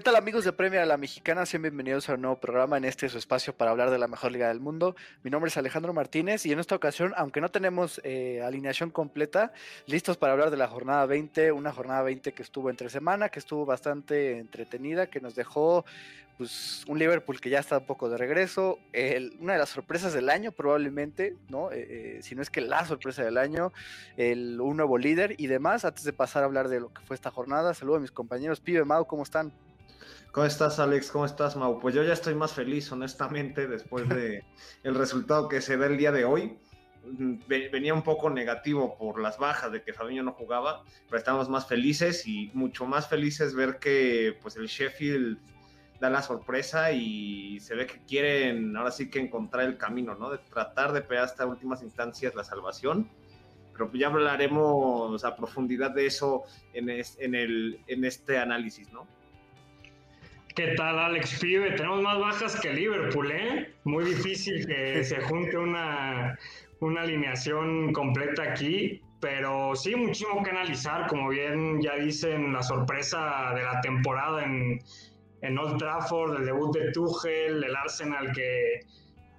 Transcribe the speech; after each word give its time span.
¿Qué 0.00 0.04
tal 0.04 0.16
amigos 0.16 0.46
de 0.46 0.54
Premia 0.54 0.86
la 0.86 0.96
Mexicana? 0.96 1.44
Sean 1.44 1.60
bienvenidos 1.60 2.08
a 2.08 2.14
un 2.14 2.22
nuevo 2.22 2.40
programa 2.40 2.78
en 2.78 2.86
este 2.86 3.06
su 3.10 3.18
espacio 3.18 3.54
para 3.54 3.70
hablar 3.70 3.90
de 3.90 3.98
la 3.98 4.08
mejor 4.08 4.32
liga 4.32 4.48
del 4.48 4.58
mundo. 4.58 4.96
Mi 5.22 5.30
nombre 5.30 5.50
es 5.50 5.58
Alejandro 5.58 5.92
Martínez 5.92 6.46
y 6.46 6.52
en 6.52 6.58
esta 6.58 6.74
ocasión, 6.74 7.12
aunque 7.18 7.42
no 7.42 7.50
tenemos 7.50 8.00
eh, 8.02 8.40
alineación 8.42 8.90
completa, 8.90 9.52
listos 9.84 10.16
para 10.16 10.32
hablar 10.32 10.50
de 10.50 10.56
la 10.56 10.68
jornada 10.68 11.04
20, 11.04 11.52
una 11.52 11.70
jornada 11.70 12.00
20 12.00 12.32
que 12.32 12.42
estuvo 12.42 12.70
entre 12.70 12.88
semana, 12.88 13.28
que 13.28 13.40
estuvo 13.40 13.66
bastante 13.66 14.38
entretenida, 14.38 15.08
que 15.08 15.20
nos 15.20 15.34
dejó 15.34 15.84
pues 16.38 16.82
un 16.88 16.98
Liverpool 16.98 17.38
que 17.38 17.50
ya 17.50 17.58
está 17.58 17.76
un 17.76 17.84
poco 17.84 18.08
de 18.08 18.16
regreso, 18.16 18.78
una 19.38 19.52
de 19.52 19.58
las 19.58 19.68
sorpresas 19.68 20.14
del 20.14 20.30
año 20.30 20.50
probablemente, 20.50 21.36
¿no? 21.50 21.70
Eh, 21.72 22.16
eh, 22.16 22.18
si 22.22 22.34
no 22.34 22.40
es 22.40 22.48
que 22.48 22.62
la 22.62 22.86
sorpresa 22.86 23.22
del 23.22 23.36
año, 23.36 23.74
el, 24.16 24.58
un 24.62 24.78
nuevo 24.78 24.96
líder 24.96 25.34
y 25.36 25.46
demás. 25.46 25.84
Antes 25.84 26.04
de 26.04 26.14
pasar 26.14 26.42
a 26.42 26.46
hablar 26.46 26.68
de 26.68 26.80
lo 26.80 26.90
que 26.90 27.02
fue 27.02 27.14
esta 27.14 27.30
jornada, 27.30 27.74
saludo 27.74 27.96
a 27.96 28.00
mis 28.00 28.12
compañeros. 28.12 28.60
Pibe, 28.60 28.86
Mau, 28.86 29.06
¿cómo 29.06 29.24
están? 29.24 29.52
¿Cómo 30.32 30.46
estás, 30.46 30.78
Alex? 30.78 31.10
¿Cómo 31.10 31.26
estás, 31.26 31.56
Mau? 31.56 31.80
Pues 31.80 31.92
yo 31.92 32.04
ya 32.04 32.12
estoy 32.12 32.36
más 32.36 32.52
feliz, 32.52 32.92
honestamente, 32.92 33.66
después 33.66 34.08
de 34.08 34.44
el 34.84 34.94
resultado 34.94 35.48
que 35.48 35.60
se 35.60 35.76
da 35.76 35.86
el 35.86 35.96
día 35.98 36.12
de 36.12 36.24
hoy. 36.24 36.56
Venía 37.48 37.94
un 37.94 38.02
poco 38.04 38.30
negativo 38.30 38.96
por 38.96 39.20
las 39.20 39.38
bajas 39.38 39.72
de 39.72 39.82
que 39.82 39.92
Fabinho 39.92 40.22
no 40.22 40.32
jugaba, 40.32 40.84
pero 41.06 41.18
estamos 41.18 41.48
más 41.48 41.66
felices 41.66 42.28
y 42.28 42.48
mucho 42.54 42.86
más 42.86 43.08
felices 43.08 43.56
ver 43.56 43.78
que 43.80 44.38
pues 44.40 44.54
el 44.54 44.68
Sheffield 44.68 45.38
da 45.98 46.10
la 46.10 46.22
sorpresa 46.22 46.92
y 46.92 47.58
se 47.58 47.74
ve 47.74 47.86
que 47.86 48.00
quieren 48.06 48.76
ahora 48.76 48.92
sí 48.92 49.10
que 49.10 49.18
encontrar 49.18 49.64
el 49.64 49.78
camino, 49.78 50.14
¿no? 50.14 50.30
De 50.30 50.38
tratar 50.38 50.92
de 50.92 51.02
pegar 51.02 51.24
hasta 51.24 51.44
últimas 51.44 51.82
instancias 51.82 52.36
la 52.36 52.44
salvación. 52.44 53.10
Pero 53.72 53.90
ya 53.94 54.06
hablaremos 54.06 55.24
a 55.24 55.34
profundidad 55.34 55.90
de 55.90 56.06
eso 56.06 56.44
en, 56.72 56.88
en, 56.88 57.34
el, 57.34 57.80
en 57.88 58.04
este 58.04 58.38
análisis, 58.38 58.92
¿no? 58.92 59.08
¿Qué 60.60 60.74
tal, 60.76 60.98
Alex 60.98 61.38
Pibe? 61.40 61.70
Tenemos 61.70 62.02
más 62.02 62.18
bajas 62.18 62.60
que 62.60 62.70
Liverpool, 62.70 63.32
¿eh? 63.32 63.72
Muy 63.84 64.04
difícil 64.04 64.66
que 64.66 65.02
se 65.02 65.18
junte 65.22 65.56
una, 65.56 66.38
una 66.80 67.00
alineación 67.00 67.94
completa 67.94 68.42
aquí, 68.42 69.00
pero 69.22 69.74
sí, 69.74 69.96
muchísimo 69.96 70.42
que 70.42 70.50
analizar. 70.50 71.06
Como 71.06 71.30
bien 71.30 71.80
ya 71.80 71.94
dicen, 71.94 72.52
la 72.52 72.62
sorpresa 72.62 73.54
de 73.54 73.62
la 73.62 73.80
temporada 73.80 74.44
en, 74.44 74.80
en 75.40 75.58
Old 75.58 75.78
Trafford, 75.78 76.36
el 76.36 76.44
debut 76.44 76.76
de 76.76 76.92
Tuchel, 76.92 77.64
el 77.64 77.74
Arsenal 77.74 78.30
que, 78.32 78.80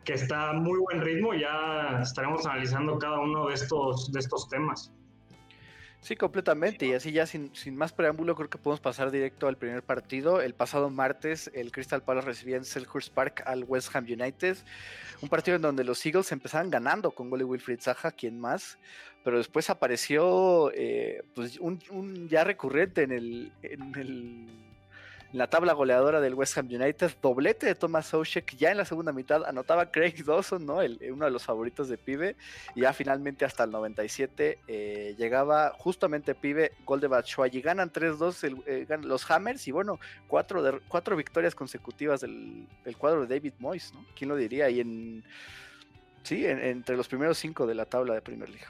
que 0.03 0.13
está 0.13 0.50
a 0.50 0.53
muy 0.53 0.80
buen 0.80 1.02
ritmo. 1.02 1.35
Ya 1.35 2.00
estaremos 2.02 2.47
analizando 2.47 2.97
cada 2.97 3.19
uno 3.19 3.50
de 3.50 3.53
estos, 3.53 4.11
de 4.11 4.22
estos 4.22 4.50
temas. 4.50 4.91
Sí, 6.02 6.16
completamente. 6.16 6.88
Y 6.88 6.94
así 6.94 7.11
ya 7.11 7.27
sin, 7.27 7.52
más 7.75 7.94
preámbulo, 7.94 8.35
creo 8.35 8.49
que 8.49 8.57
podemos 8.57 8.80
pasar 8.80 9.11
directo 9.11 9.47
al 9.47 9.55
primer 9.55 9.83
partido. 9.83 10.41
El 10.41 10.55
pasado 10.55 10.89
martes, 10.89 11.52
el 11.53 11.71
Crystal 11.71 12.02
Palace 12.02 12.25
recibía 12.25 12.57
en 12.57 12.66
Selhurst 12.66 13.13
Park 13.13 13.44
al 13.45 13.63
West 13.66 13.95
Ham 13.95 14.05
United. 14.05 14.57
Un 15.22 15.29
partido 15.29 15.57
en 15.57 15.61
donde 15.61 15.83
los 15.83 16.03
Eagles 16.03 16.31
empezaban 16.31 16.72
ganando 16.72 17.11
con 17.11 17.29
gol 17.29 17.39
de 17.39 17.45
Wilfried 17.45 17.81
Zaha, 17.81 18.11
quien 18.11 18.39
más. 18.39 18.79
Pero 19.23 19.38
después 19.38 19.69
apareció 19.69 20.72
eh, 20.73 21.23
pues 21.35 21.59
un, 21.59 21.79
ya 22.27 22.44
recurrente 22.44 23.03
en 23.03 23.11
el, 23.11 23.53
en 23.61 23.95
el 23.95 24.70
la 25.33 25.47
tabla 25.47 25.73
goleadora 25.73 26.19
del 26.19 26.33
West 26.33 26.57
Ham 26.57 26.67
United, 26.67 27.11
doblete 27.21 27.65
de 27.65 27.75
Thomas 27.75 28.07
Soucek, 28.07 28.55
ya 28.57 28.71
en 28.71 28.77
la 28.77 28.85
segunda 28.85 29.13
mitad 29.13 29.45
anotaba 29.45 29.91
Craig 29.91 30.23
Dawson, 30.25 30.65
¿no? 30.65 30.75
uno 30.75 31.25
de 31.25 31.31
los 31.31 31.43
favoritos 31.43 31.88
de 31.88 31.97
Pibe, 31.97 32.35
y 32.75 32.81
ya 32.81 32.93
finalmente 32.93 33.45
hasta 33.45 33.63
el 33.63 33.72
97 33.72 34.59
eh, 34.67 35.16
llegaba 35.17 35.72
justamente 35.78 36.35
Pibe, 36.35 36.73
gol 36.85 37.00
de 37.00 37.07
Batshuayi, 37.07 37.61
ganan 37.61 37.91
3-2 37.91 38.63
eh, 38.66 38.88
los 39.03 39.29
Hammers, 39.31 39.67
y 39.67 39.72
bueno, 39.72 40.00
cuatro, 40.28 40.61
de, 40.61 40.79
cuatro 40.88 41.16
victorias 41.16 41.56
consecutivas 41.56 42.22
del, 42.22 42.67
cuadro 42.97 43.25
de 43.25 43.35
David 43.35 43.53
Moyes, 43.59 43.94
¿no? 43.94 44.06
¿Quién 44.16 44.29
lo 44.29 44.35
diría? 44.35 44.69
Y 44.69 44.81
en, 44.81 45.23
sí, 46.23 46.45
entre 46.45 46.97
los 46.97 47.07
primeros 47.07 47.38
cinco 47.38 47.66
de 47.66 47.75
la 47.75 47.85
tabla 47.85 48.13
de 48.13 48.22
Premier 48.22 48.50
League. 48.50 48.66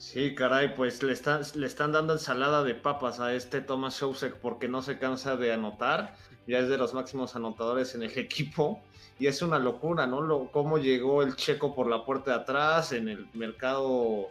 Sí, 0.00 0.34
caray, 0.34 0.74
pues 0.74 1.02
le, 1.02 1.12
están, 1.12 1.42
le 1.56 1.66
están 1.66 1.92
dando 1.92 2.14
ensalada 2.14 2.64
de 2.64 2.74
papas 2.74 3.20
a 3.20 3.34
este 3.34 3.60
Thomas 3.60 4.00
Showsek 4.00 4.36
porque 4.36 4.66
no 4.66 4.80
se 4.80 4.98
cansa 4.98 5.36
de 5.36 5.52
anotar, 5.52 6.16
ya 6.46 6.58
es 6.60 6.70
de 6.70 6.78
los 6.78 6.94
máximos 6.94 7.36
anotadores 7.36 7.94
en 7.94 8.04
el 8.04 8.10
equipo. 8.18 8.82
Y 9.18 9.26
es 9.26 9.42
una 9.42 9.58
locura, 9.58 10.06
¿no? 10.06 10.22
Lo, 10.22 10.50
cómo 10.52 10.78
llegó 10.78 11.22
el 11.22 11.36
checo 11.36 11.74
por 11.74 11.86
la 11.86 12.06
puerta 12.06 12.30
de 12.30 12.36
atrás 12.38 12.92
en 12.92 13.10
el 13.10 13.28
mercado, 13.34 14.28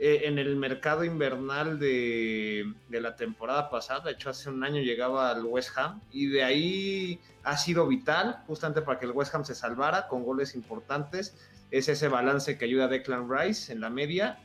eh, 0.00 0.22
en 0.24 0.40
el 0.40 0.56
mercado 0.56 1.04
invernal 1.04 1.78
de, 1.78 2.74
de, 2.88 3.00
la 3.00 3.14
temporada 3.14 3.70
pasada, 3.70 4.00
de 4.06 4.10
hecho 4.10 4.30
hace 4.30 4.50
un 4.50 4.64
año 4.64 4.82
llegaba 4.82 5.30
al 5.30 5.44
West 5.44 5.78
Ham 5.78 6.00
y 6.10 6.26
de 6.26 6.42
ahí 6.42 7.20
ha 7.44 7.56
sido 7.56 7.86
vital 7.86 8.42
justamente 8.48 8.82
para 8.82 8.98
que 8.98 9.06
el 9.06 9.12
West 9.12 9.32
Ham 9.36 9.44
se 9.44 9.54
salvara 9.54 10.08
con 10.08 10.24
goles 10.24 10.56
importantes, 10.56 11.36
es 11.70 11.88
ese 11.88 12.08
balance 12.08 12.58
que 12.58 12.64
ayuda 12.64 12.86
a 12.86 12.88
Declan 12.88 13.30
Rice 13.30 13.72
en 13.72 13.80
la 13.80 13.88
media 13.88 14.40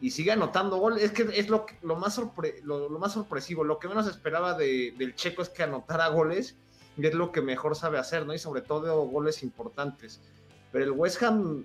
y 0.00 0.10
sigue 0.10 0.32
anotando 0.32 0.76
goles. 0.76 1.02
Es 1.02 1.12
que 1.12 1.22
es 1.38 1.48
lo, 1.48 1.66
lo, 1.82 1.96
más, 1.96 2.20
lo, 2.62 2.88
más 2.90 3.12
sorpresivo. 3.12 3.64
Lo 3.64 3.78
que 3.78 3.88
menos 3.88 4.06
esperaba 4.06 4.54
del 4.54 5.14
checo 5.14 5.42
es 5.42 5.48
que 5.48 5.62
anotara 5.62 6.08
goles 6.08 6.56
y 6.96 7.06
es 7.06 7.14
lo 7.14 7.32
que 7.32 7.42
mejor 7.42 7.76
sabe 7.76 7.98
hacer, 7.98 8.26
¿no? 8.26 8.34
Y 8.34 8.38
sobre 8.38 8.62
todo 8.62 9.02
goles 9.06 9.42
importantes. 9.42 10.20
Pero 10.72 10.84
el 10.84 10.90
West 10.92 11.22
Ham, 11.22 11.64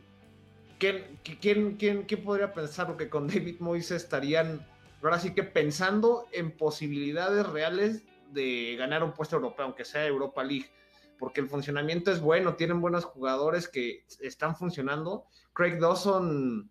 ¿quién, 0.80 1.20
quién, 1.24 1.76
quién, 1.78 2.04
quién 2.04 2.24
podría 2.24 2.54
pensar 2.54 2.96
que 2.98 3.10
con 3.10 3.28
David 3.30 3.60
Moyes 3.60 3.92
estarían 3.92 4.66
ahora 5.04 5.20
sí 5.20 5.34
que 5.34 5.44
pensando 5.44 6.28
en 6.32 6.52
posibilidades 6.52 7.48
reales 7.48 8.04
de 8.32 8.76
ganar 8.78 9.04
un 9.04 9.14
puesto 9.14 9.36
europeo, 9.36 9.66
aunque 9.66 9.86
sea 9.86 10.06
Europa 10.06 10.44
League? 10.44 10.72
Porque 11.18 11.42
el 11.42 11.50
funcionamiento 11.50 12.12
es 12.12 12.20
bueno, 12.20 12.56
tienen 12.56 12.82
buenos 12.82 13.06
jugadores 13.06 13.68
que 13.68 14.06
están 14.22 14.56
funcionando. 14.56 15.26
Craig 15.54 15.80
Dawson 15.80 16.70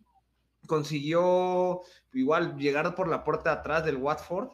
consiguió 0.70 1.80
igual 2.12 2.56
llegar 2.56 2.94
por 2.94 3.08
la 3.08 3.24
puerta 3.24 3.50
atrás 3.50 3.84
del 3.84 3.96
Watford 3.96 4.50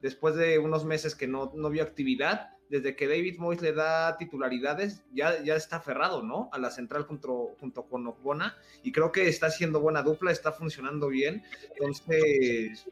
después 0.00 0.34
de 0.34 0.58
unos 0.58 0.84
meses 0.84 1.14
que 1.14 1.28
no, 1.28 1.52
no 1.54 1.70
vio 1.70 1.84
actividad. 1.84 2.48
Desde 2.68 2.96
que 2.96 3.06
David 3.06 3.38
Moyes 3.38 3.62
le 3.62 3.72
da 3.72 4.16
titularidades, 4.16 5.04
ya, 5.12 5.40
ya 5.44 5.54
está 5.54 5.76
aferrado, 5.76 6.24
¿no? 6.24 6.48
A 6.52 6.58
la 6.58 6.70
central 6.70 7.04
junto, 7.04 7.54
junto 7.60 7.88
con 7.88 8.04
Ocbona. 8.06 8.56
Y 8.82 8.90
creo 8.90 9.12
que 9.12 9.28
está 9.28 9.46
haciendo 9.46 9.80
buena 9.80 10.02
dupla, 10.02 10.32
está 10.32 10.50
funcionando 10.50 11.06
bien. 11.08 11.44
Entonces, 11.72 12.88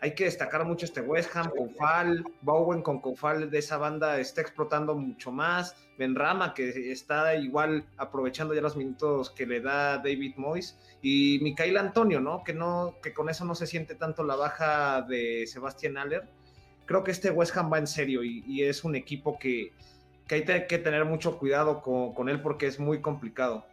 hay 0.00 0.14
que 0.14 0.24
destacar 0.24 0.64
mucho 0.64 0.84
este 0.84 1.00
West 1.00 1.34
Ham, 1.34 1.50
Koufal, 1.50 2.24
Bowen 2.42 2.82
con 2.82 3.00
Koufal 3.00 3.50
de 3.50 3.58
esa 3.58 3.78
banda 3.78 4.20
está 4.20 4.40
explotando 4.40 4.94
mucho 4.94 5.32
más, 5.32 5.74
Benrama 5.98 6.52
que 6.52 6.92
está 6.92 7.34
igual 7.36 7.86
aprovechando 7.96 8.52
ya 8.54 8.60
los 8.60 8.76
minutos 8.76 9.30
que 9.30 9.46
le 9.46 9.60
da 9.60 9.98
David 9.98 10.34
Moyes 10.36 10.78
y 11.00 11.38
Micael 11.42 11.78
Antonio, 11.78 12.20
¿no? 12.20 12.44
Que 12.44 12.52
no 12.52 12.96
que 13.02 13.14
con 13.14 13.30
eso 13.30 13.44
no 13.46 13.54
se 13.54 13.66
siente 13.66 13.94
tanto 13.94 14.22
la 14.22 14.36
baja 14.36 15.02
de 15.02 15.46
Sebastián 15.46 15.96
Aller. 15.96 16.28
Creo 16.84 17.02
que 17.02 17.10
este 17.10 17.30
West 17.30 17.56
Ham 17.56 17.72
va 17.72 17.78
en 17.78 17.86
serio 17.86 18.22
y, 18.22 18.62
es 18.62 18.84
un 18.84 18.94
equipo 18.94 19.38
que, 19.38 19.72
hay 20.30 20.44
que 20.44 20.78
tener 20.78 21.04
mucho 21.04 21.38
cuidado 21.38 21.80
con 21.80 22.28
él 22.28 22.42
porque 22.42 22.66
es 22.66 22.78
muy 22.78 23.00
complicado. 23.00 23.66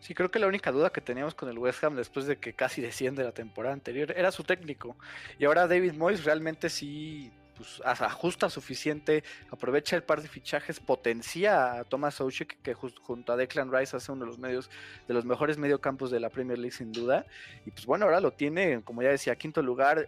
Sí, 0.00 0.14
creo 0.14 0.30
que 0.30 0.38
la 0.38 0.46
única 0.46 0.72
duda 0.72 0.90
que 0.90 1.02
teníamos 1.02 1.34
con 1.34 1.48
el 1.48 1.58
West 1.58 1.84
Ham 1.84 1.94
después 1.94 2.26
de 2.26 2.38
que 2.38 2.54
casi 2.54 2.80
desciende 2.80 3.22
la 3.22 3.32
temporada 3.32 3.74
anterior 3.74 4.12
era 4.16 4.32
su 4.32 4.44
técnico. 4.44 4.96
Y 5.38 5.44
ahora 5.44 5.66
David 5.66 5.92
Moyes 5.92 6.24
realmente 6.24 6.70
sí 6.70 7.30
pues, 7.60 7.82
ajusta 7.84 8.48
suficiente, 8.48 9.22
aprovecha 9.50 9.94
el 9.94 10.02
par 10.02 10.22
de 10.22 10.28
fichajes, 10.28 10.80
potencia 10.80 11.74
a 11.74 11.84
Thomas 11.84 12.14
Soucek, 12.14 12.62
que 12.62 12.72
junto 12.72 13.34
a 13.34 13.36
Declan 13.36 13.70
Rice 13.70 13.94
hace 13.94 14.10
uno 14.10 14.24
de 14.24 14.30
los 14.30 14.38
medios, 14.38 14.70
de 15.06 15.12
los 15.12 15.26
mejores 15.26 15.58
mediocampos 15.58 16.10
de 16.10 16.20
la 16.20 16.30
Premier 16.30 16.58
League 16.58 16.74
sin 16.74 16.92
duda. 16.92 17.26
Y 17.66 17.70
pues 17.70 17.84
bueno, 17.84 18.06
ahora 18.06 18.20
lo 18.20 18.32
tiene, 18.32 18.80
como 18.82 19.02
ya 19.02 19.10
decía, 19.10 19.36
quinto 19.36 19.60
lugar, 19.60 20.06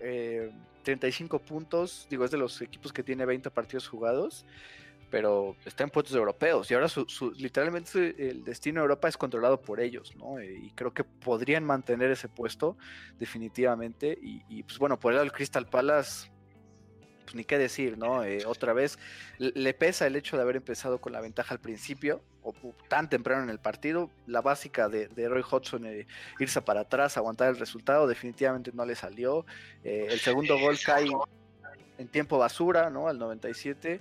35 0.84 1.37
eh, 1.37 1.40
puntos, 1.46 2.06
digo, 2.08 2.25
es 2.25 2.31
de 2.31 2.38
los 2.38 2.62
equipos 2.62 2.94
que 2.94 3.02
tiene 3.02 3.26
20 3.26 3.50
partidos 3.50 3.87
jugados 3.87 4.46
pero 5.12 5.56
está 5.67 5.85
en 5.85 5.91
puestos 5.91 6.17
europeos 6.17 6.70
y 6.70 6.75
ahora 6.75 6.88
su, 6.88 7.05
literalmente 7.37 8.31
el 8.31 8.44
destino 8.44 8.81
de 8.81 8.85
Europa 8.85 9.09
es 9.09 9.19
controlado 9.19 9.61
por 9.61 9.79
ellos, 9.79 10.17
¿no? 10.17 10.38
Eh, 10.38 10.59
y 10.62 10.70
creo 10.70 10.94
que 10.94 11.05
podrían 11.05 11.64
mantener 11.64 12.11
ese 12.11 12.31
puesto 12.31 12.79
definitivamente 13.19 14.19
y, 14.23 14.62
pues 14.62 14.79
bueno, 14.79 14.99
por 14.99 15.12
el 15.12 15.31
Crystal 15.31 15.67
Palace, 15.67 16.31
pues 17.25 17.35
ni 17.35 17.44
qué 17.44 17.59
decir, 17.59 17.99
¿no? 17.99 18.25
Eh, 18.25 18.47
otra 18.47 18.73
vez 18.73 18.99
le 19.37 19.75
pesa 19.75 20.06
el 20.06 20.17
hecho 20.17 20.38
de 20.38 20.44
haber 20.44 20.56
empezado 20.56 20.99
con 20.99 21.12
la 21.12 21.20
ventaja 21.20 21.53
al 21.53 21.61
principio 21.61 22.25
o 22.43 22.55
tan 22.88 23.11
temprano 23.11 23.43
en 23.43 23.50
el 23.50 23.61
partido, 23.61 24.11
la 24.26 24.41
básica 24.41 24.88
de, 24.88 25.29
Roy 25.29 25.44
Hodgson, 25.49 25.85
eh, 25.85 26.06
irse 26.41 26.62
para 26.62 26.81
atrás, 26.81 27.19
aguantar 27.19 27.50
el 27.50 27.59
resultado, 27.59 28.06
definitivamente 28.06 28.70
no 28.73 28.87
le 28.87 28.94
salió. 28.94 29.44
el 29.85 30.19
segundo 30.20 30.59
gol 30.59 30.79
cae 30.82 31.09
en 31.99 32.09
tiempo 32.09 32.38
basura, 32.38 32.88
¿no? 32.88 33.09
Al 33.09 33.19
97. 33.19 34.00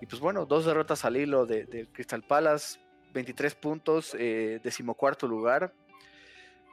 Y 0.00 0.06
pues 0.06 0.20
bueno, 0.20 0.46
dos 0.46 0.64
derrotas 0.64 1.04
al 1.04 1.16
hilo 1.16 1.46
de, 1.46 1.88
Crystal 1.92 2.22
Palace, 2.22 2.78
23 3.14 3.54
puntos, 3.56 4.16
eh, 4.18 4.60
decimocuarto 4.62 5.26
lugar. 5.26 5.72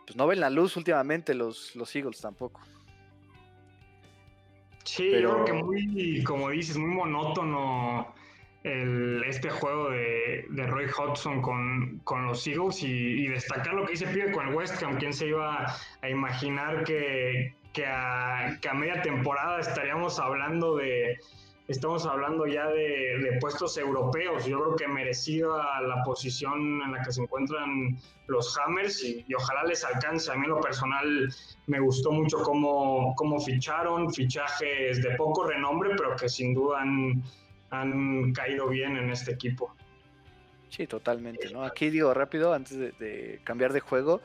Pues 0.06 0.16
no 0.16 0.28
ven 0.28 0.40
la 0.40 0.50
luz 0.50 0.78
últimamente 0.78 1.34
los, 1.34 1.76
los 1.76 1.96
Eagles 1.96 2.22
tampoco. 2.22 2.62
Sí, 4.84 5.10
Pero... 5.12 5.30
yo 5.30 5.44
creo 5.44 5.46
que 5.46 5.64
muy, 5.64 6.24
como 6.24 6.50
dices, 6.52 6.78
muy 6.78 6.94
monótono 6.94 8.14
el, 8.62 9.24
este 9.28 9.50
juego 9.50 9.90
de, 9.90 10.46
de, 10.50 10.68
Roy 10.68 10.86
Hodgson 10.86 11.42
con, 11.42 12.00
con 12.04 12.26
los 12.26 12.46
Eagles 12.46 12.84
y, 12.84 13.28
destacar 13.28 13.74
lo 13.74 13.86
que 13.86 13.92
dice 13.92 14.08
Pibe 14.08 14.32
con 14.32 14.48
el 14.48 14.56
West 14.56 14.82
Ham. 14.84 14.98
¿Quién 14.98 15.14
se 15.14 15.28
iba 15.28 15.66
a 16.02 16.10
imaginar 16.10 16.84
que, 16.84 17.56
que, 17.74 17.86
a, 17.86 18.58
que 18.62 18.70
a 18.70 18.74
media 18.74 19.02
temporada 19.02 19.60
estaríamos 19.60 20.20
hablando 20.20 20.78
de, 20.78 21.20
estamos 21.68 22.06
hablando 22.06 22.46
ya 22.46 22.68
de, 22.68 23.38
puestos 23.40 23.78
europeos. 23.78 24.46
Yo 24.46 24.60
creo 24.62 24.76
que 24.76 24.88
merecida 24.88 25.82
la 25.82 26.04
posición 26.04 26.82
en 26.82 26.92
la 26.92 27.04
que 27.04 27.12
se 27.12 27.22
encuentran 27.22 27.98
los 28.28 28.58
Hammers 28.58 29.04
y, 29.04 29.26
ojalá 29.34 29.64
les 29.64 29.84
alcance. 29.84 30.32
A 30.32 30.36
mí 30.36 30.46
en 30.46 30.52
lo 30.52 30.62
personal 30.62 31.34
me 31.68 31.80
gustó 31.80 32.12
mucho 32.12 32.38
cómo, 32.44 33.14
cómo 33.16 33.40
ficharon, 33.40 34.14
fichajes 34.14 35.02
de 35.02 35.16
poco 35.16 35.48
renombre, 35.48 35.92
pero 35.98 36.16
que 36.16 36.30
sin 36.30 36.54
duda 36.54 36.82
han, 36.82 37.24
han 37.72 38.34
caído 38.34 38.68
bien 38.68 38.98
en 38.98 39.10
este 39.10 39.32
equipo. 39.32 39.74
Sí, 40.70 40.88
totalmente, 40.88 41.50
¿no? 41.52 41.64
Aquí 41.64 41.90
digo 41.90 42.14
rápido, 42.14 42.54
antes 42.54 42.78
de, 42.78 43.40
cambiar 43.44 43.72
de 43.72 43.80
juego, 43.80 44.22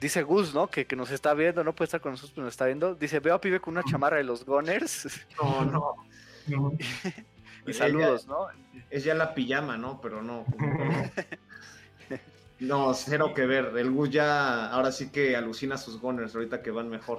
dice 0.00 0.22
Gus, 0.22 0.52
¿no? 0.52 0.66
Que, 0.66 0.84
que, 0.84 0.96
nos 0.96 1.10
está 1.10 1.32
viendo, 1.32 1.62
no 1.62 1.74
puede 1.74 1.86
estar 1.86 2.00
con 2.00 2.12
nosotros, 2.12 2.32
pero 2.34 2.44
nos 2.44 2.54
está 2.54 2.66
viendo. 2.66 2.94
Dice, 2.96 3.20
veo 3.20 3.34
a 3.34 3.40
Pibe 3.40 3.60
con 3.60 3.74
una 3.74 3.84
chamarra 3.84 4.16
de 4.16 4.24
los 4.24 4.44
Gunners. 4.44 5.26
No, 5.40 5.64
no. 5.64 6.05
y 7.66 7.72
saludos, 7.72 8.26
¿no? 8.26 8.46
Es 8.90 9.04
ya 9.04 9.14
la 9.14 9.34
pijama, 9.34 9.76
¿no? 9.76 10.00
Pero 10.00 10.22
no. 10.22 10.44
no, 12.60 12.94
cero 12.94 13.32
que 13.34 13.46
ver. 13.46 13.72
El 13.76 13.90
Gus 13.90 14.10
ya 14.10 14.70
ahora 14.70 14.92
sí 14.92 15.10
que 15.10 15.36
alucina 15.36 15.76
sus 15.76 16.00
Gunners 16.00 16.34
ahorita 16.34 16.62
que 16.62 16.70
van 16.70 16.88
mejor. 16.88 17.18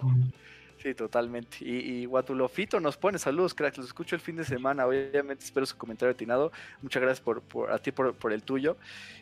Sí, 0.87 0.95
totalmente. 0.95 1.57
Y, 1.59 1.79
y 1.79 2.05
Guatulofito 2.05 2.79
nos 2.79 2.95
pone 2.95 3.19
saludos, 3.19 3.53
crack. 3.53 3.75
Los 3.75 3.87
escucho 3.87 4.15
el 4.15 4.21
fin 4.21 4.37
de 4.37 4.45
semana. 4.45 4.87
Obviamente 4.87 5.43
espero 5.43 5.65
su 5.65 5.75
comentario 5.75 6.13
atinado. 6.13 6.53
Muchas 6.81 7.01
gracias 7.01 7.19
por, 7.19 7.41
por 7.41 7.69
a 7.73 7.77
ti 7.77 7.91
por, 7.91 8.15
por, 8.15 8.31
el 8.31 8.41
tuyo. 8.41 8.77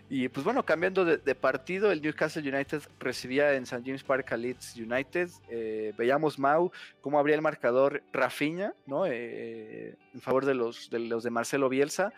Y 0.08 0.30
pues 0.30 0.44
bueno, 0.44 0.64
cambiando 0.64 1.04
de, 1.04 1.36
partido, 1.36 1.92
el 1.92 2.04
Newcastle 2.04 2.48
United 2.48 2.84
recibía 3.00 3.56
en 3.56 3.64
St. 3.64 3.82
James 3.84 4.04
Park 4.04 4.32
a 4.32 4.38
Leeds 4.38 4.76
United. 4.76 5.32
Eh, 5.50 5.92
veíamos 5.98 6.38
Mau 6.38 6.72
cómo 7.02 7.18
abría 7.18 7.34
el 7.34 7.42
marcador 7.42 8.04
Rafinha, 8.14 8.76
¿no? 8.86 9.08
Eh, 9.08 9.96
en 10.14 10.22
favor 10.22 10.46
de 10.46 10.54
los, 10.54 10.92
de 10.92 11.30
Marcelo 11.32 11.68
Bielsa. 11.68 12.14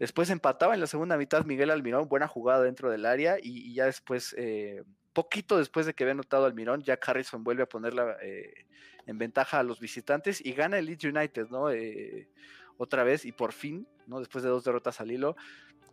Después 0.00 0.28
empataba 0.30 0.74
en 0.74 0.80
la 0.80 0.88
segunda 0.88 1.16
mitad 1.16 1.44
Miguel 1.44 1.70
Almirón, 1.70 2.08
buena 2.08 2.26
jugada 2.26 2.64
dentro 2.64 2.90
del 2.90 3.06
área. 3.06 3.36
Y, 3.40 3.74
ya 3.74 3.86
después, 3.86 4.34
eh, 4.36 4.82
poquito 5.18 5.58
después 5.58 5.84
de 5.84 5.94
que 5.94 6.04
había 6.04 6.12
anotado 6.12 6.46
Almirón, 6.46 6.80
Jack 6.80 7.08
Harrison 7.08 7.42
vuelve 7.42 7.64
a 7.64 7.66
ponerla 7.66 8.16
en 9.04 9.18
ventaja 9.18 9.58
a 9.58 9.64
los 9.64 9.80
visitantes 9.80 10.40
y 10.46 10.52
gana 10.52 10.78
el 10.78 10.86
Leeds 10.86 11.06
United, 11.06 11.48
¿no? 11.48 11.72
Eh, 11.72 12.28
otra 12.76 13.02
vez 13.02 13.24
y 13.24 13.32
por 13.32 13.52
fin, 13.52 13.84
¿no? 14.06 14.20
Después 14.20 14.44
de 14.44 14.50
dos 14.50 14.62
derrotas 14.62 15.00
al 15.00 15.10
hilo. 15.10 15.34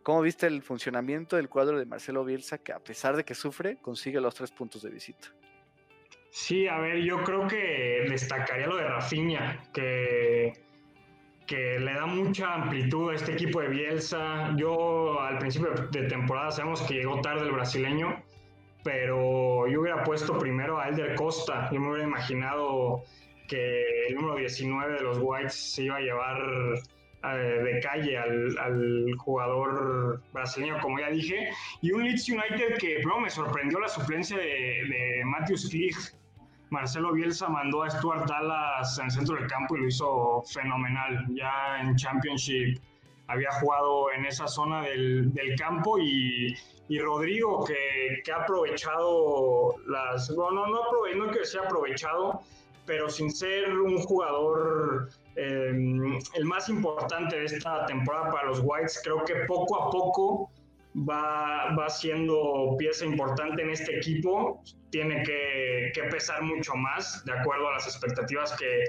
¿Cómo 0.03 0.21
viste 0.21 0.45
el 0.45 0.61
funcionamiento 0.61 1.37
del 1.37 1.49
cuadro 1.49 1.79
de 1.79 1.87
Marcelo 1.87 2.23
Bielsa 2.23 2.59
que 2.59 2.71
a 2.71 2.77
pesar 2.77 3.15
de 3.15 3.25
que 3.25 3.33
sufre, 3.33 3.77
consigue 3.81 4.21
los 4.21 4.35
tres 4.35 4.51
puntos 4.51 4.83
de 4.83 4.91
visita? 4.91 5.29
Sí, 6.29 6.67
a 6.67 6.77
ver, 6.77 6.97
yo 6.97 7.23
creo 7.23 7.47
que 7.47 8.05
destacaría 8.07 8.67
lo 8.67 8.75
de 8.75 8.83
Rafinha, 8.83 9.63
que, 9.73 10.53
que 11.47 11.79
le 11.79 11.93
da 11.95 12.05
mucha 12.05 12.53
amplitud 12.53 13.09
a 13.09 13.15
este 13.15 13.33
equipo 13.33 13.59
de 13.61 13.69
Bielsa. 13.69 14.55
Yo 14.55 15.19
al 15.19 15.39
principio 15.39 15.71
de 15.89 16.03
temporada 16.03 16.51
sabemos 16.51 16.83
que 16.83 16.93
llegó 16.93 17.19
tarde 17.21 17.47
el 17.47 17.53
brasileño, 17.53 18.23
pero 18.85 19.67
yo 19.67 19.81
hubiera 19.81 20.03
puesto 20.03 20.37
primero 20.37 20.79
a 20.79 20.89
Elder 20.89 21.15
Costa. 21.15 21.67
Yo 21.71 21.79
me 21.79 21.89
hubiera 21.89 22.03
imaginado 22.07 23.03
que 23.47 23.83
el 24.07 24.15
número 24.15 24.35
19 24.35 24.93
de 24.93 25.01
los 25.01 25.17
Whites 25.19 25.55
se 25.55 25.85
iba 25.85 25.95
a 25.95 26.01
llevar 26.01 26.37
eh, 27.23 27.63
de 27.63 27.79
calle 27.79 28.15
al, 28.15 29.11
jugador 29.17 30.21
brasileño, 30.33 30.77
como 30.81 30.99
ya 30.99 31.09
dije. 31.09 31.49
Y 31.81 31.93
un 31.93 32.03
Leeds 32.03 32.29
United 32.29 32.77
que, 32.77 32.99
bro, 33.03 33.19
me 33.21 33.31
sorprendió 33.31 33.79
la 33.79 33.87
suplencia 33.87 34.37
de, 34.37 34.43
de 34.45 35.23
Matthews 35.25 35.67
Klich. 35.71 36.13
Marcelo 36.69 37.11
Bielsa 37.11 37.49
mandó 37.49 37.81
a 37.81 37.89
Stuart 37.89 38.29
Dallas 38.29 38.99
en 38.99 39.05
el 39.05 39.11
centro 39.11 39.35
del 39.35 39.47
campo 39.47 39.77
y 39.77 39.81
lo 39.81 39.87
hizo 39.87 40.43
fenomenal. 40.43 41.25
Ya 41.33 41.81
en 41.81 41.95
Championship 41.95 42.79
había 43.27 43.51
jugado 43.59 44.11
en 44.11 44.25
esa 44.25 44.47
zona 44.47 44.83
del, 44.83 45.33
del 45.33 45.55
campo 45.57 45.97
y, 45.99 46.55
y, 46.87 46.99
Rodrigo 46.99 47.65
que, 47.65 48.21
que, 48.23 48.31
ha 48.31 48.43
aprovechado 48.43 49.75
las... 49.87 50.33
Bueno, 50.35 50.67
no, 50.67 50.73
no, 50.73 51.15
no 51.15 51.25
quiero 51.25 51.39
decir 51.39 51.59
aprovechado, 51.59 52.41
pero 52.85 53.09
sin 53.09 53.31
ser 53.31 53.77
un 53.77 53.97
jugador 53.97 55.09
em, 55.35 56.19
el 56.33 56.45
más 56.45 56.69
importante 56.69 57.37
de 57.37 57.45
esta 57.45 57.85
temporada 57.85 58.31
para 58.31 58.47
los 58.47 58.61
Whites, 58.63 59.01
creo 59.03 59.23
que 59.25 59.35
poco 59.47 59.81
a 59.81 59.89
poco 59.89 60.51
va, 61.09 61.75
va 61.75 61.89
siendo 61.89 62.75
pieza 62.77 63.05
importante 63.05 63.61
en 63.61 63.71
este 63.71 63.97
equipo. 63.97 64.61
Tiene 64.91 65.23
que, 65.23 65.91
que 65.93 66.03
pesar 66.03 66.41
mucho 66.43 66.75
más, 66.75 67.25
de 67.25 67.33
acuerdo 67.33 67.67
a 67.67 67.73
las 67.73 67.87
expectativas 67.87 68.55
que, 68.57 68.85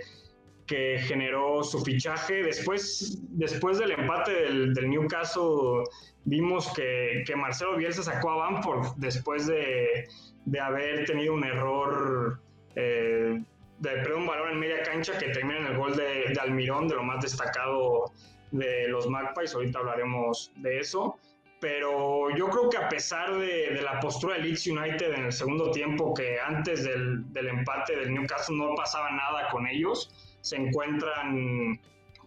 que 0.67 0.99
generó 0.99 1.63
su 1.63 1.81
fichaje. 1.85 2.43
Después, 2.43 3.19
después 3.31 3.79
del 3.79 3.93
empate 3.93 4.33
del, 4.33 4.75
del 4.75 4.91
Newcastle, 4.91 5.85
vimos 6.25 6.73
que, 6.75 7.23
que, 7.27 7.37
Marcelo 7.37 7.77
Bielsa 7.77 8.03
sacó 8.03 8.31
a 8.31 8.37
Bamford 8.37 8.97
después 8.97 9.47
de, 9.47 10.09
de 10.45 10.61
haber 10.61 11.05
tenido 11.07 11.35
un 11.35 11.45
error 11.45 12.41
eh, 12.75 13.43
de 13.79 13.91
perder 13.91 14.15
un 14.15 14.27
balón 14.27 14.53
en 14.53 14.59
media 14.59 14.83
cancha 14.83 15.19
que 15.19 15.29
termina 15.29 15.61
en 15.61 15.67
el 15.67 15.77
gol 15.77 15.97
de, 15.97 16.33
de, 16.33 16.41
Almirón, 16.41 16.89
de 16.89 16.95
lo 16.95 17.03
más 17.03 17.23
destacado 17.23 18.13
de 18.51 18.89
los 18.89 19.09
Magpies. 19.09 19.55
Ahorita 19.55 19.79
hablaremos 19.79 20.53
de 20.57 20.81
eso. 20.81 21.19
Pero 21.59 22.29
yo 22.37 22.49
creo 22.49 22.69
que 22.69 22.77
a 22.77 22.89
pesar 22.89 23.39
de, 23.39 23.71
de 23.71 23.83
la 23.83 23.99
postura 23.99 24.35
de 24.35 24.43
Leeds 24.43 24.67
United 24.67 25.15
en 25.15 25.25
el 25.27 25.33
segundo 25.33 25.71
tiempo, 25.71 26.13
que 26.13 26.39
antes 26.39 26.85
del, 26.85 27.33
del 27.33 27.49
empate 27.49 27.97
del 27.97 28.13
Newcastle 28.13 28.57
no 28.57 28.75
pasaba 28.75 29.11
nada 29.11 29.49
con 29.51 29.67
ellos, 29.67 30.26
se 30.47 30.55
encuentran 30.55 31.81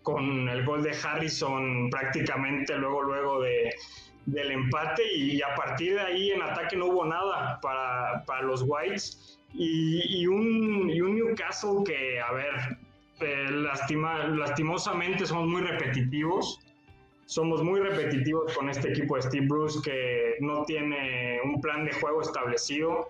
con 0.03 0.49
el 0.49 0.65
gol 0.65 0.83
de 0.83 0.91
Harrison 0.91 1.89
prácticamente 1.89 2.77
luego, 2.77 3.01
luego 3.03 3.41
de, 3.41 3.73
del 4.25 4.51
empate 4.51 5.03
y 5.15 5.41
a 5.41 5.55
partir 5.55 5.93
de 5.93 6.01
ahí 6.01 6.31
en 6.31 6.41
ataque 6.41 6.75
no 6.75 6.87
hubo 6.87 7.05
nada 7.05 7.59
para, 7.61 8.25
para 8.25 8.41
los 8.41 8.65
Whites 8.67 9.39
y, 9.53 10.19
y, 10.19 10.27
un, 10.27 10.89
y, 10.89 10.99
un, 10.99 11.15
Newcastle 11.15 11.83
que, 11.85 12.19
a 12.19 12.33
ver, 12.33 12.77
eh, 13.21 13.51
lastima, 13.51 14.27
lastimosamente 14.27 15.25
somos 15.25 15.47
muy 15.47 15.61
repetitivos. 15.61 16.59
Somos 17.25 17.63
muy 17.63 17.79
repetitivos 17.79 18.53
con 18.57 18.69
este 18.69 18.89
equipo 18.89 19.15
de 19.15 19.21
Steve 19.21 19.45
Bruce 19.47 19.79
que 19.83 20.35
no 20.41 20.65
tiene 20.65 21.39
un 21.43 21.61
plan 21.61 21.85
de 21.85 21.93
juego 21.93 22.21
establecido. 22.21 23.09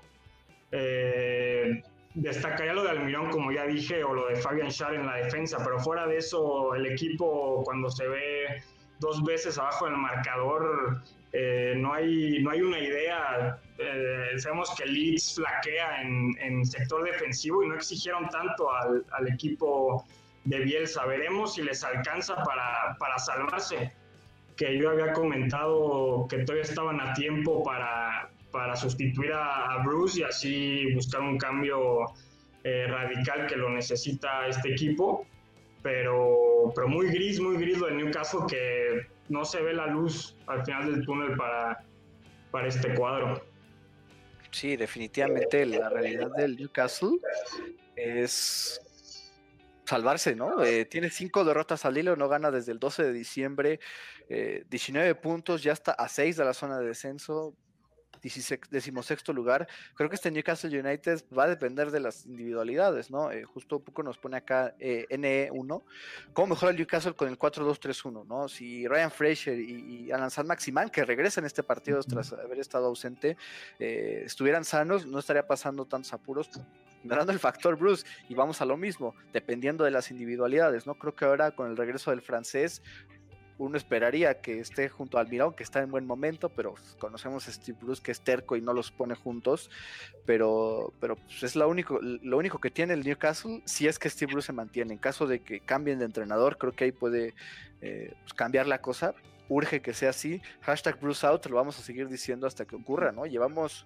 Eh, 0.71 1.81
destacaría 2.13 2.73
lo 2.73 2.83
de 2.83 2.91
Almirón, 2.91 3.29
como 3.29 3.51
ya 3.51 3.65
dije, 3.65 4.03
o 4.03 4.13
lo 4.13 4.27
de 4.27 4.35
Fabian 4.35 4.69
Schär 4.69 4.95
en 4.95 5.05
la 5.05 5.15
defensa, 5.17 5.57
pero 5.63 5.79
fuera 5.79 6.07
de 6.07 6.17
eso, 6.17 6.73
el 6.75 6.85
equipo 6.85 7.61
cuando 7.63 7.89
se 7.89 8.07
ve 8.07 8.63
dos 8.99 9.23
veces 9.23 9.57
abajo 9.57 9.85
del 9.85 9.97
marcador, 9.97 11.01
eh, 11.31 11.73
no, 11.77 11.93
hay, 11.93 12.39
no 12.41 12.51
hay 12.51 12.61
una 12.61 12.79
idea. 12.79 13.59
Eh, 13.77 14.37
sabemos 14.37 14.73
que 14.75 14.85
Leeds 14.85 15.35
flaquea 15.35 16.01
en, 16.01 16.35
en, 16.39 16.65
sector 16.65 17.03
defensivo 17.03 17.63
y 17.63 17.67
no 17.67 17.75
exigieron 17.75 18.27
tanto 18.29 18.71
al, 18.71 19.05
al, 19.11 19.27
equipo 19.27 20.05
de 20.45 20.59
Bielsa. 20.59 21.05
Veremos 21.05 21.53
si 21.53 21.61
les 21.61 21.83
alcanza 21.83 22.35
para, 22.43 22.95
para 22.97 23.17
salvarse. 23.19 23.93
Que 24.57 24.77
yo 24.77 24.89
había 24.89 25.13
comentado 25.13 26.27
que 26.29 26.39
todavía 26.39 26.63
estaban 26.63 26.99
a 26.99 27.13
tiempo 27.13 27.63
para, 27.63 28.29
para 28.51 28.75
sustituir 28.75 29.31
a, 29.33 29.81
Bruce 29.83 30.19
y 30.19 30.23
así 30.23 30.93
buscar 30.93 31.21
un 31.21 31.37
cambio 31.37 32.05
eh, 32.63 32.87
radical 32.87 33.47
que 33.47 33.55
lo 33.55 33.69
necesita 33.69 34.47
este 34.47 34.71
equipo. 34.71 35.25
Pero, 35.81 36.73
pero 36.75 36.89
muy 36.89 37.07
gris, 37.07 37.39
muy 37.39 37.55
gris 37.57 37.77
lo 37.77 37.87
de 37.87 37.93
Newcastle 37.93 38.41
que 38.49 39.07
no 39.29 39.45
se 39.45 39.61
ve 39.61 39.73
la 39.73 39.87
luz 39.87 40.35
al 40.47 40.65
final 40.65 40.91
del 40.91 41.05
túnel 41.05 41.37
para, 41.37 41.83
para 42.51 42.67
este 42.67 42.93
cuadro. 42.95 43.41
Sí, 44.51 44.75
definitivamente 44.75 45.65
la 45.65 45.89
realidad 45.89 46.31
del 46.35 46.57
Newcastle 46.57 47.19
es 47.95 48.81
salvarse, 49.85 50.35
¿no? 50.35 50.63
Eh, 50.63 50.85
tiene 50.85 51.09
cinco 51.09 51.43
derrotas 51.43 51.85
al 51.85 51.97
hilo, 51.97 52.15
no 52.15 52.27
gana 52.27 52.51
desde 52.51 52.71
el 52.71 52.79
12 52.79 53.03
de 53.03 53.13
diciembre, 53.13 53.79
eh, 54.29 54.63
19 54.69 55.15
puntos, 55.15 55.63
ya 55.63 55.73
está 55.73 55.93
a 55.93 56.07
6 56.07 56.37
de 56.37 56.45
la 56.45 56.53
zona 56.53 56.79
de 56.79 56.87
descenso, 56.87 57.55
decimosexto 58.21 59.33
lugar. 59.33 59.67
Creo 59.95 60.09
que 60.09 60.15
este 60.15 60.31
Newcastle 60.31 60.79
United 60.79 61.23
va 61.37 61.45
a 61.45 61.47
depender 61.47 61.91
de 61.91 61.99
las 61.99 62.25
individualidades, 62.25 63.11
¿no? 63.11 63.31
Eh, 63.31 63.43
justo 63.43 63.77
un 63.77 63.83
poco 63.83 64.03
nos 64.03 64.17
pone 64.17 64.37
acá 64.37 64.75
eh, 64.79 65.05
NE1. 65.09 65.83
¿Cómo 66.33 66.47
mejora 66.47 66.71
el 66.71 66.77
Newcastle 66.77 67.13
con 67.13 67.29
el 67.29 67.37
4-2-3-1, 67.37 68.25
¿no? 68.25 68.47
Si 68.47 68.87
Ryan 68.87 69.11
Fraser 69.11 69.59
y, 69.59 70.11
Alan 70.11 70.31
San 70.31 70.47
Maximan, 70.47 70.89
que 70.89 71.05
regresan 71.05 71.43
a 71.43 71.47
este 71.47 71.63
partido 71.63 72.01
tras 72.03 72.33
haber 72.33 72.59
estado 72.59 72.87
ausente, 72.87 73.37
eh, 73.79 74.23
estuvieran 74.25 74.65
sanos, 74.65 75.05
no 75.05 75.19
estaría 75.19 75.45
pasando 75.45 75.85
tantos 75.85 76.13
apuros 76.13 76.49
ignorando 77.03 77.31
el 77.31 77.39
factor 77.39 77.77
Bruce 77.77 78.05
y 78.27 78.35
vamos 78.35 78.61
a 78.61 78.65
lo 78.65 78.77
mismo, 78.77 79.15
dependiendo 79.31 79.83
de 79.83 79.91
las 79.91 80.11
individualidades, 80.11 80.85
¿no? 80.85 80.95
Creo 80.95 81.15
que 81.15 81.25
ahora 81.25 81.51
con 81.51 81.69
el 81.69 81.77
regreso 81.77 82.11
del 82.11 82.21
francés 82.21 82.81
uno 83.59 83.77
esperaría 83.77 84.41
que 84.41 84.59
esté 84.59 84.87
junto 84.87 85.17
al 85.17 85.27
Mirón, 85.27 85.53
que 85.53 85.63
está 85.63 85.81
en 85.81 85.91
buen 85.91 86.07
momento, 86.07 86.49
pero 86.49 86.75
conocemos 86.97 87.47
a 87.47 87.51
Steve 87.51 87.77
Bruce 87.79 88.01
que 88.01 88.11
es 88.11 88.21
terco 88.21 88.55
y 88.55 88.61
no 88.61 88.73
los 88.73 88.89
pone 88.89 89.15
juntos, 89.15 89.69
pero, 90.25 90.93
pero 91.01 91.17
pues, 91.17 91.43
es 91.43 91.55
lo 91.57 91.67
único, 91.67 91.99
lo 92.01 92.37
único 92.37 92.59
que 92.59 92.71
tiene 92.71 92.93
el 92.93 93.03
Newcastle 93.03 93.61
si 93.65 93.87
es 93.87 93.99
que 93.99 94.09
Steve 94.09 94.31
Bruce 94.31 94.47
se 94.47 94.53
mantiene. 94.53 94.93
En 94.93 94.99
caso 94.99 95.27
de 95.27 95.41
que 95.41 95.59
cambien 95.59 95.99
de 95.99 96.05
entrenador, 96.05 96.57
creo 96.57 96.71
que 96.71 96.85
ahí 96.85 96.91
puede 96.93 97.35
eh, 97.81 98.13
pues, 98.21 98.33
cambiar 98.33 98.65
la 98.65 98.81
cosa. 98.81 99.13
Urge 99.49 99.81
que 99.81 99.93
sea 99.93 100.11
así. 100.11 100.41
Hashtag 100.61 100.97
Bruce 100.99 101.27
out, 101.27 101.45
lo 101.47 101.57
vamos 101.57 101.77
a 101.79 101.81
seguir 101.81 102.07
diciendo 102.07 102.47
hasta 102.47 102.65
que 102.65 102.77
ocurra, 102.77 103.11
¿no? 103.11 103.25
Llevamos 103.25 103.85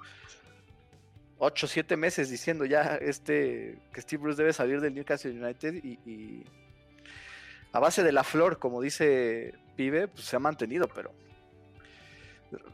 8 1.39 1.65
o 1.65 1.70
7 1.70 1.98
meses 1.98 2.30
diciendo 2.30 2.65
ya 2.65 2.96
este 2.98 3.80
que 3.92 4.01
Steve 4.01 4.22
Bruce 4.22 4.38
debe 4.38 4.53
salir 4.53 4.82
del 4.82 4.94
Newcastle 4.94 5.32
United 5.32 5.74
y 5.84 6.44
a 7.74 7.80
base 7.80 8.03
de 8.03 8.12
la 8.12 8.24
flor, 8.24 8.60
como 8.60 8.82
dice 8.82 9.56
Pibe, 9.75 10.08
pues 10.08 10.25
se 10.25 10.36
ha 10.36 10.39
mantenido, 10.39 10.88
pero. 10.88 11.12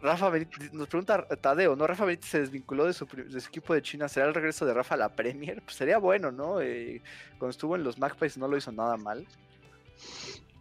Rafa 0.02 0.30
Benítez, 0.30 0.74
nos 0.74 0.88
pregunta 0.88 1.26
Tadeo, 1.26 1.76
¿no? 1.76 1.88
Rafa 1.88 2.06
Benítez 2.06 2.30
se 2.30 2.40
desvinculó 2.42 2.86
de 2.86 2.94
su, 2.94 3.06
equipo 3.48 3.74
de 3.74 3.82
China. 3.82 4.10
¿Será 4.10 4.28
el 4.28 4.34
regreso 4.34 4.66
de 4.66 4.74
Rafa 4.74 4.96
a 4.96 4.98
la 4.98 5.16
Premier? 5.16 5.62
Pues 5.62 5.78
sería 5.78 5.98
bueno, 5.98 6.32
¿no? 6.32 6.60
Eh, 6.62 7.02
cuando 7.38 7.52
estuvo 7.52 7.76
en 7.76 7.84
los 7.84 7.98
Magpies 7.98 8.38
no 8.38 8.48
lo 8.48 8.58
hizo 8.58 8.72
nada 8.72 8.98
mal. 8.98 9.26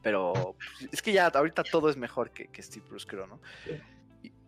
Pero 0.03 0.55
pues, 0.57 0.93
es 0.93 1.03
que 1.03 1.13
ya 1.13 1.27
ahorita 1.27 1.65
todo 1.65 1.91
es 1.91 1.97
mejor 1.97 2.31
que, 2.31 2.63
Steve 2.63 2.87
Bruce, 2.89 3.07
creo, 3.07 3.27
¿no? 3.27 3.41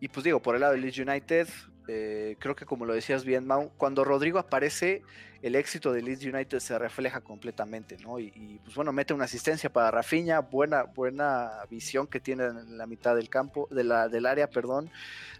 Y, 0.00 0.08
pues 0.08 0.24
digo, 0.24 0.40
por 0.40 0.54
el 0.54 0.62
lado 0.62 0.72
de 0.72 0.80
Leeds 0.80 0.98
United, 0.98 1.48
eh, 1.92 2.36
creo 2.38 2.54
que 2.54 2.66
como 2.66 2.86
lo 2.86 2.94
decías 2.94 3.24
bien, 3.24 3.48
Mau, 3.48 3.72
cuando 3.76 4.04
Rodrigo 4.04 4.38
aparece, 4.38 5.02
el 5.42 5.56
éxito 5.56 5.92
de 5.92 6.02
Leeds 6.02 6.24
United 6.24 6.60
se 6.60 6.78
refleja 6.78 7.20
completamente, 7.20 7.96
¿no? 7.96 8.18
Y, 8.18 8.60
pues 8.62 8.76
bueno, 8.76 8.92
mete 8.92 9.14
una 9.14 9.24
asistencia 9.24 9.72
para 9.72 9.90
Rafinha, 9.90 10.40
buena, 10.40 10.84
buena 10.84 11.50
visión 11.70 12.06
que 12.06 12.20
tiene 12.20 12.44
en 12.44 12.78
la 12.78 12.86
mitad 12.86 13.16
del 13.16 13.28
campo, 13.28 13.66
de 13.70 13.84
la, 13.84 14.08
del 14.08 14.26
área, 14.26 14.48
perdón. 14.50 14.90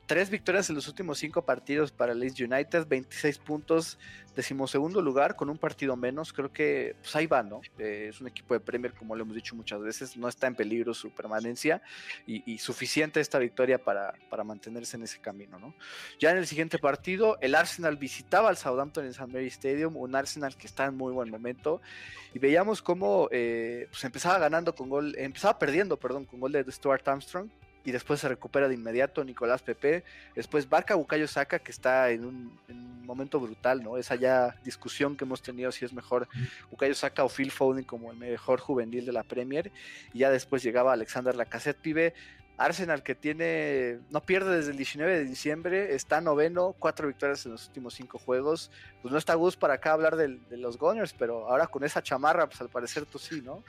Tres 0.07 0.31
victorias 0.31 0.69
en 0.71 0.75
los 0.75 0.89
últimos 0.89 1.19
cinco 1.19 1.43
partidos 1.43 1.93
para 1.93 2.15
Leeds 2.15 2.41
United, 2.41 2.89
26 2.89 3.39
puntos, 3.39 3.99
decimosegundo 4.35 5.03
lugar 5.03 5.37
con 5.37 5.51
un 5.51 5.59
partido 5.59 5.97
menos. 5.97 6.33
Creo 6.33 6.53
que 6.53 6.97
pues 7.01 7.15
ahí 7.15 7.27
va, 7.27 7.43
¿no? 7.43 7.61
Eh, 7.79 8.07
es 8.09 8.21
un 8.21 8.27
equipo 8.27 8.55
de 8.55 8.61
Premier, 8.61 8.93
como 8.95 9.15
lo 9.15 9.23
hemos 9.23 9.37
dicho 9.37 9.55
muchas 9.55 9.81
veces, 9.81 10.17
no 10.17 10.29
está 10.29 10.47
en 10.47 10.55
peligro 10.57 10.95
su 10.95 11.11
permanencia 11.11 11.83
y, 12.27 12.59
suficiente 12.59 13.21
esta 13.21 13.39
victoria 13.39 13.79
para, 13.79 14.15
para, 14.29 14.45
mantenerse 14.45 14.97
en 14.97 15.05
ese 15.05 15.21
camino, 15.21 15.59
¿no? 15.59 15.75
Ya 16.19 16.31
en 16.33 16.39
el 16.41 16.47
siguiente 16.47 16.79
partido, 16.79 17.39
el 17.41 17.55
Arsenal 17.55 17.97
visitaba 17.97 18.49
al 18.49 18.57
Southampton 18.57 19.05
en 19.05 19.11
St. 19.11 19.27
Mary 19.27 19.47
Stadium, 19.47 19.97
un 19.97 20.15
Arsenal 20.15 20.57
que 20.57 20.67
está 20.67 20.87
en 20.87 20.97
muy 20.97 21.13
buen 21.13 21.31
momento 21.31 21.81
y 22.35 22.39
veíamos 22.39 22.83
cómo 22.83 23.29
eh, 23.31 23.87
pues 23.91 24.03
empezaba 24.05 24.39
ganando 24.39 24.75
con 24.75 24.89
gol, 24.89 25.15
empezaba 25.19 25.59
perdiendo, 25.59 25.97
perdón, 25.97 26.25
con 26.25 26.41
gol 26.41 26.53
de 26.53 26.65
Stuart 26.71 27.07
Armstrong 27.07 27.49
y 27.85 27.93
después 27.93 28.21
se 28.21 28.29
recupera 28.29 28.69
de 28.69 28.75
inmediato 28.75 29.25
Nicolás 29.25 29.63
Pepe. 29.63 30.05
Después 30.35 30.69
Barca 30.69 30.95
Bucayo 30.95 31.27
Saca, 31.27 31.59
que 31.59 31.71
está 31.71 32.11
en 32.11 32.25
un, 32.25 32.61
momento 33.05 33.41
brutal, 33.41 33.83
¿no? 33.83 33.97
Esa 33.97 34.15
ya 34.15 34.55
discusión 34.63 35.17
que 35.17 35.25
hemos 35.25 35.43
tenido 35.43 35.73
si 35.73 35.85
es 35.85 35.93
mejor 35.93 36.29
Bucayo 36.71 36.95
Saca 36.95 37.25
o 37.25 37.29
Phil 37.29 37.51
Foden 37.51 37.83
como 37.83 38.13
el 38.13 38.17
mejor 38.17 38.61
juvenil 38.61 39.05
de 39.05 39.13
la 39.13 39.25
Premier. 39.25 39.73
Y 40.13 40.21
ya 40.21 40.31
después 40.31 40.63
llegaba 40.63 40.93
Alexander 40.93 41.35
Lacazette, 41.35 41.81
pibe. 41.81 42.15
Arsenal 42.61 43.03
que 43.03 43.15
tiene, 43.15 44.01
no 44.11 44.21
pierde 44.21 44.59
desde 44.59 44.73
el 44.73 44.77
19 44.77 45.19
de 45.19 45.25
diciembre, 45.25 45.95
está 45.95 46.21
noveno, 46.21 46.75
cuatro 46.79 47.09
victorias 47.09 47.47
en 47.47 47.53
los 47.53 47.69
últimos 47.69 47.95
cinco 47.95 48.19
juegos. 48.19 48.71
Pues 49.01 49.11
no 49.11 49.17
está 49.17 49.35
Gus 49.35 49.57
para 49.57 49.75
acá 49.75 49.93
hablar 49.93 50.15
de, 50.17 50.39
los 50.59 50.77
Gunners, 50.77 51.15
pero 51.15 51.49
ahora 51.49 51.69
con 51.69 51.85
esa 51.85 52.03
chamarra, 52.03 52.47
pues 52.47 52.61
al 52.61 52.69
parecer 52.69 53.07
tú 53.07 53.19
sí, 53.19 53.41
¿no? 53.41 53.65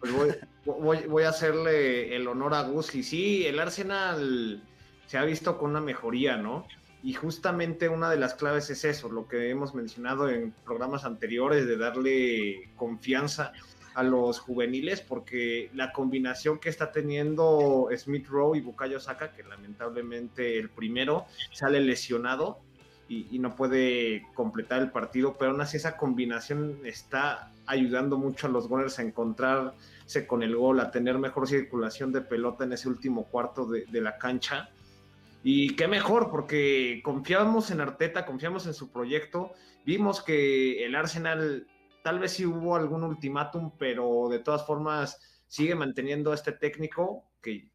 Pues 0.00 0.10
voy, 0.66 1.00
voy, 1.06 1.24
a 1.24 1.28
hacerle 1.28 2.16
el 2.16 2.26
honor 2.28 2.54
a 2.54 2.62
Gus. 2.62 2.94
Y 2.94 3.02
sí, 3.02 3.46
el 3.46 3.60
Arsenal 3.60 4.62
se 5.04 5.18
ha 5.18 5.24
visto 5.24 5.58
con 5.58 5.72
una 5.72 5.82
mejoría, 5.82 6.38
¿no? 6.38 6.66
Y 7.02 7.12
justamente 7.12 7.90
una 7.90 8.08
de 8.08 8.16
las 8.16 8.34
claves 8.34 8.70
es 8.70 8.86
eso, 8.86 9.10
lo 9.10 9.28
que 9.28 9.50
hemos 9.50 9.74
mencionado 9.74 10.30
en 10.30 10.54
programas 10.64 11.04
anteriores, 11.04 11.66
de 11.66 11.76
darle 11.76 12.70
confianza 12.76 13.52
a 13.94 14.02
los 14.02 14.38
juveniles 14.38 15.00
porque 15.00 15.70
la 15.74 15.92
combinación 15.92 16.58
que 16.58 16.68
está 16.68 16.92
teniendo 16.92 17.88
Smith 17.96 18.26
Rowe 18.28 18.56
y 18.56 18.60
Bukayo 18.60 19.00
Saka, 19.00 19.32
que 19.32 19.42
lamentablemente 19.42 20.58
el 20.58 20.70
primero 20.70 21.26
sale 21.52 21.80
lesionado 21.80 22.60
y, 23.08 23.40
no 23.40 23.56
puede 23.56 24.24
completar 24.34 24.80
el 24.82 24.92
partido, 24.92 25.34
pero 25.36 25.50
aún 25.50 25.60
así 25.60 25.76
esa 25.76 25.96
combinación 25.96 26.78
está 26.84 27.50
ayudando 27.66 28.16
mucho 28.16 28.46
a 28.46 28.50
los 28.50 28.68
Gunners 28.68 29.00
a 29.00 29.02
encontrarse 29.02 30.28
con 30.28 30.44
el 30.44 30.54
gol, 30.54 30.78
a 30.78 30.92
tener 30.92 31.18
mejor 31.18 31.48
circulación 31.48 32.12
de 32.12 32.20
pelota 32.20 32.62
en 32.62 32.72
ese 32.72 32.88
último 32.88 33.24
cuarto 33.24 33.66
de, 33.66 33.84
de 33.86 34.00
la 34.00 34.16
cancha. 34.16 34.70
Y 35.42 35.74
qué 35.74 35.88
mejor, 35.88 36.30
porque 36.30 37.00
confiamos 37.02 37.72
en 37.72 37.80
Arteta, 37.80 38.24
confiamos 38.24 38.66
en 38.66 38.74
su 38.74 38.92
proyecto. 38.92 39.54
Vimos 39.84 40.22
que 40.22 40.84
el 40.84 40.94
Arsenal 40.94 41.66
tal 42.02 42.18
vez 42.18 42.32
sí 42.32 42.46
hubo 42.46 42.76
algún 42.76 43.04
ultimátum, 43.04 43.72
pero 43.78 44.28
de 44.30 44.38
todas 44.38 44.66
formas 44.66 45.20
sigue 45.46 45.74
manteniendo 45.74 46.32
este 46.32 46.52
técnico 46.52 47.24
que, 47.40 47.70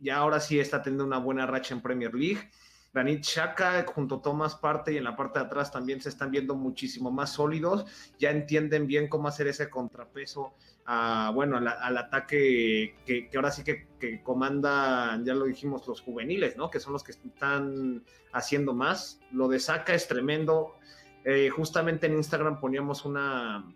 ya 0.00 0.18
ahora 0.18 0.38
sí 0.38 0.60
está 0.60 0.82
teniendo 0.82 1.04
una 1.04 1.18
buena 1.18 1.46
racha 1.46 1.74
en 1.74 1.80
Premier 1.80 2.14
League. 2.14 2.50
Granit 2.92 3.22
Xhaka 3.24 3.84
junto 3.86 4.16
a 4.16 4.22
Thomas 4.22 4.54
Parte 4.54 4.92
y 4.92 4.96
en 4.96 5.04
la 5.04 5.16
parte 5.16 5.38
de 5.38 5.46
atrás 5.46 5.70
también 5.70 6.00
se 6.00 6.10
están 6.10 6.30
viendo 6.30 6.54
muchísimo 6.54 7.10
más 7.10 7.30
sólidos, 7.34 7.84
ya 8.18 8.30
entienden 8.30 8.86
bien 8.86 9.08
cómo 9.08 9.28
hacer 9.28 9.46
ese 9.48 9.68
contrapeso 9.68 10.54
a, 10.86 11.30
bueno, 11.34 11.56
al, 11.56 11.98
ataque 11.98 12.96
que, 13.04 13.28
ahora 13.34 13.50
sí 13.50 13.64
que, 13.64 13.86
que, 13.98 14.22
comandan, 14.22 15.24
ya 15.24 15.34
lo 15.34 15.44
dijimos, 15.44 15.86
los 15.86 16.00
juveniles, 16.00 16.56
¿no? 16.56 16.70
Que 16.70 16.80
son 16.80 16.92
los 16.92 17.02
que 17.02 17.12
están 17.12 18.04
haciendo 18.32 18.72
más. 18.72 19.20
Lo 19.30 19.48
de 19.48 19.58
Saka 19.58 19.94
es 19.94 20.06
tremendo. 20.06 20.76
Eh, 21.28 21.50
justamente 21.50 22.06
en 22.06 22.14
Instagram 22.14 22.60
poníamos 22.60 23.04
una, 23.04 23.66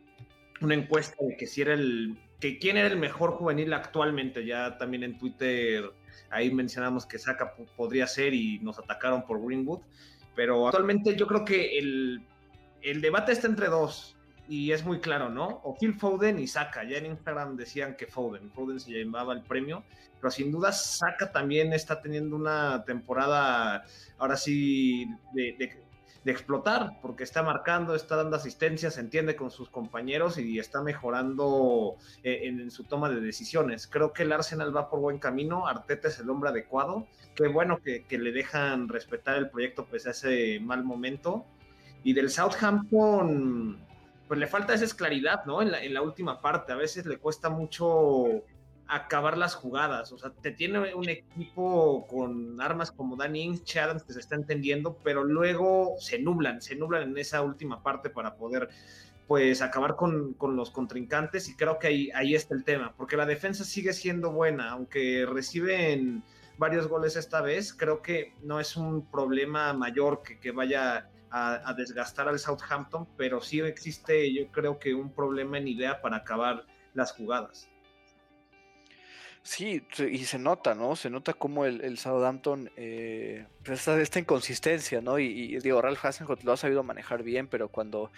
una 0.61 0.75
encuesta 0.75 1.17
de 1.25 1.37
que 1.37 1.49
si 1.49 1.63
era 1.63 1.75
el 1.75 2.17
que 2.39 2.61
quién 2.61 2.77
era 2.77 2.87
el 2.87 2.97
mejor 2.97 3.33
juvenil 3.33 3.73
actualmente. 3.73 4.47
Ya 4.47 4.79
también 4.79 5.03
en 5.03 5.19
Twitter 5.19 5.91
ahí 6.31 6.55
mencionamos 6.55 7.07
que 7.07 7.19
Saka 7.19 7.55
podría 7.77 8.07
ser 8.07 8.35
y 8.35 8.61
nos 8.61 8.79
atacaron 8.79 9.27
por 9.27 9.45
Greenwood. 9.45 9.81
Pero 10.37 10.69
actualmente 10.69 11.17
yo 11.17 11.27
creo 11.27 11.45
que 11.45 11.77
el, 11.77 12.23
el 12.83 13.01
debate 13.01 13.33
está 13.33 13.49
entre 13.49 13.67
dos 13.67 14.17
y 14.49 14.71
es 14.71 14.85
muy 14.85 15.01
claro, 15.01 15.29
¿no? 15.29 15.61
O 15.65 15.77
Phil 15.77 15.95
Foden 15.95 16.39
y 16.39 16.47
Saka. 16.47 16.85
Ya 16.85 16.99
en 16.99 17.07
Instagram 17.07 17.57
decían 17.57 17.97
que 17.97 18.07
Foden, 18.07 18.51
Foden 18.53 18.79
se 18.79 18.93
llamaba 18.93 19.35
el 19.35 19.43
premio, 19.43 19.83
pero 20.21 20.31
sin 20.31 20.53
duda 20.53 20.71
Saka 20.71 21.33
también 21.33 21.73
está 21.73 22.01
teniendo 22.01 22.37
una 22.37 22.85
temporada 22.85 23.85
ahora 24.19 24.37
sí 24.37 25.07
de 25.35 25.90
explotar, 26.25 26.99
porque 27.01 27.25
está 27.25 27.43
marcando, 27.43 27.95
está 27.95 28.17
dando 28.17 28.37
asistencia, 28.37 28.91
se 28.91 29.01
entiende 29.01 29.37
con 29.37 29.51
sus 29.51 29.71
compañeros 29.71 30.39
y 30.39 30.59
está 30.59 30.83
mejorando 30.83 31.97
eh, 32.23 32.41
en, 32.43 32.71
su 32.71 32.85
toma 32.85 33.09
de 33.09 33.21
decisiones. 33.21 33.87
Creo 33.87 34.13
que 34.13 34.25
el 34.25 34.33
Arsenal 34.33 34.77
va 34.77 34.91
por 34.91 35.01
buen 35.01 35.19
camino, 35.19 35.67
Arteta 35.67 36.09
es 36.09 36.19
el 36.19 36.29
hombre 36.29 36.51
adecuado, 36.51 37.07
qué 37.35 37.49
bueno 37.49 37.81
que, 37.81 38.05
le 38.11 38.33
dejan 38.33 38.89
respetar 38.89 39.37
el 39.39 39.49
proyecto 39.49 39.87
pese 39.87 40.09
a 40.09 40.13
ese 40.13 40.61
mal 40.61 40.85
momento. 40.85 41.47
Y 42.03 42.13
del 42.15 42.31
Southampton, 42.31 43.79
pues 44.27 44.41
le 44.41 44.47
falta 44.47 44.75
esa 44.75 44.95
claridad, 44.97 45.45
¿no? 45.45 45.61
En 45.63 45.95
la 45.95 46.03
última 46.03 46.41
parte, 46.41 46.73
a 46.73 46.77
veces 46.77 47.07
le 47.07 47.19
cuesta 47.19 47.51
mucho 47.51 48.43
acabar 48.91 49.39
las 49.39 49.55
jugadas. 49.55 50.13
O 50.13 50.19
sea, 50.19 50.31
te 50.31 50.51
tiene 50.51 50.95
un 50.95 51.09
equipo 51.09 52.07
con 52.09 52.61
armas 52.61 52.91
como 52.91 53.17
Danny 53.17 53.43
Ings, 53.43 53.77
Adams, 53.77 54.03
que 54.03 54.13
se 54.13 54.19
está 54.19 54.35
entendiendo, 54.35 54.99
pero 55.05 55.23
luego 55.25 55.95
se 55.99 56.19
nublan, 56.19 56.61
se 56.61 56.75
nublan 56.75 57.05
en 57.05 57.19
esa 57.19 57.41
última 57.43 57.83
parte 57.83 58.11
para 58.11 58.35
poder 58.35 58.69
pues 59.29 59.63
acabar 59.63 59.95
con, 59.95 60.37
los 60.41 60.73
contrincantes 60.73 61.49
y 61.49 61.55
creo 61.55 61.79
que 61.79 61.87
ahí, 61.87 62.11
ahí 62.15 62.35
está 62.35 62.53
el 62.53 62.65
tema, 62.65 62.95
porque 62.97 63.17
la 63.17 63.27
defensa 63.27 63.63
sigue 63.63 63.93
siendo 63.93 64.33
buena, 64.33 64.71
aunque 64.71 65.25
reciben 65.25 66.25
varios 66.59 66.89
goles 66.89 67.15
esta 67.15 67.41
vez, 67.41 67.73
creo 67.73 68.03
que 68.03 68.35
no 68.43 68.59
es 68.59 68.77
un 68.77 69.09
problema 69.09 69.73
mayor 69.73 70.23
que, 70.25 70.41
que 70.41 70.51
vaya 70.51 71.09
a, 71.31 71.71
a, 71.71 71.75
desgastar 71.75 72.27
al 72.27 72.41
Southampton, 72.41 73.07
pero 73.17 73.41
sí 73.41 73.61
existe 73.61 74.35
yo 74.35 74.51
creo 74.51 74.81
que 74.81 74.95
un 74.95 75.13
problema 75.13 75.59
en 75.59 75.69
idea 75.69 76.03
para 76.03 76.17
acabar 76.17 76.67
las 76.95 77.13
jugadas. 77.13 77.70
Sí, 79.43 79.83
y 80.11 80.25
se 80.27 80.39
nota, 80.39 80.75
¿no? 80.75 80.97
Se 80.97 81.09
nota 81.09 81.33
como 81.33 81.65
el, 81.65 81.97
Southampton, 81.97 82.71
eh, 82.77 83.47
pues, 83.65 83.89
esta, 83.89 84.19
inconsistencia, 84.19 85.01
¿no? 85.01 85.19
Y, 85.19 85.59
digo, 85.61 85.81
Ralph 85.81 86.05
Hasenhut 86.05 86.43
lo 86.45 86.53
ha 86.53 86.57
sabido 86.59 86.83
manejar 86.83 87.23
bien, 87.23 87.49
pero 87.49 87.69
cuando 87.69 88.11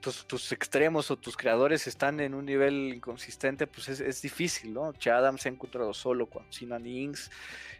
tus, 0.00 0.52
extremos 0.52 1.10
o 1.10 1.16
tus 1.16 1.36
creadores 1.36 1.86
están 1.86 2.20
en 2.20 2.34
un 2.34 2.44
nivel 2.44 2.92
inconsistente, 2.94 3.66
pues 3.66 3.88
es, 3.88 4.22
difícil, 4.22 4.74
¿no? 4.74 4.92
Che 4.94 5.10
Adams 5.10 5.42
se 5.42 5.48
ha 5.48 5.52
encontrado 5.52 5.94
solo 5.94 6.26
con 6.26 6.44
Sinan 6.52 6.86
Ings 6.86 7.30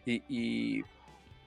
y, 0.07 0.83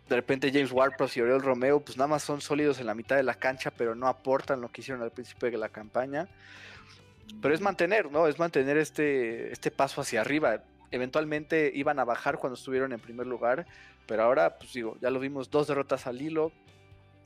de 0.09 0.15
repente 0.17 0.51
James 0.51 0.73
ward 0.73 0.93
y 1.15 1.21
Oriol 1.21 1.41
Romeo, 1.41 1.79
pues 1.79 1.95
nada 1.95 2.09
más 2.09 2.23
son 2.23 2.41
sólidos 2.41 2.79
en 2.81 2.85
la 2.87 2.93
mitad 2.93 3.15
de 3.15 3.23
la 3.23 3.35
cancha, 3.35 3.71
pero 3.71 3.95
no 3.95 4.07
aportan 4.07 4.59
lo 4.59 4.69
que 4.69 4.81
hicieron 4.81 5.01
al 5.01 5.11
principio 5.11 5.49
de 5.49 5.57
la 5.57 5.69
campaña. 5.69 6.27
Pero 7.41 7.53
es 7.53 7.61
mantener, 7.61 8.11
¿no? 8.11 8.27
Es 8.27 8.37
mantener 8.37 8.75
este, 8.75 9.53
este 9.53 9.71
paso 9.71 10.01
hacia 10.01 10.19
arriba. 10.19 10.61
Eventualmente 10.91 11.71
iban 11.73 11.99
a 11.99 12.05
bajar 12.05 12.37
cuando 12.37 12.55
estuvieron 12.55 12.93
en 12.93 12.99
primer 12.99 13.27
lugar, 13.27 13.65
pero 14.05 14.23
ahora, 14.23 14.57
pues 14.57 14.73
digo, 14.73 14.97
ya 15.01 15.09
lo 15.09 15.19
vimos, 15.19 15.49
dos 15.49 15.67
derrotas 15.67 16.05
al 16.07 16.21
hilo, 16.21 16.51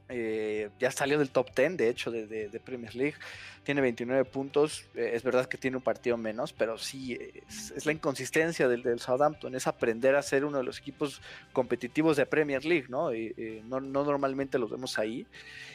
eh, 0.07 0.69
ya 0.79 0.91
salió 0.91 1.17
del 1.17 1.31
top 1.31 1.50
10, 1.55 1.77
de 1.77 1.89
hecho, 1.89 2.12
de, 2.12 2.62
Premier 2.63 2.95
League. 2.95 3.15
Tiene 3.63 3.81
29 3.81 4.25
puntos. 4.25 4.86
Eh, 4.93 5.12
es 5.13 5.24
verdad 5.24 5.48
que 5.48 5.57
tiene 5.57 5.77
un 5.77 5.84
partido 5.84 6.17
menos, 6.17 6.53
pero 6.53 6.77
sí, 6.77 7.17
es, 7.48 7.86
la 7.86 7.91
inconsistencia 7.91 8.67
del, 8.67 9.00
Southampton. 9.00 9.55
Es 9.55 9.67
aprender 9.67 10.15
a 10.15 10.22
ser 10.22 10.45
uno 10.45 10.60
de 10.60 10.63
los 10.63 10.79
equipos 10.79 11.22
competitivos 11.53 12.17
de 12.17 12.25
Premier 12.25 12.65
League, 12.65 12.86
¿no? 12.89 13.13
Y, 13.13 13.63
no, 13.67 13.79
normalmente 13.79 14.60
los 14.60 14.69
vemos 14.69 15.00
ahí. 15.00 15.25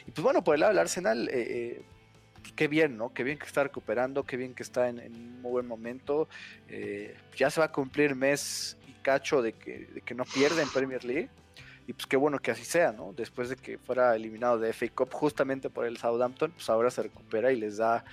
Y 0.07 0.11
pues 0.11 0.23
bueno, 0.23 0.43
por 0.43 0.55
el 0.55 0.61
lado 0.61 0.71
del 0.71 0.79
Arsenal, 0.79 1.29
eh, 1.31 1.81
qué 2.55 2.67
bien, 2.67 2.97
¿no? 2.97 3.13
Qué 3.13 3.23
bien 3.23 3.37
que 3.37 3.45
está 3.45 3.63
recuperando, 3.63 4.23
qué 4.23 4.37
bien 4.37 4.53
que 4.53 4.63
está 4.63 4.89
en, 4.89 4.99
un 4.99 5.41
muy 5.41 5.51
buen 5.51 5.67
momento. 5.67 6.27
ya 7.37 7.49
se 7.49 7.59
va 7.59 7.67
a 7.67 7.71
cumplir 7.71 8.15
mes 8.15 8.77
y 8.87 8.93
cacho 9.01 9.41
de 9.41 9.53
que, 9.53 10.15
no 10.15 10.25
pierde 10.25 10.61
en 10.61 10.69
Premier 10.69 11.03
League. 11.03 11.29
Y 11.87 11.93
pues 11.93 12.05
qué 12.05 12.15
bueno 12.15 12.39
que 12.39 12.51
así 12.51 12.63
sea, 12.63 12.91
¿no? 12.91 13.11
Después 13.13 13.49
de 13.49 13.55
que 13.55 13.77
fuera 13.77 14.15
eliminado 14.15 14.59
de 14.59 14.71
FA 14.71 14.87
Cup 14.89 15.11
justamente 15.11 15.69
por 15.69 15.85
el 15.85 15.97
Southampton, 15.97 16.51
pues 16.51 16.69
ahora 16.69 16.91
se 16.91 17.03
recupera 17.03 17.51
y 17.51 17.59
les 17.59 17.77
da 17.77 18.05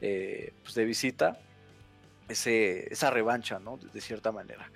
eh, 0.00 0.52
pues 0.62 0.74
de 0.74 0.84
visita 0.84 1.38
ese, 2.28 2.92
esa 2.92 3.10
revancha, 3.10 3.58
¿no? 3.58 3.78
De, 3.78 4.00
cierta 4.00 4.32
manera. 4.32 4.70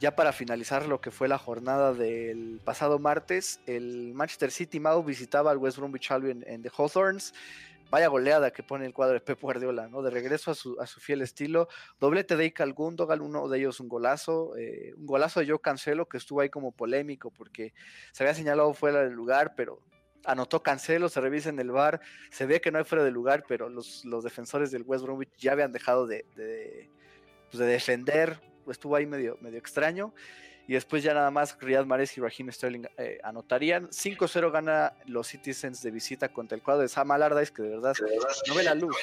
Ya 0.00 0.14
para 0.14 0.32
finalizar 0.32 0.86
lo 0.86 1.00
que 1.00 1.10
fue 1.10 1.28
la 1.28 1.38
jornada 1.38 1.94
del 1.94 2.60
pasado 2.64 2.98
martes, 2.98 3.60
el 3.66 4.12
Manchester 4.14 4.50
City 4.50 4.80
Mau 4.80 5.02
visitaba 5.02 5.50
al 5.50 5.58
West 5.58 5.78
Bromwich 5.78 6.10
Albion 6.10 6.44
en 6.46 6.62
The 6.62 6.70
Hawthorns 6.76 7.32
vaya 7.94 8.08
goleada 8.08 8.50
que 8.50 8.64
pone 8.64 8.86
el 8.86 8.92
cuadro 8.92 9.14
de 9.14 9.20
Pep 9.20 9.40
Guardiola, 9.40 9.86
¿no? 9.86 10.02
De 10.02 10.10
regreso 10.10 10.50
a 10.50 10.54
su, 10.56 10.76
fiel 10.98 11.22
estilo. 11.22 11.68
Doblete 12.00 12.36
de 12.36 12.46
Ical 12.46 12.72
Gundogan, 12.72 13.20
uno 13.20 13.48
de 13.48 13.58
ellos 13.58 13.78
un 13.78 13.88
golazo. 13.88 14.56
Eh, 14.56 14.92
un 14.96 15.06
golazo 15.06 15.38
de 15.38 15.46
Joe 15.46 15.60
Cancelo 15.60 16.08
que 16.08 16.16
estuvo 16.16 16.40
ahí 16.40 16.48
como 16.48 16.72
polémico 16.72 17.30
porque 17.30 17.72
se 18.10 18.24
había 18.24 18.34
señalado 18.34 18.74
fuera 18.74 19.04
del 19.04 19.12
lugar, 19.12 19.54
pero 19.56 19.78
anotó 20.24 20.60
Cancelo, 20.60 21.08
se 21.08 21.20
revisa 21.20 21.50
en 21.50 21.60
el 21.60 21.70
bar, 21.70 22.00
se 22.32 22.46
ve 22.46 22.60
que 22.60 22.72
no 22.72 22.78
hay 22.78 22.84
fuera 22.84 23.04
de 23.04 23.12
lugar, 23.12 23.44
pero 23.46 23.68
los, 23.68 24.02
defensores 24.24 24.72
del 24.72 24.82
West 24.82 25.04
Bromwich 25.04 25.30
ya 25.38 25.52
habían 25.52 25.70
dejado 25.70 26.08
de, 26.08 26.26
pues 27.48 27.60
de 27.60 27.66
defender, 27.66 28.40
estuvo 28.66 28.96
ahí 28.96 29.06
medio 29.06 29.38
extraño 29.52 30.12
y 30.66 30.74
después 30.74 31.02
ya 31.02 31.14
nada 31.14 31.30
más 31.30 31.56
Riyad 31.60 31.84
Mahrez 31.84 32.16
y 32.16 32.20
Raheem 32.20 32.50
Sterling 32.50 32.84
eh, 32.96 33.18
anotarían. 33.22 33.88
5-0 33.88 34.50
gana 34.50 34.94
los 35.06 35.28
Citizens 35.28 35.82
de 35.82 35.90
visita 35.90 36.28
contra 36.30 36.56
el 36.56 36.62
cuadro 36.62 36.82
de 36.82 36.88
Sam 36.88 37.10
Allardyce, 37.10 37.52
que 37.52 37.62
de 37.62 37.68
verdad 37.70 37.94
no 38.48 38.54
ve 38.54 38.62
la 38.62 38.74
luz. 38.74 38.96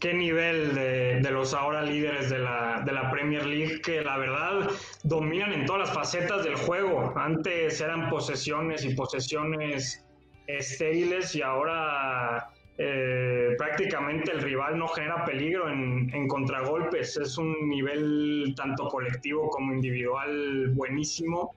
Qué 0.00 0.12
nivel 0.12 0.74
de, 0.74 1.30
los 1.30 1.54
ahora 1.54 1.82
líderes 1.82 2.28
de 2.28 2.40
la, 2.40 2.82
de 2.84 2.92
la 2.92 3.08
Premier 3.10 3.46
League, 3.46 3.80
que 3.82 4.02
la 4.02 4.18
verdad 4.18 4.68
dominan 5.04 5.52
en 5.52 5.64
todas 5.64 5.86
las 5.86 5.94
facetas 5.94 6.42
del 6.42 6.56
juego. 6.56 7.12
Antes 7.16 7.80
eran 7.80 8.10
posesiones 8.10 8.84
y 8.84 8.94
posesiones 8.94 10.04
estériles 10.48 11.36
y 11.36 11.42
ahora 11.42 12.48
eh, 12.78 13.31
prácticamente 13.56 14.32
el 14.32 14.40
rival 14.40 14.78
no 14.78 14.88
genera 14.88 15.24
peligro 15.24 15.68
en, 15.68 16.28
contragolpes. 16.28 17.16
Es 17.16 17.38
un 17.38 17.68
nivel 17.68 18.54
tanto 18.56 18.88
colectivo 18.88 19.48
como 19.50 19.72
individual 19.72 20.68
buenísimo. 20.70 21.54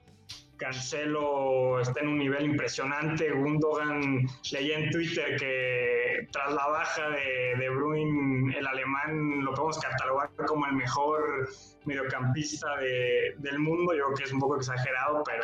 Cancelo 0.57 1.81
está 1.81 1.99
en 2.01 2.07
un 2.09 2.17
nivel 2.17 2.45
impresionante. 2.45 3.31
Gundogan 3.31 4.25
leí 4.51 4.71
en 4.71 4.89
Twitter 4.89 5.35
que 5.37 6.27
tras 6.31 6.53
la 6.53 6.67
baja 6.67 7.09
de, 7.09 7.55
de 7.59 7.69
Bruin, 7.69 8.53
el 8.53 8.65
alemán 8.65 9.43
lo 9.43 9.53
podemos 9.53 9.79
catalogar 9.79 10.29
como 10.47 10.65
el 10.65 10.73
mejor 10.73 11.49
mediocampista 11.83 12.77
de, 12.77 13.35
del 13.37 13.59
mundo. 13.59 13.93
Yo 13.93 14.05
creo 14.05 14.17
que 14.17 14.23
es 14.23 14.33
un 14.33 14.39
poco 14.39 14.55
exagerado, 14.57 15.23
pero 15.25 15.43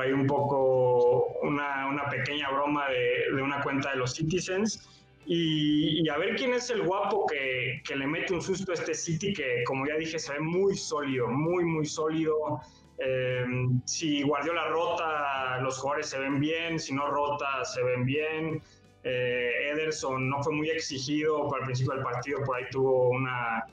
hay 0.00 0.12
un 0.12 0.26
poco 0.26 1.26
una, 1.42 1.86
una 1.88 2.08
pequeña 2.08 2.50
broma 2.50 2.88
de, 2.88 3.34
de, 3.34 3.42
una 3.42 3.62
cuenta 3.62 3.90
de 3.90 3.96
los 3.96 4.14
Citizens. 4.14 4.88
Y, 5.26 6.08
a 6.08 6.18
ver 6.18 6.36
quién 6.36 6.52
es 6.52 6.68
el 6.70 6.82
guapo 6.82 7.26
que, 7.26 7.80
que, 7.84 7.96
le 7.96 8.06
mete 8.06 8.34
un 8.34 8.42
susto 8.42 8.72
a 8.72 8.74
este 8.74 8.94
City, 8.94 9.32
que 9.32 9.64
como 9.64 9.86
ya 9.86 9.96
dije, 9.96 10.18
se 10.18 10.34
ve 10.34 10.40
muy 10.40 10.76
sólido, 10.76 11.28
muy, 11.28 11.64
muy 11.64 11.86
sólido. 11.86 12.60
Eh, 12.98 13.44
si 13.84 14.22
Guardiola 14.22 14.68
rota, 14.68 15.58
los 15.60 15.78
jugadores 15.78 16.08
se 16.08 16.18
ven 16.18 16.38
bien, 16.38 16.78
si 16.78 16.94
no 16.94 17.06
rota, 17.08 17.64
se 17.64 17.82
ven 17.82 18.04
bien. 18.04 18.62
Eh, 19.02 19.70
Ederson 19.72 20.28
no 20.28 20.42
fue 20.42 20.54
muy 20.54 20.70
exigido 20.70 21.48
para 21.48 21.60
el 21.62 21.66
principio 21.66 21.94
del 21.94 22.04
partido, 22.04 22.42
por 22.44 22.56
ahí 22.56 22.64
tuvo 22.70 23.10
una 23.10 23.64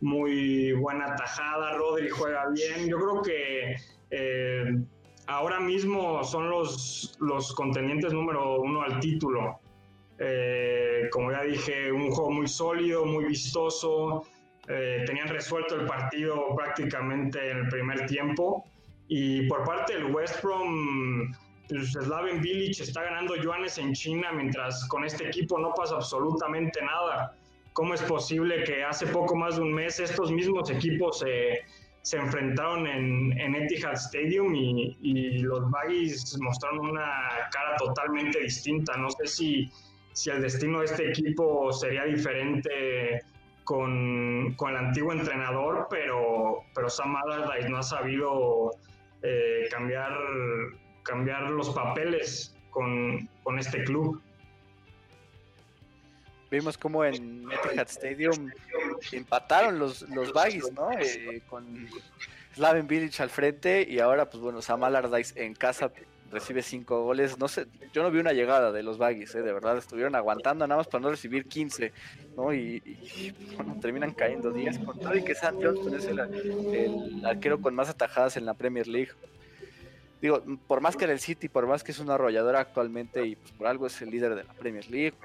muy 0.00 0.72
buena 0.72 1.14
tajada. 1.16 1.74
Rodri 1.74 2.08
juega 2.08 2.48
bien. 2.50 2.88
Yo 2.88 2.98
creo 2.98 3.22
que 3.22 3.76
eh, 4.10 4.78
ahora 5.26 5.60
mismo 5.60 6.22
son 6.24 6.50
los, 6.50 7.16
los 7.20 7.54
contendientes 7.54 8.12
número 8.12 8.60
uno 8.60 8.82
al 8.82 9.00
título. 9.00 9.58
Eh, 10.18 11.08
como 11.10 11.30
ya 11.30 11.42
dije, 11.42 11.92
un 11.92 12.10
juego 12.10 12.30
muy 12.30 12.48
sólido, 12.48 13.04
muy 13.04 13.26
vistoso. 13.26 14.26
Eh, 14.68 15.04
tenían 15.06 15.28
resuelto 15.28 15.76
el 15.76 15.86
partido 15.86 16.54
prácticamente 16.56 17.50
en 17.50 17.58
el 17.58 17.68
primer 17.68 18.06
tiempo. 18.06 18.64
Y 19.08 19.46
por 19.48 19.64
parte 19.64 19.94
del 19.94 20.06
West 20.06 20.42
Brom, 20.42 21.32
pues, 21.68 21.92
Slaven 21.92 22.40
Village 22.40 22.82
está 22.82 23.02
ganando 23.02 23.36
yuanes 23.36 23.78
en 23.78 23.92
China, 23.92 24.32
mientras 24.32 24.86
con 24.88 25.04
este 25.04 25.28
equipo 25.28 25.58
no 25.58 25.72
pasa 25.74 25.96
absolutamente 25.96 26.80
nada. 26.82 27.36
¿Cómo 27.72 27.94
es 27.94 28.02
posible 28.02 28.64
que 28.64 28.82
hace 28.82 29.06
poco 29.06 29.36
más 29.36 29.56
de 29.56 29.62
un 29.62 29.74
mes 29.74 30.00
estos 30.00 30.32
mismos 30.32 30.70
equipos 30.70 31.18
se 31.18 31.62
se 32.06 32.18
enfrentaron 32.18 32.86
en, 32.86 33.36
en 33.40 33.56
Etihad 33.56 33.94
Stadium 33.94 34.54
y, 34.54 35.38
los 35.38 35.68
Baggies 35.72 36.38
mostraron 36.38 36.90
una 36.90 37.10
cara 37.50 37.74
totalmente 37.78 38.42
distinta. 38.42 38.96
No 38.96 39.10
sé 39.10 39.26
si, 39.26 39.68
si 40.16 40.30
el 40.30 40.40
destino 40.40 40.78
de 40.78 40.86
este 40.86 41.10
equipo 41.10 41.70
sería 41.74 42.04
diferente 42.04 43.22
con, 43.64 44.54
con 44.54 44.70
el 44.70 44.76
antiguo 44.78 45.12
entrenador, 45.12 45.88
pero, 45.90 46.62
pero 46.74 46.88
Sam 46.88 47.16
Allardyce 47.16 47.68
no 47.68 47.76
ha 47.76 47.82
sabido 47.82 48.70
eh, 49.22 49.68
cambiar, 49.70 50.16
cambiar 51.02 51.50
los 51.50 51.68
papeles 51.68 52.56
con, 52.70 53.28
con 53.42 53.58
este 53.58 53.84
club. 53.84 54.22
Vimos 56.50 56.78
como 56.78 57.04
en 57.04 57.46
Etihad 57.52 57.86
Stadium 57.86 58.50
empataron 59.12 59.78
los, 59.78 60.00
los 60.08 60.32
Baggies, 60.32 60.72
¿no? 60.72 60.92
Eh, 60.92 61.42
con 61.50 61.88
Slaven 62.54 62.86
Village 62.86 63.22
al 63.22 63.28
frente 63.28 63.86
y 63.86 63.98
ahora, 63.98 64.30
pues 64.30 64.42
bueno, 64.42 64.62
Sam 64.62 64.82
Allardyce 64.82 65.44
en 65.44 65.52
casa 65.54 65.92
recibe 66.30 66.62
cinco 66.62 67.02
goles. 67.02 67.38
No 67.38 67.48
sé, 67.48 67.66
yo 67.92 68.02
no 68.02 68.10
vi 68.10 68.18
una 68.18 68.32
llegada 68.32 68.72
de 68.72 68.82
los 68.82 68.98
Baggies, 68.98 69.34
¿eh? 69.34 69.42
de 69.42 69.52
verdad, 69.52 69.78
estuvieron 69.78 70.14
aguantando 70.14 70.66
nada 70.66 70.78
más 70.78 70.88
para 70.88 71.02
no 71.02 71.10
recibir 71.10 71.46
15, 71.46 71.92
¿no? 72.36 72.52
Y, 72.52 72.82
bueno, 73.56 73.78
terminan 73.80 74.12
cayendo 74.12 74.50
10 74.50 74.78
con 74.80 74.98
todo 74.98 75.14
y 75.14 75.22
que 75.22 75.34
Sam 75.34 75.56
Johnson 75.62 75.94
es 75.94 76.04
el, 76.06 76.18
el, 76.20 77.24
arquero 77.24 77.60
con 77.60 77.74
más 77.74 77.88
atajadas 77.88 78.36
en 78.36 78.46
la 78.46 78.54
Premier 78.54 78.86
League. 78.86 79.12
Digo, 80.20 80.42
por 80.66 80.80
más 80.80 80.96
que 80.96 81.04
en 81.04 81.10
el 81.10 81.20
City, 81.20 81.48
por 81.48 81.66
más 81.66 81.84
que 81.84 81.92
es 81.92 81.98
una 81.98 82.14
arrolladora 82.14 82.60
actualmente 82.60 83.26
y 83.26 83.36
pues, 83.36 83.52
por 83.52 83.66
algo 83.66 83.86
es 83.86 84.00
el 84.00 84.10
líder 84.10 84.34
de 84.34 84.44
la 84.44 84.52
Premier 84.54 84.88
League, 84.90 85.16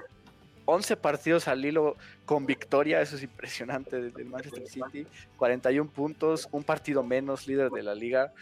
11 0.64 0.96
partidos 0.96 1.48
al 1.48 1.64
hilo 1.64 1.96
con 2.24 2.46
victoria, 2.46 3.00
eso 3.00 3.16
es 3.16 3.22
impresionante 3.22 4.00
del 4.00 4.26
Manchester 4.26 4.66
City, 4.68 5.06
41 5.36 5.90
puntos, 5.90 6.48
un 6.52 6.62
partido 6.62 7.02
menos, 7.02 7.46
líder 7.48 7.70
de 7.70 7.82
la 7.82 7.94
liga, 7.94 8.32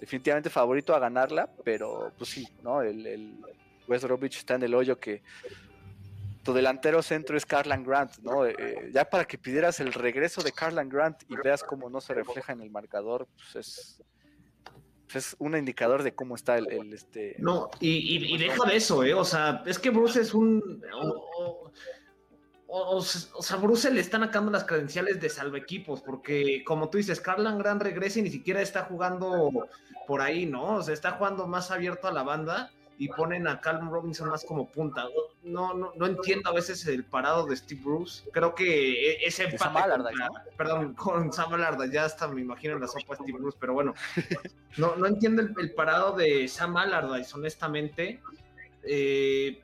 definitivamente 0.00 0.50
favorito 0.50 0.94
a 0.94 0.98
ganarla, 0.98 1.48
pero 1.64 2.12
pues 2.16 2.30
sí, 2.30 2.46
¿no? 2.62 2.82
El, 2.82 3.38
West 3.86 4.04
Bromwich 4.04 4.36
está 4.36 4.54
en 4.54 4.64
el 4.64 4.74
hoyo 4.74 5.00
que 5.00 5.22
tu 6.42 6.52
delantero 6.52 7.02
centro 7.02 7.36
es 7.38 7.46
Carlan 7.46 7.84
Grant, 7.84 8.18
¿no? 8.18 8.44
Eh, 8.44 8.90
ya 8.92 9.08
para 9.08 9.24
que 9.24 9.38
pidieras 9.38 9.80
el 9.80 9.94
regreso 9.94 10.42
de 10.42 10.52
Carlan 10.52 10.88
Grant 10.88 11.22
y 11.28 11.36
veas 11.36 11.62
cómo 11.62 11.88
no 11.88 12.00
se 12.00 12.12
refleja 12.12 12.52
en 12.52 12.60
el 12.60 12.70
marcador, 12.70 13.26
pues 13.34 13.56
es 13.56 14.02
es 15.16 15.36
un 15.38 15.56
indicador 15.56 16.02
de 16.02 16.14
cómo 16.14 16.34
está 16.34 16.58
el, 16.58 16.92
este. 16.92 17.36
No, 17.38 17.70
y, 17.80 18.34
y, 18.34 18.38
deja 18.38 18.68
de 18.68 18.76
eso, 18.76 19.02
¿eh? 19.04 19.14
O 19.14 19.24
sea, 19.24 19.62
es 19.66 19.78
que 19.78 19.90
Bruce 19.90 20.20
es 20.20 20.34
un. 20.34 20.82
O, 22.70 23.00
sea, 23.00 23.56
Bruce 23.56 23.90
le 23.90 24.00
están 24.00 24.20
sacando 24.20 24.50
las 24.50 24.64
credenciales 24.64 25.20
de 25.20 25.30
salve 25.30 25.58
equipos, 25.58 26.02
porque 26.02 26.62
como 26.64 26.90
tú 26.90 26.98
dices, 26.98 27.20
Carlan 27.20 27.58
Gran 27.58 27.80
regresa 27.80 28.18
y 28.18 28.22
ni 28.22 28.30
siquiera 28.30 28.60
está 28.60 28.84
jugando 28.84 29.50
por 30.06 30.20
ahí, 30.20 30.44
¿no? 30.44 30.76
O 30.76 30.82
sea, 30.82 30.92
está 30.92 31.12
jugando 31.12 31.46
más 31.46 31.70
abierto 31.70 32.08
a 32.08 32.12
la 32.12 32.22
banda 32.22 32.70
y 32.98 33.08
ponen 33.08 33.46
a 33.46 33.60
Calvin 33.60 33.90
Robinson 33.90 34.28
más 34.28 34.44
como 34.44 34.68
punta. 34.68 35.06
No, 35.44 35.72
no, 35.72 35.92
no 35.96 36.06
entiendo 36.06 36.50
a 36.50 36.52
veces 36.52 36.86
el 36.86 37.04
parado 37.04 37.46
de 37.46 37.56
Steve 37.56 37.80
Bruce. 37.82 38.28
Creo 38.32 38.54
que 38.54 39.12
e, 39.12 39.26
ese 39.26 39.44
empate. 39.44 39.80
Perdón, 40.56 40.94
con 40.94 41.32
Sam 41.32 41.54
Allardyce, 41.54 41.94
ya 41.94 42.04
hasta 42.04 42.28
me 42.28 42.42
imagino 42.42 42.78
la 42.78 42.88
sopa 42.88 43.14
de 43.14 43.22
Steve 43.22 43.38
Bruce, 43.38 43.56
pero 43.58 43.72
bueno, 43.72 43.94
no, 44.76 44.96
no 44.96 45.06
entiendo 45.06 45.42
el, 45.42 45.72
parado 45.72 46.16
de 46.16 46.48
Sam 46.48 46.76
Allardyce, 46.76 47.34
honestamente. 47.34 48.20
Eh, 48.82 49.62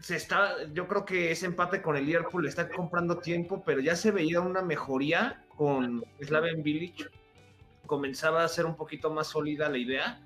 se 0.00 0.16
está, 0.16 0.64
yo 0.72 0.86
creo 0.86 1.04
que 1.04 1.30
ese 1.30 1.46
empate 1.46 1.80
con 1.80 1.96
el 1.96 2.06
Liverpool 2.06 2.46
está 2.46 2.68
comprando 2.68 3.18
tiempo, 3.18 3.62
pero 3.64 3.80
ya 3.80 3.96
se 3.96 4.10
veía 4.10 4.40
una 4.40 4.62
mejoría 4.62 5.44
con 5.56 6.04
Slaven 6.20 6.62
Village. 6.62 7.06
Comenzaba 7.86 8.44
a 8.44 8.48
ser 8.48 8.66
un 8.66 8.76
poquito 8.76 9.10
más 9.10 9.28
sólida 9.28 9.68
la 9.68 9.78
idea. 9.78 10.20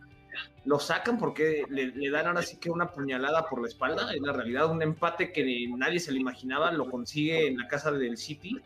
Lo 0.65 0.81
sacan 0.81 1.19
porque 1.19 1.65
le, 1.69 2.11
dan 2.11 2.27
ahora 2.27 2.43
sí 2.43 2.57
que 2.59 2.69
una 2.69 2.91
puñalada 2.91 3.47
por 3.49 3.63
la 3.63 3.69
espalda. 3.69 4.13
Es 4.13 4.21
la 4.21 4.33
realidad, 4.33 4.71
un 4.71 4.83
empate 4.83 5.33
que 5.33 5.69
nadie 5.77 6.01
se 6.01 6.13
le 6.13 6.19
imaginaba, 6.19 6.73
lo 6.73 6.91
consigue 6.91 7.47
en 7.47 7.57
la 7.57 7.69
casa 7.69 7.93
del 7.93 8.17
City. 8.17 8.61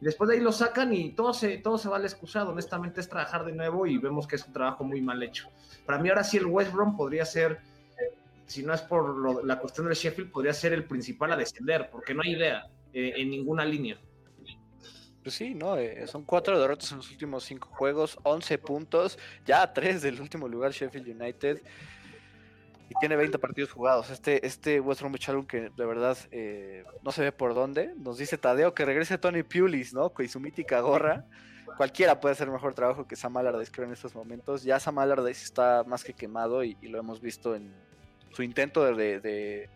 Después 0.00 0.28
de 0.28 0.36
ahí 0.36 0.40
lo 0.40 0.52
sacan 0.52 0.94
y 0.94 1.10
todo 1.10 1.34
se, 1.34 1.58
todo 1.58 1.76
se 1.76 1.88
va 1.88 1.96
al 1.96 2.04
excusado. 2.04 2.52
Honestamente 2.52 3.00
es 3.00 3.08
trabajar 3.08 3.44
de 3.44 3.52
nuevo 3.52 3.86
y 3.86 3.98
vemos 3.98 4.28
que 4.28 4.36
es 4.36 4.46
un 4.46 4.52
trabajo 4.52 4.84
muy 4.84 5.02
mal 5.02 5.20
hecho. 5.22 5.48
Para 5.84 5.98
mí 5.98 6.08
ahora 6.08 6.22
sí 6.22 6.36
el 6.36 6.46
West 6.46 6.72
Brom 6.72 6.96
podría 6.96 7.24
ser 7.24 7.60
si 8.48 8.62
no 8.62 8.72
es 8.72 8.80
por 8.80 9.44
la 9.44 9.58
cuestión 9.58 9.86
del 9.86 9.94
Sheffield, 9.94 10.30
podría 10.30 10.54
ser 10.54 10.72
el 10.72 10.84
principal 10.84 11.32
a 11.32 11.36
descender, 11.36 11.90
porque 11.92 12.14
no 12.14 12.22
hay 12.22 12.32
idea 12.32 12.66
eh, 12.94 13.12
en 13.16 13.30
ninguna 13.30 13.64
línea. 13.64 14.00
Pues 15.22 15.34
sí, 15.34 15.54
¿no? 15.54 15.76
Eh, 15.76 16.06
son 16.06 16.24
cuatro 16.24 16.58
derrotas 16.58 16.90
en 16.90 16.96
los 16.96 17.10
últimos 17.10 17.44
cinco 17.44 17.68
juegos, 17.68 18.18
11 18.22 18.56
puntos, 18.58 19.18
ya 19.44 19.70
tres 19.74 20.00
del 20.00 20.18
último 20.18 20.48
lugar 20.48 20.72
Sheffield 20.72 21.20
United. 21.20 21.60
Y 22.88 22.94
tiene 23.00 23.16
20 23.16 23.38
partidos 23.38 23.70
jugados. 23.70 24.08
Este, 24.08 24.46
este 24.46 24.80
West 24.80 25.02
Bromwich 25.02 25.28
que 25.46 25.68
de 25.76 25.84
verdad 25.84 26.16
eh, 26.30 26.84
no 27.02 27.12
se 27.12 27.20
ve 27.20 27.32
por 27.32 27.52
dónde. 27.52 27.92
Nos 27.98 28.16
dice 28.16 28.38
Tadeo 28.38 28.72
que 28.72 28.86
regrese 28.86 29.18
Tony 29.18 29.42
Pulis, 29.42 29.92
¿no? 29.92 30.14
Con 30.14 30.26
su 30.26 30.40
mítica 30.40 30.80
gorra. 30.80 31.26
Cualquiera 31.76 32.18
puede 32.18 32.32
hacer 32.32 32.48
mejor 32.48 32.72
trabajo 32.72 33.06
que 33.06 33.14
Sam 33.14 33.36
Allardyce, 33.36 33.70
creo, 33.70 33.86
en 33.86 33.92
estos 33.92 34.14
momentos. 34.14 34.62
Ya 34.62 34.80
Sam 34.80 35.00
Allardyce 35.00 35.44
está 35.44 35.84
más 35.86 36.02
que 36.02 36.14
quemado 36.14 36.64
y 36.64 36.74
lo 36.80 36.98
hemos 36.98 37.20
visto 37.20 37.54
en, 37.54 37.74
su 38.32 38.42
intento 38.42 38.94
de, 38.94 39.68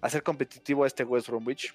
hacer 0.00 0.22
competitivo 0.22 0.84
a 0.84 0.86
este 0.86 1.04
West 1.04 1.28
Bromwich. 1.28 1.74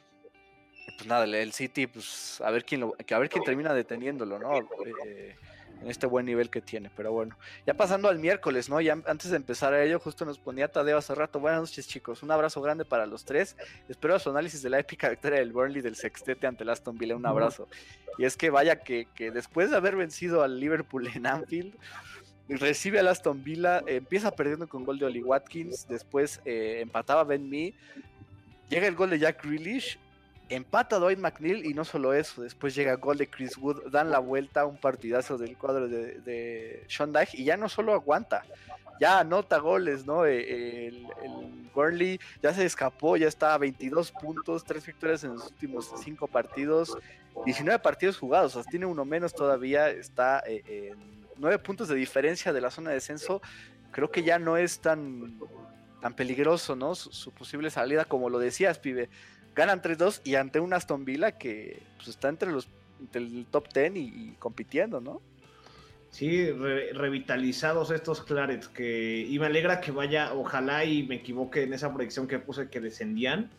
Pues 0.98 1.08
nada, 1.08 1.26
el 1.26 1.54
City, 1.54 1.88
pues 1.88 2.42
a 2.42 2.52
ver 2.52 2.66
quién 2.66 2.82
lo, 2.82 2.96
a 2.96 3.20
ver 3.20 3.30
quién 3.30 3.44
termina 3.44 3.74
deteniéndolo, 3.74 4.40
¿no? 4.40 4.58
Eh, 5.06 5.36
en 5.82 5.90
este 5.90 6.08
buen 6.08 6.26
nivel 6.26 6.50
que 6.50 6.62
tiene. 6.62 6.90
Pero 6.96 7.12
bueno, 7.12 7.38
ya 7.66 7.74
pasando 7.74 8.10
al 8.10 8.20
miércoles, 8.20 8.70
¿no? 8.70 8.82
Ya 8.82 8.98
antes 9.06 9.30
de 9.30 9.38
empezar 9.38 9.74
a 9.74 9.84
ello, 9.84 10.00
justo 10.00 10.26
nos 10.26 10.38
ponía 10.40 10.68
Tadeo 10.68 10.98
hace 10.98 11.16
rato. 11.16 11.40
Buenas 11.40 11.62
noches, 11.62 11.88
chicos. 11.88 12.24
Un 12.24 12.32
abrazo 12.32 12.62
grande 12.62 12.86
para 12.86 13.06
los 13.06 13.26
tres. 13.26 13.56
Espero 13.88 14.18
su 14.20 14.30
análisis 14.30 14.62
de 14.62 14.70
la 14.70 14.80
épica 14.80 15.10
victoria 15.10 15.40
del 15.40 15.52
Burnley 15.52 15.82
del 15.82 15.96
sextete 15.96 16.48
ante 16.48 16.64
el 16.64 16.70
Aston 16.70 16.98
Villa. 16.98 17.16
Un 17.16 17.26
abrazo. 17.26 17.68
Y 18.18 18.26
es 18.26 18.36
que 18.36 18.50
vaya 18.50 18.82
que, 18.82 19.08
que 19.16 19.32
después 19.32 19.70
de 19.72 19.78
haber 19.78 19.96
vencido 19.96 20.44
al 20.44 20.60
Liverpool 20.60 21.08
en 21.14 21.26
Anfield, 21.26 21.76
recibe 22.50 23.00
al 23.00 23.08
Aston 23.08 23.44
Villa, 23.44 23.84
empieza 23.86 24.32
perdiendo 24.32 24.68
con 24.68 24.84
gol 24.84 24.98
de 25.00 25.06
Oli 25.06 25.22
Watkins, 25.22 25.88
después 25.88 26.42
eh, 26.46 26.80
empataba 26.82 27.24
Ben 27.24 27.50
Mee, 27.50 27.74
llega 28.70 28.88
el 28.88 28.96
gol 28.96 29.12
de 29.12 29.20
Jack 29.20 29.44
Grealish, 29.44 30.00
empata 30.50 30.98
Dwight 30.98 31.20
McNeil 31.20 31.66
y 31.66 31.74
no 31.74 31.86
solo 31.86 32.14
eso, 32.14 32.42
después 32.42 32.74
llega 32.74 32.94
el 32.94 32.98
gol 32.98 33.18
de 33.18 33.28
Chris 33.28 33.58
Wood, 33.58 33.92
dan 33.92 34.10
la 34.10 34.20
vuelta 34.20 34.62
a 34.62 34.66
un 34.66 34.78
partidazo 34.78 35.38
del 35.38 35.58
cuadro 35.58 35.88
de, 35.88 36.20
de 36.22 36.84
Sean 36.88 37.14
Dyche 37.14 37.38
y 37.38 37.46
ya 37.46 37.56
no 37.56 37.70
solo 37.70 37.94
aguanta, 37.94 38.44
ya 39.00 39.20
anota 39.20 39.60
goles, 39.60 40.06
¿no? 40.06 40.26
Eh, 40.26 40.88
el, 40.88 41.08
el, 41.24 41.70
Burnley 41.74 42.20
ya 42.42 42.54
se 42.54 42.66
escapó, 42.66 43.16
ya 43.16 43.28
está 43.28 43.54
a 43.54 43.58
22 43.58 44.12
puntos, 44.12 44.64
3 44.66 44.86
victorias 44.86 45.24
en 45.24 45.36
los 45.36 45.46
últimos 45.46 45.94
5 46.04 46.28
partidos, 46.28 46.98
19 47.46 47.80
partidos 47.80 48.18
jugados, 48.18 48.56
o 48.56 48.64
sea, 48.64 48.70
tiene 48.70 48.88
uno 48.88 49.06
menos 49.06 49.34
todavía, 49.34 49.90
está 49.90 50.44
eh, 50.46 50.64
en 50.66 51.19
nueve 51.40 51.60
puntos 51.60 51.88
de 51.88 51.96
diferencia 51.96 52.54
de 52.54 52.62
la 52.62 52.72
zona 52.72 52.90
de 52.90 52.96
descenso, 52.96 53.42
creo 53.92 54.12
que 54.12 54.24
ya 54.24 54.40
no 54.40 54.58
es 54.58 54.80
tan, 54.80 55.40
tan 56.02 56.16
peligroso, 56.16 56.76
¿no? 56.76 56.96
Su, 56.96 57.32
posible 57.32 57.70
salida, 57.70 58.06
como 58.06 58.30
lo 58.30 58.40
decías, 58.40 58.80
pibe. 58.80 59.10
Ganan 59.56 59.82
3-2 59.82 60.22
y 60.24 60.36
ante 60.36 60.60
un 60.60 60.74
Aston 60.74 61.06
Villa 61.06 61.34
que 61.34 61.82
pues, 61.98 62.10
está 62.10 62.30
entre 62.30 62.52
los 62.52 62.68
el 63.14 63.46
top 63.50 63.72
10 63.74 63.96
y, 63.96 64.36
compitiendo, 64.40 65.00
¿no? 65.00 65.22
Sí, 66.12 66.52
revitalizados 66.52 67.92
estos 67.92 68.24
Clarets, 68.24 68.68
que, 68.68 69.26
y 69.30 69.38
me 69.38 69.46
alegra 69.46 69.80
que 69.80 69.92
vaya, 69.92 70.34
ojalá 70.34 70.84
y 70.84 71.04
me 71.04 71.16
equivoque 71.16 71.64
en 71.64 71.74
esa 71.74 71.94
proyección 71.94 72.28
que 72.28 72.40
puse 72.40 72.70
que 72.70 72.80
descendían, 72.80 73.52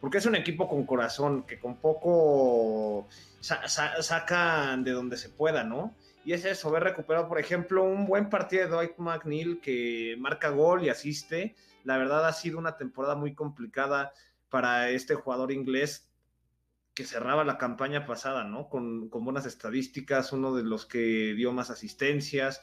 porque 0.00 0.18
es 0.18 0.26
un 0.26 0.36
equipo 0.36 0.68
con 0.68 0.86
corazón, 0.86 1.42
que 1.42 1.58
con 1.58 1.76
poco 1.76 3.08
sacan 3.40 4.84
de 4.84 4.92
donde 4.92 5.16
se 5.16 5.28
pueda, 5.28 5.64
¿no? 5.64 5.94
Y 6.26 6.32
es 6.32 6.44
eso, 6.44 6.70
haber 6.70 6.82
recuperado, 6.82 7.28
por 7.28 7.38
ejemplo, 7.38 7.84
un 7.84 8.04
buen 8.04 8.28
partido 8.28 8.64
de 8.64 8.68
Dwight 8.68 8.98
McNeil 8.98 9.60
que 9.60 10.16
marca 10.18 10.48
gol 10.48 10.82
y 10.82 10.88
asiste. 10.88 11.54
La 11.84 11.98
verdad 11.98 12.26
ha 12.26 12.32
sido 12.32 12.58
una 12.58 12.76
temporada 12.76 13.14
muy 13.14 13.32
complicada 13.32 14.12
para 14.48 14.90
este 14.90 15.14
jugador 15.14 15.52
inglés 15.52 16.10
que 16.94 17.04
cerraba 17.04 17.44
la 17.44 17.58
campaña 17.58 18.06
pasada, 18.06 18.42
¿no? 18.42 18.68
Con, 18.68 19.08
con 19.08 19.24
buenas 19.24 19.46
estadísticas, 19.46 20.32
uno 20.32 20.52
de 20.52 20.64
los 20.64 20.84
que 20.84 21.32
dio 21.36 21.52
más 21.52 21.70
asistencias, 21.70 22.60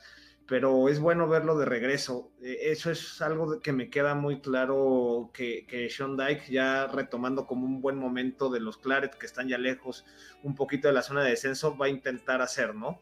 pero 0.48 0.90
es 0.90 1.00
bueno 1.00 1.28
verlo 1.28 1.58
de 1.58 1.66
regreso. 1.66 2.32
E, 2.42 2.72
eso 2.72 2.92
es 2.92 3.22
algo 3.22 3.60
que 3.62 3.74
me 3.74 3.90
queda 3.90 4.16
muy 4.16 4.42
claro 4.42 5.32
que, 5.34 5.66
Sean 5.90 6.18
Dyke 6.18 6.52
ya 6.52 6.88
retomando 6.88 7.46
como 7.46 7.66
un 7.66 7.82
buen 7.82 7.98
momento 7.98 8.50
de 8.50 8.60
los 8.60 8.78
Claret 8.78 9.16
que 9.16 9.26
están 9.26 9.48
ya 9.48 9.58
lejos 9.58 10.06
un 10.44 10.56
poquito 10.56 10.88
de 10.88 10.94
la 10.94 11.02
zona 11.02 11.24
de 11.24 11.32
descenso, 11.32 11.78
va 11.78 11.88
a 11.88 11.90
intentar 11.90 12.42
hacer, 12.42 12.76
¿no? 12.76 13.00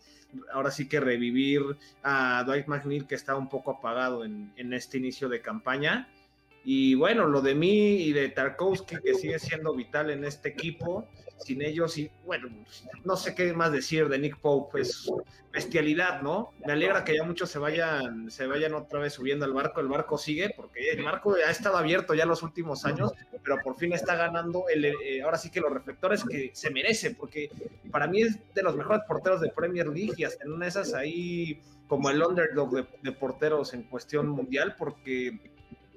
Ahora 0.53 0.71
sí 0.71 0.87
que 0.87 0.99
revivir 0.99 1.61
a 2.03 2.43
Dwight 2.45 2.67
McNeil 2.67 3.07
que 3.07 3.15
está 3.15 3.35
un 3.35 3.49
poco 3.49 3.71
apagado 3.71 4.23
en 4.23 4.73
este 4.73 4.97
inicio 4.97 5.27
de 5.27 5.41
campaña 5.41 6.07
y 6.63 6.95
bueno, 6.95 7.25
lo 7.25 7.41
de 7.41 7.55
mí 7.55 7.95
y 8.03 8.13
de 8.13 8.29
Tarkovsky, 8.29 8.97
que 9.03 9.15
sigue 9.15 9.39
siendo 9.39 9.73
vital 9.73 10.11
en 10.11 10.23
este 10.25 10.49
equipo, 10.49 11.07
sin 11.39 11.63
ellos, 11.63 11.97
y 11.97 12.11
bueno, 12.23 12.49
no 13.03 13.17
sé 13.17 13.33
qué 13.33 13.51
más 13.53 13.71
decir 13.71 14.07
de 14.09 14.19
Nick 14.19 14.37
Pope, 14.37 14.81
es 14.81 15.11
bestialidad, 15.51 16.21
¿no? 16.21 16.53
Me 16.65 16.73
alegra 16.73 17.03
que 17.03 17.15
ya 17.15 17.23
muchos 17.23 17.49
se 17.49 17.57
vayan, 17.57 18.29
se 18.29 18.45
vayan 18.45 18.75
otra 18.75 18.99
vez 18.99 19.13
subiendo 19.13 19.43
al 19.45 19.53
barco, 19.53 19.81
el 19.81 19.87
barco 19.87 20.19
sigue, 20.19 20.53
porque 20.55 20.91
el 20.91 21.03
barco 21.03 21.35
ha 21.35 21.49
estado 21.49 21.77
abierto 21.77 22.13
ya 22.13 22.25
los 22.25 22.43
últimos 22.43 22.85
años, 22.85 23.11
pero 23.43 23.57
por 23.63 23.75
fin 23.75 23.91
está 23.93 24.15
ganando, 24.15 24.65
el, 24.71 24.85
eh, 24.85 25.21
ahora 25.23 25.39
sí 25.39 25.49
que 25.49 25.61
los 25.61 25.73
reflectores 25.73 26.23
que 26.23 26.51
se 26.53 26.69
merece, 26.69 27.15
porque 27.15 27.49
para 27.89 28.05
mí 28.05 28.21
es 28.21 28.37
de 28.53 28.61
los 28.61 28.75
mejores 28.75 29.01
porteros 29.07 29.41
de 29.41 29.49
Premier 29.49 29.87
League 29.87 30.13
y 30.17 30.23
hasta 30.25 30.45
en 30.45 30.53
una 30.53 30.65
de 30.65 30.69
esas 30.69 30.93
ahí 30.93 31.59
como 31.87 32.09
el 32.11 32.23
underdog 32.23 32.71
de, 32.71 32.85
de 33.01 33.11
porteros 33.11 33.73
en 33.73 33.83
cuestión 33.83 34.29
mundial, 34.29 34.75
porque 34.77 35.39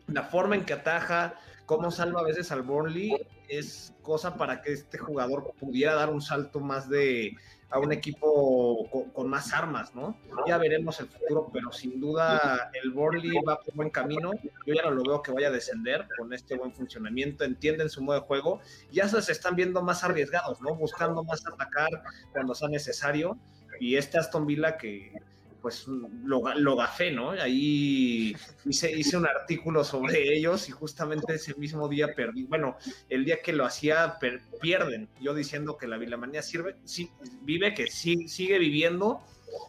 la 0.07 0.25
forma 0.25 0.55
en 0.55 0.65
que 0.65 0.73
ataja, 0.73 1.35
cómo 1.67 1.91
salva 1.91 2.21
a 2.21 2.25
veces 2.25 2.53
al 2.53 2.63
Burnley, 2.63 3.13
es 3.49 3.93
cosa 4.03 4.37
para 4.37 4.63
que 4.63 4.73
este 4.73 4.99
jugador 4.99 5.53
pudiera 5.59 5.95
dar 5.95 6.11
un 6.11 6.21
salto 6.21 6.61
más 6.61 6.89
de 6.89 7.37
a 7.71 7.81
un 7.81 7.91
equipo 7.91 8.89
con, 9.13 9.29
más 9.29 9.53
armas, 9.53 9.97
¿no? 9.97 10.17
Ya 10.47 10.59
veremos 10.59 11.01
el 11.01 11.09
futuro, 11.09 11.51
pero 11.53 11.73
sin 11.73 12.01
duda 12.01 12.71
el 12.73 12.93
Burnley 12.93 13.33
va 13.47 13.59
por 13.59 13.75
buen 13.75 13.91
camino. 13.91 14.31
Yo 14.65 14.75
ya 14.75 14.83
no 14.83 14.93
lo 14.93 15.03
veo 15.03 15.23
que 15.23 15.33
vaya 15.33 15.49
a 15.49 15.51
descender 15.51 16.07
con 16.17 16.33
este 16.33 16.57
buen 16.57 16.73
funcionamiento, 16.73 17.43
entienden 17.43 17.91
su 17.91 18.01
modo 18.01 18.21
de 18.21 18.27
juego, 18.27 18.61
ya 18.93 19.09
se 19.09 19.33
están 19.33 19.57
viendo 19.57 19.83
más 19.83 20.05
arriesgados, 20.05 20.61
¿no? 20.61 20.77
Buscando 20.77 21.25
más 21.25 21.45
atacar 21.47 22.05
cuando 22.31 22.55
sea 22.55 22.69
necesario. 22.69 23.37
Y 23.81 23.97
este 23.97 24.19
Aston 24.19 24.47
Villa 24.47 24.77
que 24.77 25.21
pues 25.65 25.89
lo, 25.89 26.43
lo 26.57 26.77
gafé, 26.77 27.11
¿no? 27.11 27.31
Ahí 27.31 28.37
hice, 28.67 28.93
hice 28.93 29.17
un 29.17 29.27
artículo 29.27 29.83
sobre 29.83 30.37
ellos 30.37 30.69
y 30.69 30.73
justamente 30.73 31.37
ese 31.37 31.55
mismo 31.55 31.89
día 31.89 32.15
perdí, 32.15 32.45
bueno, 32.45 32.77
el 33.09 33.25
día 33.25 33.41
que 33.41 33.55
lo 33.55 33.65
hacía 33.65 34.19
pierden, 34.61 35.09
yo 35.23 35.33
diciendo 35.33 35.79
que 35.79 35.89
la 35.89 35.97
Vilamanía 35.97 36.43
sirve, 36.43 36.77
sí, 36.85 37.09
vive, 37.41 37.73
que 37.73 37.87
sí, 37.87 38.29
sigue 38.29 38.59
viviendo, 38.59 39.23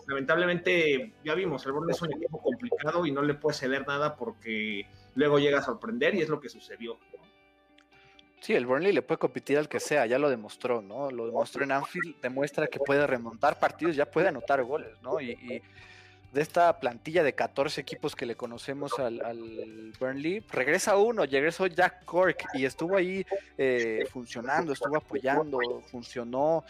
lamentablemente 0.05 1.13
ya 1.23 1.33
vimos, 1.33 1.65
el 1.65 1.71
Borne 1.71 1.93
es 1.93 2.01
un 2.01 2.11
equipo 2.11 2.41
complicado 2.41 3.05
y 3.05 3.13
no 3.13 3.21
le 3.21 3.35
puede 3.35 3.55
ceder 3.55 3.87
nada 3.87 4.17
porque 4.17 4.87
luego 5.13 5.39
llega 5.39 5.59
a 5.59 5.63
sorprender 5.63 6.13
y 6.13 6.23
es 6.23 6.27
lo 6.27 6.41
que 6.41 6.49
sucedió. 6.49 6.99
Sí, 8.45 8.53
el 8.53 8.67
Burnley 8.67 8.93
le 8.93 9.01
puede 9.01 9.17
competir 9.17 9.57
al 9.57 9.67
que 9.67 9.79
sea, 9.79 10.05
ya 10.05 10.19
lo 10.19 10.29
demostró, 10.29 10.79
¿no? 10.79 11.09
Lo 11.09 11.25
demostró 11.25 11.63
en 11.63 11.71
Anfield, 11.71 12.21
demuestra 12.21 12.67
que 12.67 12.77
puede 12.77 13.07
remontar 13.07 13.57
partidos, 13.57 13.95
ya 13.95 14.05
puede 14.05 14.27
anotar 14.27 14.63
goles, 14.63 15.01
¿no? 15.01 15.19
Y, 15.19 15.63
de 16.31 16.41
esta 16.41 16.79
plantilla 16.79 17.23
de 17.23 17.33
14 17.33 17.81
equipos 17.81 18.15
que 18.15 18.27
le 18.27 18.35
conocemos 18.35 18.99
al, 18.99 19.25
al 19.25 19.93
Burnley, 19.99 20.41
regresa 20.51 20.95
uno, 20.95 21.25
regresó 21.25 21.65
Jack 21.65 22.05
Cork 22.05 22.45
y 22.53 22.65
estuvo 22.65 22.97
ahí 22.97 23.25
eh, 23.57 24.05
funcionando, 24.11 24.73
estuvo 24.73 24.95
apoyando, 24.95 25.57
funcionó. 25.89 26.63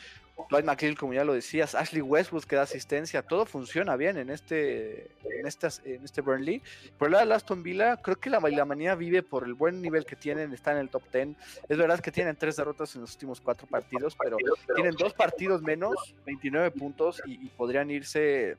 Dwight 0.50 0.66
McLean, 0.66 0.96
como 0.96 1.14
ya 1.14 1.24
lo 1.24 1.34
decías, 1.34 1.76
Ashley 1.76 2.02
Westwood 2.02 2.44
que 2.44 2.56
da 2.56 2.64
asistencia, 2.64 3.22
todo 3.22 3.46
funciona 3.46 3.96
bien 3.96 4.18
en 4.18 4.30
este, 4.30 5.12
en 5.24 5.48
estas, 5.48 5.82
en 5.86 6.04
este 6.04 6.22
Burnley. 6.22 6.62
Por 6.98 7.08
el 7.08 7.14
lado 7.14 7.26
de 7.26 7.34
Aston 7.34 7.64
Villa, 7.64 7.98
creo 7.98 8.18
que 8.18 8.30
la 8.30 8.40
manía 8.40 8.96
vive 8.96 9.24
por 9.24 9.46
el 9.46 9.54
buen 9.54 9.82
nivel 9.82 10.06
que 10.06 10.16
tienen, 10.16 10.54
está 10.54 10.72
en 10.72 10.80
el 10.80 10.90
top 10.90 11.04
10. 11.12 11.30
Es 11.70 11.78
verdad 11.78 12.00
que 12.00 12.12
tienen 12.12 12.36
tres 12.36 12.58
derrotas 12.58 12.94
en 12.96 13.02
los 13.02 13.14
últimos 13.14 13.42
cuatro 13.42 13.66
partidos, 13.68 14.16
pero 14.22 14.38
tienen 14.76 14.96
dos 14.96 15.14
partidos 15.14 15.62
menos, 15.62 16.16
29 16.26 16.72
puntos 16.72 17.22
y, 17.26 17.34
y 17.46 17.50
podrían 17.50 17.90
irse 17.90 18.58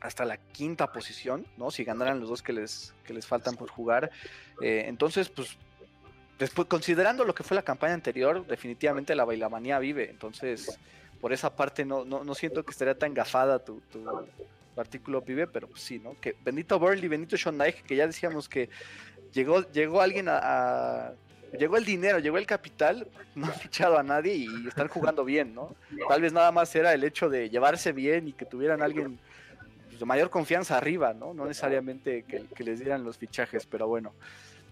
hasta 0.00 0.24
la 0.24 0.36
quinta 0.36 0.92
posición, 0.92 1.46
¿no? 1.56 1.70
Si 1.70 1.84
ganaran 1.84 2.20
los 2.20 2.28
dos 2.28 2.42
que 2.42 2.52
les, 2.52 2.94
que 3.04 3.12
les 3.12 3.26
faltan 3.26 3.56
por 3.56 3.68
jugar. 3.68 4.10
Eh, 4.62 4.84
entonces, 4.86 5.28
pues, 5.28 5.56
después, 6.38 6.68
considerando 6.68 7.24
lo 7.24 7.34
que 7.34 7.42
fue 7.42 7.54
la 7.54 7.62
campaña 7.62 7.94
anterior, 7.94 8.46
definitivamente 8.46 9.14
la 9.14 9.24
bailamanía 9.24 9.78
vive. 9.78 10.10
Entonces, 10.10 10.78
por 11.20 11.32
esa 11.32 11.54
parte 11.54 11.84
no, 11.84 12.04
no, 12.04 12.24
no 12.24 12.34
siento 12.34 12.64
que 12.64 12.70
estaría 12.70 12.96
tan 12.96 13.14
gafada 13.14 13.58
tu, 13.58 13.80
tu, 13.92 14.04
artículo 14.76 15.20
vive, 15.22 15.46
pero 15.46 15.66
pues 15.66 15.82
sí, 15.82 15.98
¿no? 15.98 16.14
Que 16.20 16.36
bendito 16.44 16.78
Burley, 16.78 17.08
bendito 17.08 17.36
Sean 17.36 17.58
Nike, 17.58 17.82
que 17.82 17.96
ya 17.96 18.06
decíamos 18.06 18.48
que 18.48 18.70
llegó, 19.32 19.62
llegó 19.72 20.00
alguien 20.00 20.26
a, 20.28 21.12
llegó 21.58 21.76
el 21.76 21.84
dinero, 21.84 22.18
llegó 22.18 22.38
el 22.38 22.46
capital, 22.46 23.08
no 23.34 23.46
han 23.46 23.54
fichado 23.54 23.98
a 23.98 24.02
nadie 24.02 24.34
y 24.34 24.68
están 24.68 24.88
jugando 24.88 25.24
bien, 25.24 25.54
¿no? 25.54 25.74
Tal 26.08 26.20
vez 26.20 26.32
nada 26.32 26.52
más 26.52 26.74
era 26.74 26.92
el 26.92 27.04
hecho 27.04 27.28
de 27.28 27.50
llevarse 27.50 27.92
bien 27.92 28.28
y 28.28 28.32
que 28.32 28.44
tuvieran 28.44 28.82
alguien 28.82 29.18
de 29.98 30.04
mayor 30.04 30.30
confianza 30.30 30.76
arriba, 30.76 31.12
¿no? 31.12 31.34
No 31.34 31.46
necesariamente 31.46 32.24
que, 32.24 32.64
les 32.64 32.78
dieran 32.78 33.04
los 33.04 33.18
fichajes, 33.18 33.66
pero 33.66 33.88
bueno. 33.88 34.12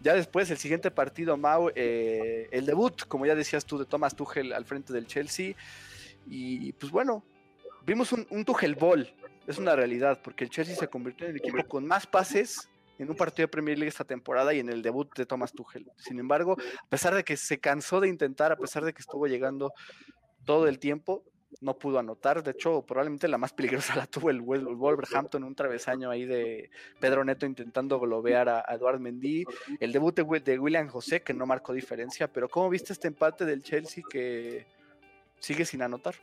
Ya 0.06 0.14
después, 0.14 0.48
el 0.52 0.56
siguiente 0.56 0.92
partido, 0.92 1.36
Mau, 1.36 1.68
eh, 1.74 2.48
el 2.52 2.64
debut, 2.64 3.02
como 3.08 3.26
ya 3.26 3.34
decías 3.34 3.64
tú, 3.64 3.76
de 3.76 3.86
Thomas 3.86 4.14
Tuchel 4.14 4.52
al 4.52 4.64
frente 4.64 4.92
del 4.92 5.08
Chelsea. 5.08 5.56
Y 6.28 6.72
pues 6.74 6.92
bueno, 6.92 7.24
vimos 7.84 8.12
un, 8.12 8.24
un 8.30 8.44
Tuchel 8.44 8.76
Ball, 8.76 9.12
es 9.48 9.58
una 9.58 9.74
realidad, 9.74 10.20
porque 10.22 10.44
el 10.44 10.50
Chelsea 10.50 10.76
se 10.76 10.86
convirtió 10.86 11.26
en 11.26 11.32
el 11.32 11.38
equipo 11.38 11.58
con 11.66 11.84
más 11.84 12.06
pases 12.06 12.68
en 13.00 13.10
un 13.10 13.16
partido 13.16 13.48
de 13.48 13.50
Premier 13.50 13.76
League 13.76 13.88
esta 13.88 14.04
temporada 14.04 14.54
y 14.54 14.60
en 14.60 14.68
el 14.68 14.80
debut 14.80 15.12
de 15.16 15.26
Thomas 15.26 15.50
Tuchel. 15.50 15.90
Sin 15.96 16.20
embargo, 16.20 16.52
a 16.52 16.88
pesar 16.88 17.12
de 17.12 17.24
que 17.24 17.36
se 17.36 17.58
cansó 17.58 18.00
de 18.00 18.06
intentar, 18.06 18.52
a 18.52 18.56
pesar 18.56 18.84
de 18.84 18.92
que 18.92 19.00
estuvo 19.00 19.26
llegando 19.26 19.72
todo 20.44 20.68
el 20.68 20.78
tiempo, 20.78 21.24
no 21.60 21.78
pudo 21.78 21.98
anotar. 21.98 22.42
De 22.42 22.52
hecho, 22.52 22.82
probablemente 22.82 23.28
la 23.28 23.38
más 23.38 23.52
peligrosa 23.52 23.94
la 23.96 24.06
tuvo 24.06 24.30
el 24.30 24.40
Wolverhampton, 24.40 25.44
un 25.44 25.54
travesaño 25.54 26.10
ahí 26.10 26.24
de 26.24 26.70
Pedro 27.00 27.24
Neto 27.24 27.46
intentando 27.46 27.98
globear 27.98 28.48
a, 28.48 28.64
Eduard 28.68 29.00
Mendy. 29.00 29.44
El 29.80 29.92
debut 29.92 30.14
de, 30.14 30.58
William 30.58 30.88
José, 30.88 31.22
que 31.22 31.34
no 31.34 31.46
marcó 31.46 31.72
diferencia. 31.72 32.28
Pero, 32.28 32.48
¿cómo 32.48 32.68
viste 32.68 32.92
este 32.92 33.08
empate 33.08 33.44
del 33.44 33.62
Chelsea 33.62 34.04
que 34.08 34.66
sigue 35.38 35.64
sin 35.64 35.82
anotar? 35.82 36.14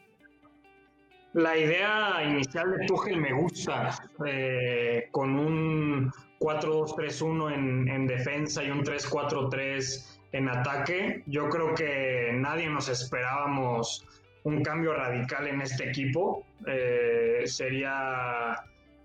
La 1.33 1.57
idea 1.57 2.23
inicial 2.23 2.77
de 2.77 2.85
Tuchel 2.85 3.17
me 3.17 3.33
gusta, 3.33 3.89
eh, 4.23 5.07
con 5.09 5.35
un 5.35 6.11
4-2-3-1 6.39 7.53
en, 7.53 7.87
en 7.89 8.05
defensa 8.05 8.63
y 8.63 8.69
un 8.69 8.83
3-4-3 8.83 10.19
en 10.33 10.49
ataque. 10.49 11.23
Yo 11.25 11.49
creo 11.49 11.73
que 11.73 12.31
nadie 12.33 12.69
nos 12.69 12.89
esperábamos 12.89 14.05
un 14.43 14.63
cambio 14.63 14.93
radical 14.93 15.47
en 15.47 15.61
este 15.61 15.89
equipo. 15.89 16.45
Eh, 16.67 17.43
sería 17.45 18.55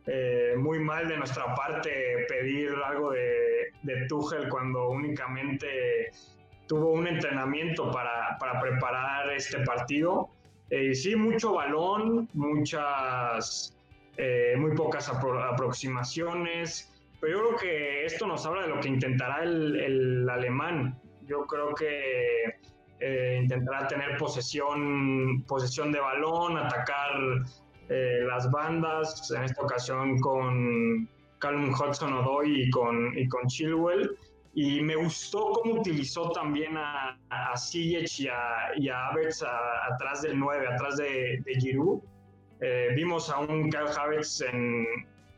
eh, 0.07 0.55
muy 0.57 0.79
mal 0.79 1.09
de 1.09 1.17
nuestra 1.17 1.55
parte 1.55 2.27
pedir 2.29 2.71
algo 2.85 3.13
de, 3.13 3.73
de 3.83 4.07
Tuchel 4.07 4.49
cuando 4.49 4.89
únicamente 4.89 6.11
tuvo 6.67 6.93
un 6.93 7.07
entrenamiento 7.07 7.91
para, 7.91 8.37
para 8.39 8.61
preparar 8.61 9.31
este 9.33 9.61
partido. 9.61 10.29
Eh, 10.71 10.95
sí, 10.95 11.17
mucho 11.17 11.55
balón, 11.55 12.29
muchas, 12.35 13.75
eh, 14.19 14.55
muy 14.59 14.75
pocas 14.75 15.09
apro 15.09 15.43
aproximaciones, 15.43 16.93
pero 17.21 17.33
yo 17.33 17.39
creo 17.39 17.57
que 17.57 18.05
esto 18.05 18.27
nos 18.27 18.45
habla 18.45 18.63
de 18.63 18.69
lo 18.69 18.81
que 18.81 18.89
intentará 18.89 19.43
el, 19.43 19.81
el 19.81 20.29
alemán. 20.29 21.01
Yo 21.27 21.47
creo 21.47 21.75
que 21.75 22.58
eh, 23.01 23.39
intentará 23.43 23.87
tener 23.87 24.17
posesión, 24.17 25.43
posesión 25.47 25.93
de 25.93 26.01
balón, 26.01 26.57
atacar 26.57 27.13
eh, 27.89 28.21
las 28.27 28.51
bandas, 28.51 29.31
en 29.31 29.45
esta 29.45 29.63
ocasión 29.63 30.19
con 30.19 31.09
Calum 31.39 31.73
Hudson 31.73 32.13
Odoy 32.13 32.65
y 32.65 32.71
con, 32.71 33.17
y 33.17 33.29
con 33.29 33.47
Chilwell. 33.47 34.17
Y 34.55 34.81
me 34.81 34.97
gustó 34.97 35.53
cómo 35.53 35.75
utilizó 35.75 36.31
también 36.33 36.77
a, 36.77 37.17
a 37.31 37.57
Ziyech 37.57 38.21
y 38.21 38.29
a, 38.29 38.73
y 38.77 38.89
a 38.89 39.09
Havertz 39.09 39.45
atrás 39.93 40.23
del 40.23 40.39
9, 40.39 40.67
atrás 40.67 40.97
de, 40.97 41.41
de 41.45 41.55
Giroud. 41.61 42.01
Eh, 42.61 42.89
vimos 42.97 43.31
a 43.31 43.39
un 43.39 43.71
Kyle 43.71 43.87
Havertz 43.97 44.41
en, 44.41 44.85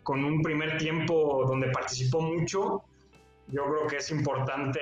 con 0.03 0.25
un 0.25 0.43
primer 0.43 0.79
tiempo 0.79 1.45
donde 1.47 1.69
participó 1.69 2.23
mucho. 2.23 2.83
Yo 3.49 3.65
creo 3.65 3.87
que 3.89 3.97
es 3.97 4.11
importante 4.11 4.81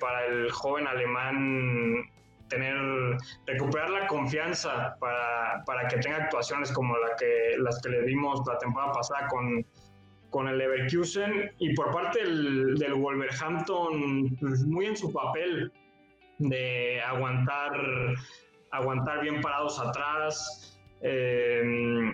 para 0.00 0.24
el 0.26 0.50
joven 0.50 0.86
alemán 0.86 2.10
tener, 2.54 3.16
recuperar 3.46 3.90
la 3.90 4.06
confianza 4.06 4.96
para, 5.00 5.64
para, 5.64 5.88
que 5.88 5.98
tenga 5.98 6.16
actuaciones 6.24 6.72
como 6.72 6.96
la 6.98 7.16
que, 7.16 7.56
las 7.58 7.80
que 7.82 7.90
le 7.90 8.02
dimos 8.02 8.40
la 8.46 8.58
temporada 8.58 8.92
pasada 8.92 9.28
con, 9.28 9.64
con 10.30 10.48
el 10.48 10.58
Leverkusen 10.58 11.52
y 11.58 11.74
por 11.74 11.92
parte 11.92 12.20
del, 12.20 12.94
Wolverhampton, 12.94 14.36
pues 14.40 14.64
muy 14.64 14.86
en 14.86 14.96
su 14.96 15.12
papel 15.12 15.72
de 16.38 17.00
aguantar, 17.02 17.72
aguantar 18.70 19.20
bien 19.22 19.40
parados 19.40 19.78
atrás, 19.78 20.80
eh, 21.02 22.12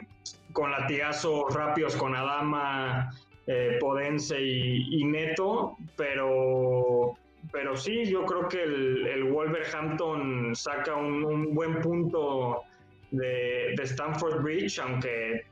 con 0.53 0.70
latigazos 0.70 1.55
rápidos 1.55 1.96
con 1.96 2.14
Adama, 2.14 3.11
eh, 3.46 3.79
Podense 3.81 4.40
y 4.40 5.05
Neto, 5.05 5.76
pero 5.96 7.14
pero 7.52 7.76
sí, 7.76 8.04
yo 8.04 8.24
creo 8.24 8.48
que 8.48 8.62
el, 8.62 9.24
Wolverhampton 9.24 10.54
saca 10.54 10.94
un, 10.96 11.54
buen 11.54 11.80
punto 11.80 12.62
de, 13.10 13.74
de, 13.76 13.82
Stamford 13.82 14.42
Bridge, 14.42 14.78
aunque 14.78 15.44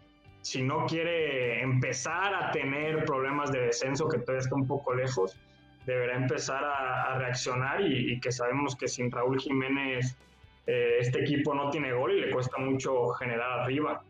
si 0.43 0.63
no 0.63 0.87
quiere 0.87 1.61
empezar 1.61 2.35
a 2.35 2.51
tener 2.51 3.05
problemas 3.05 3.51
de 3.53 3.61
descenso, 3.61 4.09
que 4.09 4.19
todavía 4.19 4.41
está 4.41 4.55
un 4.55 4.67
poco 4.67 4.95
lejos, 4.95 5.37
deberá 5.87 6.17
empezar 6.17 6.63
a, 6.65 7.19
reaccionar 7.19 7.81
y, 7.81 8.13
y, 8.13 8.21
que 8.21 8.31
sabemos 8.31 8.77
que 8.77 8.89
sin 8.89 9.11
Raúl 9.11 9.41
Jiménez 9.41 10.17
eh, 10.69 10.99
este 11.01 11.23
equipo 11.23 11.55
no 11.55 11.71
tiene 11.71 11.95
gol 11.95 12.13
y 12.13 12.21
le 12.21 12.31
cuesta 12.31 12.59
mucho 12.59 13.09
generar 13.09 13.61
arriba. 13.61 14.03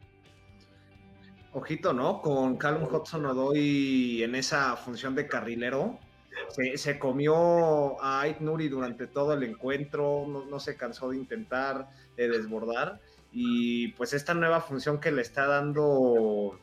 Ojito, 1.53 1.93
¿no? 1.93 2.21
Con 2.21 2.57
Callum 2.57 2.93
Hudson 2.93 3.27
Odoy 3.27 4.25
en 4.25 4.35
esa 4.35 4.75
función 4.75 5.15
de 5.15 5.29
carrilero, 5.29 6.01
se, 6.51 6.77
se, 6.77 6.99
comió 6.99 8.03
a 8.03 8.21
Ait 8.23 8.41
Nuri 8.41 8.69
durante 8.69 9.07
todo 9.07 9.35
el 9.35 9.43
encuentro, 9.43 10.27
no, 10.29 10.45
no, 10.45 10.61
se 10.61 10.77
cansó 10.77 11.11
de 11.11 11.17
intentar 11.17 11.89
de 12.17 12.29
desbordar. 12.29 13.01
Y 13.31 13.89
pues 13.93 14.13
esta 14.13 14.35
nueva 14.35 14.61
función 14.61 15.01
que 15.01 15.13
le 15.13 15.23
está 15.23 15.47
dando 15.47 16.59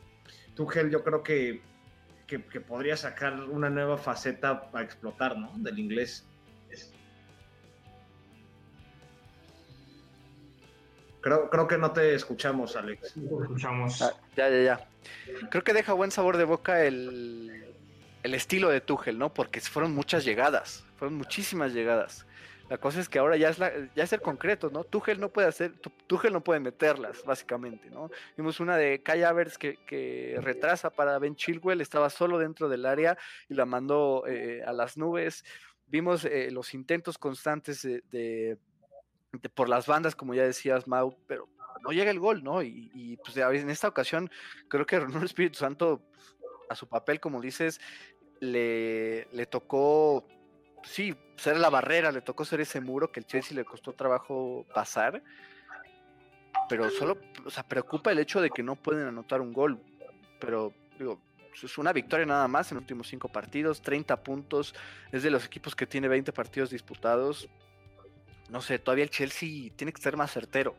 Tuchel, 0.54 0.90
yo 0.90 1.04
creo 1.04 1.22
que, 1.22 1.62
que, 2.26 2.44
que 2.44 2.60
podría 2.60 2.96
sacar 2.96 3.34
una 3.44 3.70
nueva 3.70 3.98
faceta 3.98 4.68
a 4.72 4.82
explotar, 4.82 5.38
¿no? 5.38 5.52
Del 5.56 5.78
inglés. 5.78 6.26
Creo, 11.20 11.50
creo, 11.50 11.66
que 11.66 11.76
no 11.76 11.90
te 11.90 12.14
escuchamos, 12.14 12.76
Alex. 12.76 13.16
No 13.16 13.42
escuchamos. 13.42 14.00
Ah, 14.00 14.12
ya, 14.36 14.48
ya, 14.48 14.62
ya. 14.62 14.88
Creo 15.50 15.64
que 15.64 15.72
deja 15.72 15.92
buen 15.92 16.12
sabor 16.12 16.36
de 16.36 16.44
boca 16.44 16.84
el, 16.84 17.65
el 18.26 18.34
estilo 18.34 18.68
de 18.68 18.80
Tuchel, 18.80 19.18
¿no? 19.18 19.32
Porque 19.32 19.60
fueron 19.60 19.94
muchas 19.94 20.24
llegadas, 20.24 20.84
fueron 20.96 21.16
muchísimas 21.16 21.72
llegadas. 21.72 22.26
La 22.68 22.78
cosa 22.78 22.98
es 22.98 23.08
que 23.08 23.20
ahora 23.20 23.36
ya 23.36 23.50
es, 23.94 24.12
el 24.12 24.20
concreto, 24.20 24.68
¿no? 24.70 24.82
Tuchel 24.82 25.20
no 25.20 25.28
puede 25.28 25.46
hacer, 25.46 25.74
Tuchel 26.08 26.32
no 26.32 26.42
puede 26.42 26.58
meterlas, 26.58 27.22
básicamente, 27.24 27.88
¿no? 27.88 28.10
Vimos 28.36 28.58
una 28.58 28.76
de 28.76 29.00
Kai 29.00 29.22
Havertz 29.22 29.56
que, 29.56 30.36
retrasa 30.42 30.90
para 30.90 31.16
Ben 31.20 31.36
Chilwell, 31.36 31.80
estaba 31.80 32.10
solo 32.10 32.38
dentro 32.38 32.68
del 32.68 32.84
área 32.84 33.16
y 33.48 33.54
la 33.54 33.64
mandó 33.64 34.24
eh, 34.26 34.64
a 34.66 34.72
las 34.72 34.96
nubes. 34.96 35.44
Vimos 35.86 36.24
eh, 36.24 36.50
los 36.50 36.74
intentos 36.74 37.18
constantes 37.18 37.82
de, 37.82 38.58
por 39.54 39.68
las 39.68 39.86
bandas, 39.86 40.16
como 40.16 40.34
ya 40.34 40.42
decías, 40.42 40.88
Mau, 40.88 41.16
pero 41.28 41.48
no 41.84 41.92
llega 41.92 42.10
el 42.10 42.18
gol, 42.18 42.42
¿no? 42.42 42.64
Y, 42.64 42.90
y 42.92 43.16
pues 43.18 43.36
en 43.36 43.70
esta 43.70 43.86
ocasión 43.86 44.28
creo 44.66 44.84
que 44.84 44.98
Ronaldo 44.98 45.24
Espíritu 45.24 45.60
Santo 45.60 46.02
a 46.68 46.74
su 46.74 46.88
papel, 46.88 47.20
como 47.20 47.40
dices, 47.40 47.80
le, 48.40 49.26
le 49.32 49.46
tocó, 49.46 50.26
sí, 50.82 51.14
ser 51.36 51.58
la 51.58 51.70
barrera, 51.70 52.12
le 52.12 52.22
tocó 52.22 52.44
ser 52.44 52.60
ese 52.60 52.80
muro 52.80 53.10
que 53.10 53.20
el 53.20 53.26
Chelsea 53.26 53.56
le 53.56 53.64
costó 53.64 53.92
trabajo 53.92 54.64
pasar, 54.74 55.22
pero 56.68 56.90
solo, 56.90 57.18
o 57.44 57.50
sea, 57.50 57.62
preocupa 57.62 58.10
el 58.10 58.18
hecho 58.18 58.40
de 58.40 58.50
que 58.50 58.62
no 58.62 58.76
pueden 58.76 59.06
anotar 59.06 59.40
un 59.40 59.52
gol, 59.52 59.80
pero 60.40 60.72
Digo, 60.98 61.20
es 61.62 61.78
una 61.78 61.92
victoria 61.92 62.26
nada 62.26 62.48
más 62.48 62.70
en 62.70 62.76
los 62.76 62.82
últimos 62.82 63.08
cinco 63.08 63.28
partidos, 63.28 63.82
30 63.82 64.22
puntos, 64.22 64.74
es 65.12 65.22
de 65.22 65.30
los 65.30 65.44
equipos 65.44 65.74
que 65.74 65.86
tiene 65.86 66.08
20 66.08 66.32
partidos 66.32 66.70
disputados. 66.70 67.48
No 68.50 68.60
sé, 68.60 68.78
todavía 68.78 69.04
el 69.04 69.10
Chelsea 69.10 69.70
tiene 69.74 69.92
que 69.92 70.00
ser 70.00 70.16
más 70.16 70.32
certero. 70.32 70.74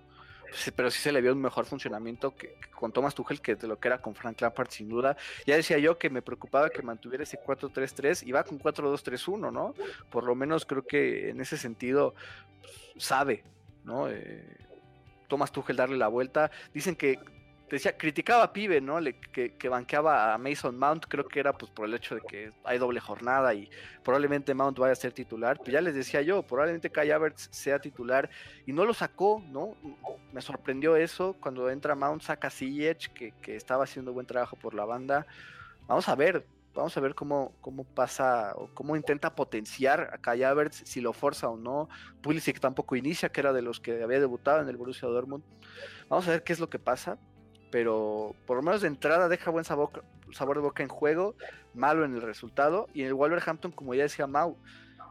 Pero 0.76 0.92
sí 0.92 1.00
se 1.00 1.12
le 1.12 1.22
vio 1.22 1.34
un 1.34 1.42
mejor 1.42 1.66
funcionamiento 1.66 2.36
que, 2.36 2.56
con 2.76 2.92
Thomas 2.92 3.16
Tuchel 3.16 3.42
que 3.42 3.56
de 3.56 3.68
lo 3.68 3.80
que 3.80 3.88
era 3.88 4.02
con 4.02 4.16
Frank 4.16 4.42
Lampard 4.42 4.70
sin 4.70 4.90
duda. 4.90 5.18
Ya 5.46 5.56
decía 5.56 5.78
yo 5.78 5.98
que 5.98 6.10
me 6.10 6.22
preocupaba 6.22 6.70
que 6.70 6.82
mantuviera 6.82 7.24
ese 7.24 7.40
4-3-3 7.40 8.26
y 8.26 8.32
va 8.32 8.44
con 8.44 8.60
4-2-3-1, 8.60 9.52
¿no? 9.52 9.74
Por 10.10 10.24
lo 10.24 10.36
menos 10.36 10.66
creo 10.66 10.86
que 10.86 11.30
en 11.30 11.42
ese 11.42 11.58
sentido 11.58 12.14
pues, 12.62 13.04
sabe, 13.04 13.44
¿no? 13.84 14.10
Eh, 14.10 14.58
Thomas 15.28 15.52
Tuchel 15.52 15.76
darle 15.76 15.98
la 15.98 16.08
vuelta. 16.08 16.52
Dicen 16.74 16.96
que 16.96 17.20
decía, 17.76 17.98
criticaba 17.98 18.44
a 18.44 18.54
Pibe, 18.54 18.80
¿no? 18.80 19.00
Le, 19.00 19.20
que, 19.20 19.70
banqueaba 19.70 20.34
a 20.34 20.38
Mason 20.38 20.78
Mount, 20.78 21.06
creo 21.08 21.28
que 21.28 21.40
era 21.40 21.54
pues 21.54 21.72
por 21.72 21.88
el 21.88 21.94
hecho 21.94 22.16
de 22.16 22.22
que 22.22 22.52
hay 22.64 22.78
doble 22.78 23.00
jornada 23.00 23.54
y 23.54 23.70
probablemente 24.04 24.54
Mount 24.54 24.80
vaya 24.80 24.94
a 24.94 24.96
ser 24.96 25.12
titular. 25.12 25.58
Pues 25.58 25.72
ya 25.72 25.82
les 25.82 25.94
decía 25.94 26.22
yo, 26.22 26.44
probablemente 26.44 26.90
Kai 26.90 27.12
Havertz 27.12 27.50
sea 27.52 27.80
titular 27.80 28.30
y 28.66 28.72
no 28.72 28.86
lo 28.86 28.94
sacó, 28.94 29.44
¿no? 29.50 29.76
Me 30.32 30.42
sorprendió 30.42 30.96
eso. 30.96 31.36
Cuando 31.40 31.70
entra 31.70 31.96
Mount, 31.96 32.22
saca 32.22 32.50
Ziyech, 32.50 33.12
que, 33.14 33.34
que 33.42 33.56
estaba 33.56 33.84
haciendo 33.84 34.14
buen 34.14 34.26
trabajo 34.26 34.56
por 34.56 34.74
la 34.74 34.86
banda. 34.86 35.28
Vamos 35.88 36.08
a 36.08 36.16
ver, 36.16 36.46
vamos 36.74 36.96
a 36.96 37.02
ver 37.02 37.16
cómo, 37.16 37.54
cómo 37.60 37.84
pasa 37.84 38.54
o 38.56 38.70
cómo 38.74 38.96
intenta 38.96 39.36
potenciar 39.36 40.10
a 40.14 40.18
Kai 40.20 40.44
Havertz, 40.44 40.84
si 40.86 41.02
lo 41.02 41.12
forza 41.12 41.50
o 41.50 41.58
no. 41.58 41.90
Pulisic 42.22 42.62
tampoco 42.62 42.96
inicia, 42.96 43.30
que 43.30 43.42
era 43.42 43.52
de 43.52 43.62
los 43.62 43.82
que 43.82 44.02
había 44.02 44.22
debutado 44.22 44.62
en 44.62 44.70
el 44.70 44.78
Borussia 44.78 45.10
Dortmund. 45.10 45.44
Vamos 46.08 46.26
a 46.30 46.32
ver 46.32 46.44
qué 46.44 46.54
es 46.54 46.60
lo 46.62 46.70
que 46.70 46.80
pasa 46.80 47.18
pero 47.70 48.36
por 48.46 48.58
lo 48.58 48.64
menos 48.64 48.82
de 48.82 48.88
entrada 48.88 49.28
deja 49.28 49.52
buen 49.52 49.66
sabor, 49.66 50.04
de 50.28 50.60
boca 50.60 50.84
en 50.84 50.90
juego, 50.90 51.36
malo 51.74 52.06
en 52.06 52.16
el 52.16 52.22
resultado. 52.22 52.88
Y 52.94 53.02
en 53.02 53.08
el 53.08 53.14
Wolverhampton, 53.14 53.72
como 53.72 53.94
ya 53.94 54.04
decía 54.04 54.28
Mau, 54.28 54.58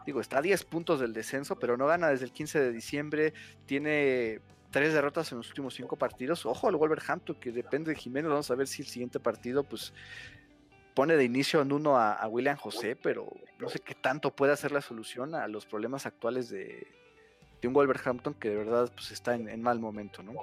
digo, 0.06 0.20
está 0.20 0.38
a 0.38 0.42
10 0.42 0.64
puntos 0.64 1.00
del 1.00 1.12
descenso, 1.12 1.56
pero 1.56 1.76
no 1.76 1.86
gana 1.86 2.08
desde 2.08 2.24
el 2.24 2.32
15 2.32 2.60
de 2.60 2.72
diciembre, 2.72 3.34
tiene 3.66 4.40
tres 4.70 4.92
derrotas 4.92 5.30
en 5.32 5.38
los 5.38 5.48
últimos 5.48 5.74
cinco 5.74 5.96
partidos. 5.96 6.44
Ojo 6.46 6.68
al 6.68 6.76
Wolverhampton, 6.76 7.36
que 7.36 7.52
depende 7.52 7.92
de 7.92 7.96
Jiménez, 7.96 8.30
vamos 8.30 8.50
a 8.50 8.54
ver 8.54 8.66
si 8.66 8.82
el 8.82 8.88
siguiente 8.88 9.20
partido, 9.20 9.64
pues 9.64 9.92
pone 10.94 11.16
de 11.16 11.24
inicio 11.24 11.60
en 11.60 11.72
uno 11.72 11.98
a, 11.98 12.26
William 12.26 12.56
José, 12.56 12.96
pero 12.96 13.30
no 13.58 13.68
sé 13.68 13.80
qué 13.80 13.94
tanto 13.94 14.34
puede 14.34 14.52
hacer 14.52 14.72
la 14.72 14.80
solución 14.80 15.34
a 15.34 15.46
los 15.46 15.66
problemas 15.66 16.06
actuales 16.06 16.48
de, 16.48 16.86
un 17.64 17.72
Wolverhampton 17.72 18.34
que 18.34 18.48
de 18.48 18.56
verdad 18.56 18.92
pues 18.94 19.10
está 19.10 19.34
en, 19.34 19.48
en 19.48 19.60
mal 19.60 19.80
momento, 19.80 20.22
¿no? 20.22 20.34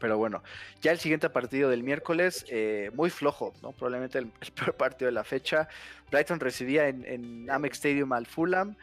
Pero 0.00 0.16
bueno, 0.16 0.42
ya 0.80 0.90
el 0.92 0.98
siguiente 0.98 1.28
partido 1.28 1.68
del 1.68 1.82
miércoles, 1.84 2.44
eh, 2.48 2.90
muy 2.94 3.10
flojo, 3.10 3.52
¿no? 3.62 3.72
Probablemente 3.72 4.18
el, 4.18 4.28
peor 4.54 4.74
partido 4.74 5.06
de 5.06 5.12
la 5.12 5.24
fecha. 5.24 5.68
Brighton 6.10 6.40
recibía 6.40 6.88
en, 6.88 7.48
Amex 7.48 7.76
Stadium 7.76 8.12
al 8.12 8.26
Fulham. 8.26 8.76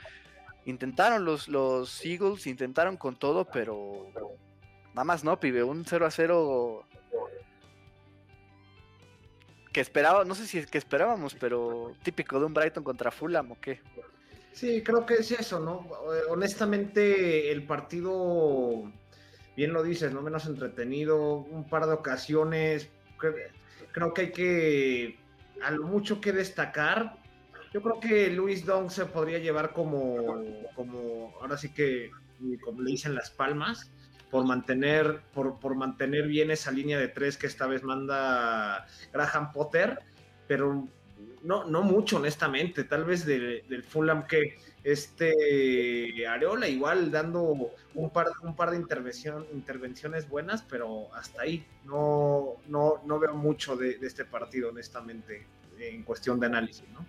Intentaron 0.66 1.26
los, 1.26 1.48
los 1.48 2.06
Eagles, 2.06 2.46
intentaron 2.46 2.98
con 2.98 3.18
todo, 3.18 3.46
pero 3.46 4.08
nada 4.94 5.04
más 5.04 5.24
no, 5.24 5.40
pibe. 5.40 5.64
Un 5.64 5.86
0 5.86 6.06
a 6.06 6.12
0 6.12 6.86
que 9.74 9.82
esperaba, 9.82 10.24
no 10.24 10.36
sé 10.36 10.46
si 10.46 10.60
es 10.60 10.68
que 10.68 10.78
esperábamos, 10.78 11.36
pero 11.36 11.94
típico 12.04 12.40
de 12.40 12.46
un 12.46 12.54
Brighton 12.54 12.84
contra 12.84 13.12
Fulham 13.12 13.52
o 13.52 13.58
qué. 13.60 13.82
Sí, 14.52 14.84
creo 14.84 15.06
que 15.06 15.16
es 15.16 15.32
eso, 15.32 15.60
¿no? 15.60 15.88
Honestamente, 16.30 17.52
el 17.52 17.64
partido 17.66 18.92
bien 19.58 19.74
lo 19.74 19.82
dices, 19.82 20.14
no 20.14 20.22
menos 20.22 20.46
entretenido, 20.46 21.38
un 21.38 21.68
par 21.68 21.88
de 21.88 21.94
ocasiones. 21.94 22.90
Creo, 23.92 24.14
que 24.14 24.22
hay 24.22 24.32
que, 24.32 25.20
a 25.64 25.72
lo 25.72 25.88
mucho 25.88 26.22
que 26.22 26.32
destacar. 26.32 27.18
Yo 27.74 27.82
creo 27.82 28.00
que 28.00 28.30
Luis 28.30 28.66
Dong 28.66 28.92
se 28.92 29.08
podría 29.08 29.40
llevar 29.40 29.74
como, 29.74 30.44
como 30.76 31.34
ahora 31.42 31.58
sí 31.58 31.74
que, 31.74 32.12
como 32.64 32.84
le 32.84 32.92
dicen 32.92 33.16
las 33.16 33.32
palmas, 33.32 33.92
por 34.30 34.46
mantener, 34.46 35.22
por, 35.34 35.60
por 35.60 35.76
mantener 35.76 36.28
bien 36.28 36.52
esa 36.52 36.72
línea 36.72 37.00
de 37.00 37.08
tres 37.08 37.36
que 37.36 37.48
esta 37.48 37.66
vez 37.66 37.82
manda 37.82 38.86
Graham 39.12 39.52
Potter, 39.52 40.00
pero 40.48 40.88
no, 41.42 41.64
no 41.64 41.82
mucho, 41.82 42.18
honestamente. 42.18 42.84
Tal 42.84 43.06
vez 43.06 43.26
del 43.26 43.84
Fulham 43.84 44.28
que 44.28 44.60
este 44.84 46.28
Areola 46.28 46.68
igual 46.68 47.12
dando 47.12 47.72
un 47.94 48.10
par, 48.12 48.28
un 48.44 48.56
par 48.56 48.72
de 48.72 48.78
intervención, 48.78 49.46
intervenciones 49.54 50.30
buenas, 50.30 50.64
pero 50.64 51.14
hasta 51.14 51.42
ahí 51.42 51.66
no, 51.84 52.56
no, 52.68 53.02
no 53.06 53.20
veo 53.20 53.34
mucho 53.34 53.76
de, 53.76 53.98
este 54.02 54.26
partido, 54.26 54.70
honestamente, 54.70 55.46
en 55.80 56.04
cuestión 56.04 56.40
de 56.40 56.46
análisis, 56.46 56.88
¿no? 56.90 57.06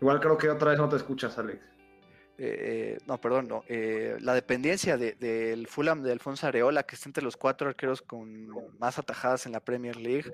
Igual 0.00 0.20
creo 0.20 0.36
que 0.36 0.50
otra 0.50 0.70
vez 0.70 0.78
no 0.78 0.88
te 0.88 0.96
escuchas, 0.96 1.38
Alex. 1.38 1.74
Eh, 2.36 2.98
no, 3.06 3.20
perdón, 3.20 3.46
no, 3.46 3.64
eh, 3.68 4.16
la 4.20 4.34
dependencia 4.34 4.96
del 4.96 5.68
Fulham 5.68 6.02
de 6.02 6.12
Alfonso 6.12 6.46
Areola, 6.48 6.82
que 6.82 6.96
está 6.96 7.08
entre 7.08 7.22
los 7.22 7.36
cuatro 7.36 7.68
arqueros 7.68 8.02
con 8.02 8.48
más 8.78 8.98
atajadas 8.98 9.46
en 9.46 9.52
la 9.52 9.60
Premier 9.60 9.96
League, 9.96 10.32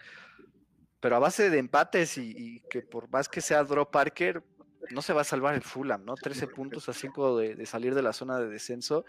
pero 1.01 1.17
a 1.17 1.19
base 1.19 1.51
de 1.51 1.59
empates 1.59 2.19
y, 2.19 2.61
que 2.71 2.83
por 2.83 3.09
más 3.11 3.29
que 3.29 3.41
sea 3.41 3.65
Draw 3.65 3.91
Parker, 3.91 4.43
no 4.91 5.03
se 5.03 5.13
va 5.13 5.23
a 5.23 5.25
salvar 5.25 5.55
el 5.55 5.63
Fulham, 5.63 6.05
¿no? 6.05 6.15
13 6.15 6.47
puntos 6.49 6.89
a 6.89 6.93
5 6.93 7.39
de, 7.39 7.67
salir 7.67 7.95
de 7.95 8.03
la 8.03 8.13
zona 8.13 8.39
de 8.39 8.49
descenso 8.49 9.05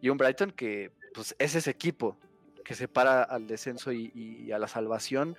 y 0.00 0.08
un 0.08 0.18
Brighton 0.18 0.50
que 0.50 0.92
pues 1.14 1.34
es 1.38 1.54
ese 1.54 1.70
equipo 1.70 2.16
que 2.64 2.74
se 2.74 2.88
para 2.88 3.22
al 3.22 3.46
descenso 3.46 3.92
y, 3.92 4.50
a 4.52 4.58
la 4.58 4.66
salvación. 4.66 5.36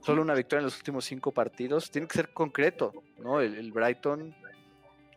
Solo 0.00 0.20
una 0.20 0.34
victoria 0.34 0.60
en 0.60 0.66
los 0.66 0.76
últimos 0.76 1.06
cinco 1.06 1.32
partidos. 1.32 1.90
Tiene 1.90 2.06
que 2.06 2.14
ser 2.14 2.34
concreto, 2.34 2.92
¿no? 3.18 3.40
El, 3.40 3.72
Brighton 3.72 4.34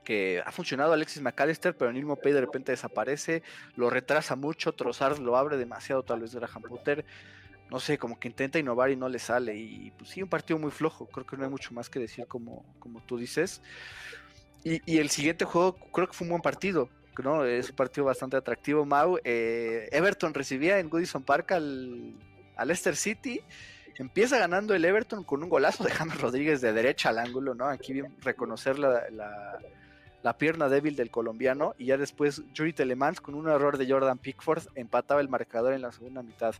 que 0.05 0.41
ha 0.45 0.53
funcionado 0.53 0.93
Alexis 0.93 1.21
McAllister, 1.21 1.75
pero 1.75 1.91
Neil 1.91 2.05
Mopey 2.05 2.31
de 2.31 2.39
repente 2.39 2.71
desaparece, 2.71 3.43
lo 3.75 3.89
retrasa 3.89 4.37
mucho, 4.37 4.71
Trossard 4.71 5.19
lo 5.19 5.35
abre 5.35 5.57
demasiado, 5.57 6.01
tal 6.03 6.21
vez 6.21 6.33
Graham 6.33 6.61
Potter 6.61 7.03
no 7.69 7.79
sé, 7.79 7.97
como 7.97 8.19
que 8.19 8.29
intenta 8.29 8.59
innovar 8.59 8.91
y 8.91 8.95
no 8.95 9.09
le 9.09 9.19
sale. 9.19 9.55
Y 9.55 9.91
pues 9.97 10.11
sí, 10.11 10.21
un 10.21 10.29
partido 10.29 10.57
muy 10.57 10.71
flojo. 10.71 11.05
Creo 11.07 11.25
que 11.25 11.37
no 11.37 11.43
hay 11.43 11.49
mucho 11.49 11.73
más 11.73 11.89
que 11.89 11.99
decir 11.99 12.25
como, 12.27 12.65
como 12.79 13.01
tú 13.01 13.17
dices. 13.17 13.61
Y, 14.63 14.97
el 14.97 15.09
siguiente 15.09 15.45
juego 15.45 15.75
creo 15.93 16.07
que 16.07 16.13
fue 16.13 16.25
un 16.25 16.31
buen 16.31 16.41
partido. 16.41 16.89
¿no? 17.23 17.45
Es 17.45 17.69
un 17.69 17.75
partido 17.75 18.05
bastante 18.05 18.37
atractivo, 18.37 18.85
Mau. 18.85 19.17
Eh, 19.23 19.89
Everton 19.91 20.33
recibía 20.33 20.79
en 20.79 20.89
Goodison 20.89 21.23
Park 21.23 21.53
al, 21.53 22.13
Leicester 22.63 22.95
City. 22.95 23.41
Empieza 23.95 24.37
ganando 24.37 24.75
el 24.75 24.85
Everton 24.85 25.23
con 25.23 25.41
un 25.41 25.49
golazo 25.49 25.83
de 25.83 25.91
James 25.91 26.21
Rodríguez 26.21 26.61
de 26.61 26.71
derecha 26.71 27.09
al 27.09 27.17
ángulo, 27.17 27.55
¿no? 27.55 27.65
Aquí 27.65 27.93
bien 27.93 28.15
reconocer 28.21 28.77
la, 28.77 29.09
la, 30.21 30.37
pierna 30.37 30.69
débil 30.69 30.95
del 30.95 31.09
colombiano. 31.09 31.73
Y 31.79 31.85
ya 31.87 31.97
después 31.97 32.43
Yuri 32.53 32.73
Telemans 32.73 33.21
con 33.21 33.33
un 33.33 33.47
error 33.47 33.77
de 33.77 33.89
Jordan 33.89 34.19
Pickford 34.19 34.67
empataba 34.75 35.21
el 35.21 35.29
marcador 35.29 35.73
en 35.73 35.81
la 35.81 35.91
segunda 35.91 36.21
mitad. 36.21 36.53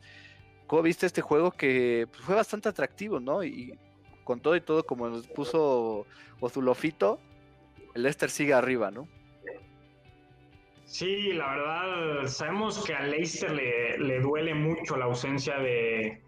¿Cómo 0.68 0.82
viste 0.82 1.06
este 1.06 1.22
juego 1.22 1.52
que 1.52 2.08
pues, 2.12 2.22
fue 2.22 2.36
bastante 2.36 2.70
atractivo, 2.70 3.20
¿no? 3.20 3.44
Y 3.44 3.78
con 4.24 4.42
todo 4.42 4.56
y 4.56 4.62
todo, 4.62 4.86
como 4.86 5.08
nos 5.08 5.26
puso 5.28 6.06
Ozulofito, 6.42 7.20
el 7.96 8.04
Leicester 8.04 8.30
sigue 8.30 8.54
arriba, 8.54 8.92
¿no? 8.92 9.08
Sí, 10.84 11.34
la 11.34 11.50
verdad, 11.50 12.28
sabemos 12.28 12.84
que 12.86 12.94
a 12.94 13.04
Leicester 13.04 13.52
le, 13.52 14.20
duele 14.20 14.54
mucho 14.54 14.98
la 14.98 15.06
ausencia 15.06 15.58
de, 15.60 16.22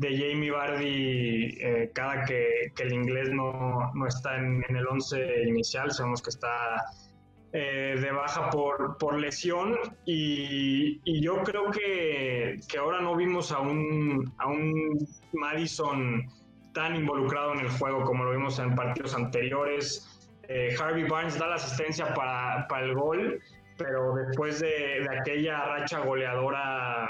Jamie 0.00 0.50
Vardy 0.50 1.58
eh, 1.60 1.90
cada 1.94 2.24
que, 2.24 2.72
el 2.78 2.92
inglés 2.92 3.30
no, 3.30 3.92
está 4.06 4.38
en, 4.38 4.64
en 4.68 4.76
el 4.76 4.86
11 4.86 5.44
inicial. 5.48 5.90
Sabemos 5.90 6.22
que 6.22 6.30
está 6.30 6.84
eh, 7.52 7.96
de 8.00 8.10
baja 8.10 8.50
por, 8.50 8.98
por 8.98 9.18
lesión 9.18 9.76
y, 10.04 11.00
yo 11.22 11.42
creo 11.42 11.70
que, 11.70 12.58
que, 12.68 12.78
ahora 12.78 13.00
no 13.00 13.16
vimos 13.16 13.52
a 13.52 13.60
un, 13.60 14.32
a 14.38 14.48
un 14.48 14.98
Madison 15.32 16.26
tan 16.72 16.94
involucrado 16.94 17.54
en 17.54 17.60
el 17.60 17.70
juego 17.70 18.04
como 18.04 18.24
lo 18.24 18.32
vimos 18.32 18.58
en 18.58 18.74
partidos 18.74 19.14
anteriores. 19.14 20.28
Eh, 20.48 20.76
Harvey 20.78 21.04
Barnes 21.08 21.38
da 21.38 21.48
la 21.48 21.54
asistencia 21.54 22.12
para, 22.14 22.66
para 22.68 22.84
el 22.84 22.94
gol, 22.94 23.40
pero 23.78 24.14
después 24.14 24.60
de, 24.60 25.06
aquella 25.18 25.64
racha 25.64 26.00
goleadora 26.00 27.08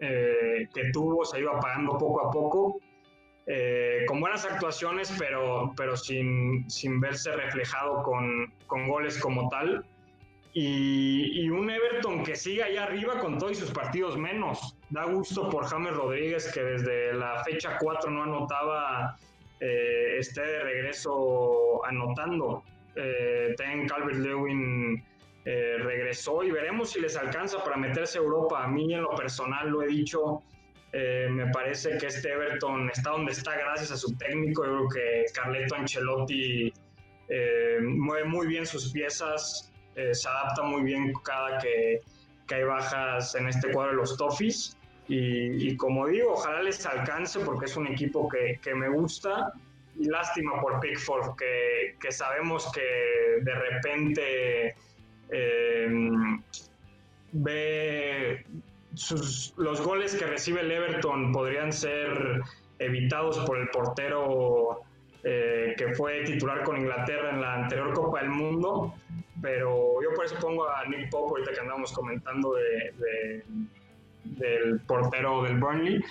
eh, 0.00 0.68
que 0.74 0.90
tuvo, 0.92 1.24
se 1.24 1.40
iba 1.40 1.52
apagando 1.52 1.96
poco 1.96 2.26
a 2.26 2.30
poco. 2.30 2.80
Eh, 3.46 4.04
con 4.06 4.20
buenas 4.20 4.44
actuaciones, 4.44 5.14
pero, 5.18 5.72
pero 5.76 5.96
sin, 5.96 6.68
sin 6.70 7.00
verse 7.00 7.32
reflejado 7.32 8.02
con, 8.02 8.52
con 8.66 8.88
goles 8.88 9.18
como 9.18 9.48
tal. 9.48 9.84
Y, 10.56 11.50
un 11.50 11.68
Everton 11.68 12.22
que 12.22 12.36
sigue 12.36 12.62
allá 12.62 12.84
arriba 12.84 13.18
con 13.18 13.38
todos 13.38 13.58
sus 13.58 13.72
partidos 13.72 14.16
menos. 14.16 14.76
Da 14.88 15.04
gusto 15.04 15.50
por 15.50 15.66
James 15.66 15.92
Rodríguez, 15.92 16.50
que 16.52 16.62
desde 16.62 17.12
la 17.12 17.42
fecha 17.42 17.76
4 17.78 18.08
no 18.10 18.22
anotaba, 18.22 19.16
eh, 19.58 20.16
esté 20.18 20.42
de 20.42 20.60
regreso 20.60 21.84
anotando. 21.84 22.62
Eh, 22.94 23.52
ten 23.56 23.88
Calvert 23.88 24.18
Lewin 24.18 25.04
eh, 25.44 25.76
regresó 25.80 26.44
y 26.44 26.52
veremos 26.52 26.90
si 26.90 27.00
les 27.00 27.16
alcanza 27.16 27.62
para 27.64 27.76
meterse 27.76 28.18
a 28.18 28.22
Europa. 28.22 28.62
A 28.62 28.68
mí 28.68 28.94
en 28.94 29.02
lo 29.02 29.10
personal 29.16 29.68
lo 29.68 29.82
he 29.82 29.88
dicho, 29.88 30.40
eh, 30.94 31.28
me 31.28 31.50
parece 31.50 31.98
que 31.98 32.06
este 32.06 32.32
Everton 32.32 32.88
está 32.90 33.10
donde 33.10 33.32
está 33.32 33.56
gracias 33.56 33.90
a 33.90 33.96
su 33.96 34.16
técnico. 34.16 34.64
Yo 34.64 34.86
creo 34.86 34.88
que 34.88 35.24
Carleto 35.34 35.74
Ancelotti 35.74 36.72
eh, 37.28 37.78
mueve 37.82 38.28
muy 38.28 38.46
bien 38.46 38.64
sus 38.64 38.92
piezas, 38.92 39.72
se 39.94 40.28
adapta 40.28 40.62
muy 40.62 40.82
bien 40.82 41.12
cada 41.24 41.58
que, 41.58 42.00
que, 42.48 42.54
hay 42.56 42.64
bajas 42.64 43.34
en 43.36 43.48
este 43.48 43.70
cuadro 43.70 43.92
de 43.92 43.96
los 43.98 44.16
Toffees. 44.16 44.76
Y, 45.06 45.76
como 45.76 46.06
digo, 46.06 46.32
ojalá 46.32 46.62
les 46.62 46.84
alcance 46.86 47.38
porque 47.40 47.66
es 47.66 47.76
un 47.76 47.86
equipo 47.86 48.28
que, 48.28 48.58
que 48.62 48.74
me 48.74 48.88
gusta. 48.88 49.52
Y 49.96 50.06
lástima 50.06 50.60
por 50.60 50.80
Pickford, 50.80 51.36
que, 51.36 51.96
que 52.00 52.10
sabemos 52.10 52.70
que 52.72 53.42
de 53.42 53.54
repente 53.54 54.74
eh, 55.30 55.88
ve 57.32 58.44
los 59.56 59.80
goles 59.84 60.14
que 60.14 60.26
recibe 60.26 60.60
el 60.60 60.70
Everton 60.70 61.32
podrían 61.32 61.72
ser 61.72 62.42
evitados 62.78 63.38
por 63.40 63.58
el 63.58 63.68
portero 63.68 64.80
eh, 65.22 65.74
que 65.76 65.94
fue 65.94 66.22
titular 66.24 66.62
con 66.64 66.76
Inglaterra 66.76 67.30
en 67.30 67.40
la 67.40 67.54
anterior 67.54 67.92
Copa 67.94 68.20
del 68.20 68.30
Mundo, 68.30 68.94
pero 69.40 70.02
yo 70.02 70.14
por 70.14 70.26
eso 70.26 70.36
pongo 70.40 70.68
a 70.68 70.84
Nick 70.86 71.10
Pope 71.10 71.30
ahorita 71.30 71.52
que 71.52 71.60
andamos 71.60 71.92
comentando 71.92 72.54
de, 72.54 73.42
del 74.24 74.80
portero 74.80 75.42
del 75.42 75.58
Burnley, 75.58 76.04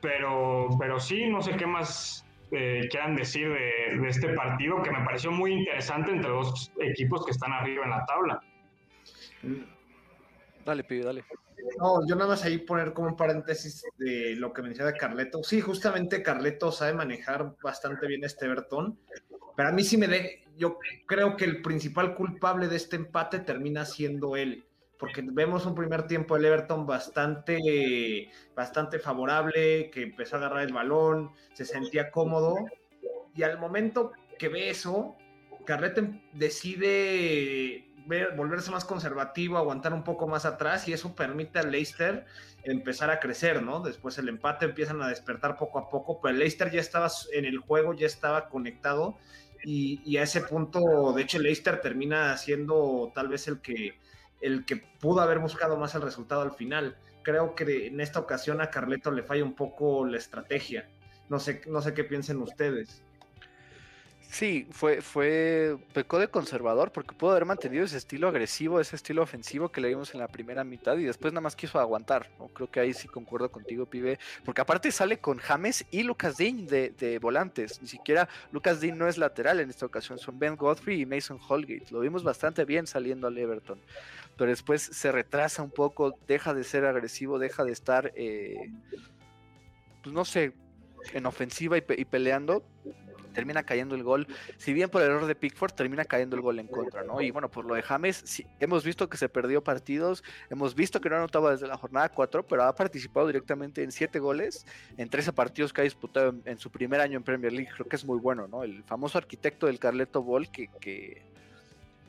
pero, 0.00 0.68
pero 0.78 1.00
sí, 1.00 1.26
no 1.26 1.42
sé 1.42 1.56
qué 1.56 1.66
más 1.66 2.24
eh, 2.52 2.86
quieran 2.90 3.16
decir 3.16 3.48
de, 3.48 3.98
de 4.00 4.08
este 4.08 4.28
partido 4.34 4.82
que 4.82 4.90
me 4.90 5.04
pareció 5.04 5.30
muy 5.30 5.52
interesante 5.52 6.12
entre 6.12 6.30
dos 6.30 6.72
equipos 6.80 7.24
que 7.24 7.32
están 7.32 7.52
arriba 7.52 7.84
en 7.84 7.90
la 7.90 8.04
tabla. 8.06 8.40
Dale, 10.64 10.84
pibe, 10.84 11.04
dale. 11.04 11.24
No, 11.78 12.06
yo 12.06 12.14
nada 12.14 12.30
más 12.30 12.44
ahí 12.44 12.58
poner 12.58 12.92
como 12.92 13.08
un 13.08 13.16
paréntesis 13.16 13.84
de 13.98 14.34
lo 14.36 14.52
que 14.52 14.62
menciona 14.62 14.92
Carleto. 14.92 15.42
Sí, 15.42 15.60
justamente 15.60 16.22
Carleto 16.22 16.72
sabe 16.72 16.94
manejar 16.94 17.54
bastante 17.62 18.06
bien 18.06 18.24
este 18.24 18.46
Everton, 18.46 18.98
pero 19.56 19.68
a 19.68 19.72
mí 19.72 19.84
sí 19.84 19.96
me 19.96 20.08
de, 20.08 20.44
yo 20.56 20.78
creo 21.06 21.36
que 21.36 21.44
el 21.44 21.62
principal 21.62 22.14
culpable 22.14 22.68
de 22.68 22.76
este 22.76 22.96
empate 22.96 23.40
termina 23.40 23.84
siendo 23.84 24.36
él, 24.36 24.64
porque 24.98 25.22
vemos 25.24 25.66
un 25.66 25.74
primer 25.74 26.06
tiempo 26.06 26.34
del 26.34 26.46
Everton 26.46 26.86
bastante, 26.86 28.30
bastante 28.54 28.98
favorable, 28.98 29.90
que 29.90 30.02
empezó 30.02 30.36
a 30.36 30.40
agarrar 30.40 30.62
el 30.62 30.72
balón, 30.72 31.30
se 31.54 31.64
sentía 31.64 32.10
cómodo, 32.10 32.56
y 33.34 33.42
al 33.42 33.58
momento 33.58 34.12
que 34.38 34.48
ve 34.48 34.70
eso, 34.70 35.16
Carleto 35.64 36.02
decide 36.32 37.89
volverse 38.36 38.70
más 38.70 38.84
conservativo, 38.84 39.58
aguantar 39.58 39.92
un 39.94 40.04
poco 40.04 40.26
más 40.26 40.44
atrás 40.44 40.88
y 40.88 40.92
eso 40.92 41.14
permite 41.14 41.58
al 41.58 41.70
Leicester 41.70 42.26
empezar 42.64 43.10
a 43.10 43.20
crecer, 43.20 43.62
¿no? 43.62 43.80
Después 43.80 44.18
el 44.18 44.28
empate 44.28 44.66
empiezan 44.66 45.00
a 45.02 45.08
despertar 45.08 45.56
poco 45.56 45.78
a 45.78 45.88
poco, 45.88 46.20
pero 46.20 46.32
el 46.32 46.40
Leicester 46.40 46.70
ya 46.70 46.80
estaba 46.80 47.08
en 47.32 47.44
el 47.44 47.58
juego, 47.58 47.94
ya 47.94 48.06
estaba 48.06 48.48
conectado 48.48 49.18
y, 49.62 50.16
a 50.16 50.22
ese 50.22 50.40
punto, 50.40 51.12
de 51.14 51.22
hecho, 51.22 51.36
el 51.36 51.44
Leicester 51.44 51.80
termina 51.80 52.36
siendo 52.36 53.12
tal 53.14 53.28
vez 53.28 53.46
el 53.48 53.60
que, 53.60 53.98
el 54.40 54.64
que 54.64 54.76
pudo 54.76 55.20
haber 55.20 55.38
buscado 55.38 55.76
más 55.76 55.94
el 55.94 56.02
resultado 56.02 56.42
al 56.42 56.52
final. 56.52 56.96
Creo 57.22 57.54
que 57.54 57.88
en 57.88 58.00
esta 58.00 58.20
ocasión 58.20 58.60
a 58.60 58.70
Carleto 58.70 59.10
le 59.10 59.22
falla 59.22 59.44
un 59.44 59.54
poco 59.54 60.06
la 60.06 60.16
estrategia. 60.16 60.88
No 61.28 61.38
sé, 61.38 61.60
no 61.66 61.82
sé 61.82 61.92
qué 61.92 62.04
piensen 62.04 62.38
ustedes. 62.38 63.02
Sí, 64.30 64.64
fue, 64.70 65.02
fue, 65.02 65.76
pecó 65.92 66.20
de 66.20 66.28
conservador 66.28 66.92
porque 66.92 67.16
pudo 67.16 67.32
haber 67.32 67.44
mantenido 67.44 67.84
ese 67.84 67.96
estilo 67.96 68.28
agresivo, 68.28 68.78
ese 68.78 68.94
estilo 68.94 69.22
ofensivo 69.22 69.70
que 69.70 69.80
le 69.80 69.88
vimos 69.88 70.14
en 70.14 70.20
la 70.20 70.28
primera 70.28 70.62
mitad 70.62 70.96
y 70.98 71.02
después 71.02 71.32
nada 71.32 71.40
más 71.40 71.56
quiso 71.56 71.80
aguantar. 71.80 72.30
¿no? 72.38 72.46
Creo 72.46 72.70
que 72.70 72.78
ahí 72.78 72.94
sí 72.94 73.08
concuerdo 73.08 73.50
contigo, 73.50 73.86
pibe, 73.86 74.20
porque 74.44 74.60
aparte 74.60 74.92
sale 74.92 75.18
con 75.18 75.38
James 75.38 75.84
y 75.90 76.04
Lucas 76.04 76.36
Dean 76.36 76.68
de, 76.68 76.90
de, 76.90 77.18
volantes. 77.18 77.82
Ni 77.82 77.88
siquiera 77.88 78.28
Lucas 78.52 78.80
Dean 78.80 78.96
no 78.96 79.08
es 79.08 79.18
lateral 79.18 79.58
en 79.58 79.68
esta 79.68 79.84
ocasión, 79.84 80.16
son 80.16 80.38
Ben 80.38 80.54
Godfrey 80.54 81.00
y 81.00 81.06
Mason 81.06 81.40
Holgate. 81.48 81.86
Lo 81.90 81.98
vimos 81.98 82.22
bastante 82.22 82.64
bien 82.64 82.86
saliendo 82.86 83.26
al 83.26 83.36
Everton, 83.36 83.80
pero 84.36 84.48
después 84.48 84.80
se 84.80 85.10
retrasa 85.10 85.60
un 85.60 85.72
poco, 85.72 86.16
deja 86.28 86.54
de 86.54 86.62
ser 86.62 86.84
agresivo, 86.84 87.40
deja 87.40 87.64
de 87.64 87.72
estar, 87.72 88.12
eh, 88.14 88.70
pues 90.04 90.14
no 90.14 90.24
sé, 90.24 90.52
en 91.14 91.26
ofensiva 91.26 91.78
y, 91.78 91.84
y 91.96 92.04
peleando 92.04 92.64
termina 93.32 93.62
cayendo 93.62 93.94
el 93.94 94.02
gol. 94.02 94.26
Si 94.56 94.72
bien 94.72 94.90
por 94.90 95.02
error 95.02 95.26
de 95.26 95.34
Pickford, 95.34 95.72
termina 95.72 96.04
cayendo 96.04 96.36
el 96.36 96.42
gol 96.42 96.58
en 96.58 96.66
contra, 96.66 97.02
¿no? 97.02 97.20
Y 97.20 97.30
bueno, 97.30 97.50
por 97.50 97.64
lo 97.64 97.74
de 97.74 97.82
James, 97.82 98.22
sí, 98.24 98.46
hemos 98.60 98.84
visto 98.84 99.08
que 99.08 99.16
se 99.16 99.28
perdió 99.28 99.62
partidos, 99.62 100.22
hemos 100.48 100.74
visto 100.74 101.00
que 101.00 101.08
no 101.08 101.16
anotaba 101.16 101.52
desde 101.52 101.66
la 101.66 101.76
jornada 101.76 102.08
4, 102.08 102.46
pero 102.46 102.64
ha 102.64 102.74
participado 102.74 103.26
directamente 103.26 103.82
en 103.82 103.92
7 103.92 104.18
goles 104.18 104.66
en 104.96 105.08
13 105.08 105.32
partidos 105.32 105.72
que 105.72 105.80
ha 105.80 105.84
disputado 105.84 106.34
en, 106.44 106.58
su 106.58 106.70
primer 106.70 107.00
año 107.00 107.16
en 107.16 107.22
Premier 107.22 107.52
League. 107.52 107.70
Creo 107.74 107.88
que 107.88 107.96
es 107.96 108.04
muy 108.04 108.18
bueno, 108.18 108.46
¿no? 108.48 108.62
El 108.62 108.82
famoso 108.84 109.18
arquitecto 109.18 109.66
del 109.66 109.78
Carleto 109.78 110.22
Ball 110.22 110.50
que, 110.50 111.22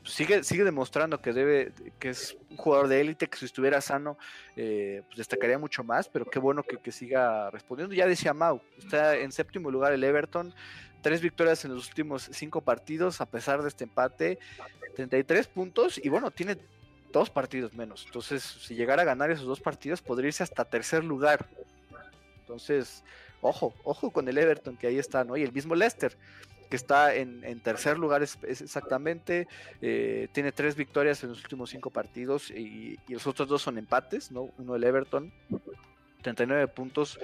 sigue, 0.04 0.44
sigue 0.44 0.64
demostrando 0.64 1.20
que 1.20 1.32
debe, 1.32 1.72
que 1.98 2.10
es 2.10 2.36
un 2.50 2.56
jugador 2.56 2.88
de 2.88 3.00
élite, 3.00 3.28
que 3.28 3.38
si 3.38 3.44
estuviera 3.44 3.80
sano, 3.80 4.18
eh, 4.56 5.02
pues 5.06 5.18
destacaría 5.18 5.58
mucho 5.58 5.84
más, 5.84 6.08
pero 6.08 6.24
qué 6.24 6.38
bueno 6.38 6.62
que, 6.62 6.78
que, 6.78 6.92
siga 6.92 7.50
respondiendo. 7.50 7.94
Ya 7.94 8.06
decía 8.06 8.34
Mau, 8.34 8.60
está 8.78 9.16
en 9.16 9.32
séptimo 9.32 9.70
lugar 9.70 9.92
el 9.92 10.04
Everton, 10.04 10.54
tres 11.02 11.20
victorias 11.20 11.64
en 11.64 11.74
los 11.74 11.88
últimos 11.88 12.30
cinco 12.32 12.60
partidos, 12.60 13.20
a 13.20 13.26
pesar 13.26 13.62
de 13.62 13.68
este 13.68 13.84
empate, 13.84 14.38
33 14.94 15.48
puntos 15.48 16.00
y 16.02 16.08
bueno, 16.08 16.30
tiene 16.30 16.56
dos 17.12 17.28
partidos 17.28 17.74
menos. 17.74 18.04
Entonces, 18.06 18.42
si 18.42 18.74
llegara 18.74 19.02
a 19.02 19.04
ganar 19.04 19.30
esos 19.30 19.46
dos 19.46 19.60
partidos, 19.60 20.00
podría 20.00 20.28
irse 20.28 20.42
hasta 20.42 20.64
tercer 20.64 21.04
lugar. 21.04 21.46
Entonces, 22.40 23.04
ojo, 23.40 23.74
ojo 23.84 24.10
con 24.10 24.28
el 24.28 24.38
Everton 24.38 24.76
que 24.76 24.86
ahí 24.86 24.98
está, 24.98 25.24
¿no? 25.24 25.36
Y 25.36 25.42
el 25.42 25.52
mismo 25.52 25.74
Leicester, 25.74 26.16
que 26.70 26.76
está 26.76 27.14
en, 27.14 27.60
tercer 27.60 27.98
lugar 27.98 28.22
es, 28.22 28.38
exactamente, 28.44 29.46
eh, 29.82 30.28
tiene 30.32 30.52
tres 30.52 30.74
victorias 30.74 31.22
en 31.22 31.30
los 31.30 31.42
últimos 31.42 31.68
cinco 31.68 31.90
partidos 31.90 32.50
y, 32.50 32.98
y, 33.06 33.12
los 33.12 33.26
otros 33.26 33.46
dos 33.46 33.60
son 33.60 33.76
empates, 33.76 34.30
¿no? 34.30 34.48
Uno 34.56 34.74
el 34.74 34.84
Everton, 34.84 35.30
39 36.22 36.68
puntos 36.68 37.18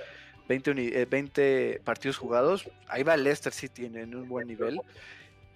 20, 0.49 1.05
20 1.05 1.71
eh, 1.71 1.81
partidos 1.85 2.17
jugados. 2.17 2.69
Ahí 2.89 3.03
va 3.03 3.17
Leicester 3.17 3.53
City 3.53 3.85
en, 3.85 4.15
un 4.15 4.29
buen 4.29 4.49
nivel. 4.49 4.81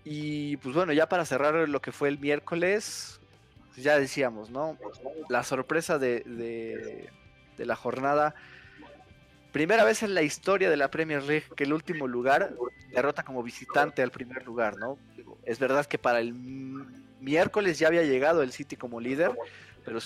Y 0.05 0.59
pues 0.59 0.75
bueno, 0.75 0.93
ya 0.93 1.09
para 1.09 1.25
cerrar 1.25 1.69
lo 1.69 1.81
que 1.81 1.93
fue 1.93 2.09
el 2.09 2.19
miércoles, 2.19 3.21
ya 3.77 3.99
decíamos, 3.99 4.51
¿no? 4.51 4.77
La 5.29 5.43
sorpresa 5.43 5.99
de, 5.99 6.21
de, 6.21 7.67
la 7.67 7.77
jornada. 7.77 8.35
Primera 9.53 9.85
vez 9.85 10.03
en 10.03 10.15
la 10.15 10.23
historia 10.23 10.69
de 10.69 10.77
la 10.77 10.91
Premier 10.91 11.23
League 11.23 11.47
que 11.57 11.65
el 11.65 11.73
último 11.73 12.09
lugar 12.09 12.55
derrota 12.93 13.23
como 13.23 13.43
visitante 13.43 14.03
al 14.03 14.11
primer 14.11 14.45
lugar, 14.45 14.77
¿no? 14.79 14.99
Es 15.45 15.59
verdad 15.59 15.87
que 15.87 15.99
para 15.99 16.21
el 16.21 16.35
miércoles 17.21 17.79
ya 17.79 17.87
había 17.87 18.03
llegado 18.03 18.43
el 18.43 18.53
City 18.53 18.77
como 18.77 19.01
líder, 19.01 19.31
pero 19.85 20.01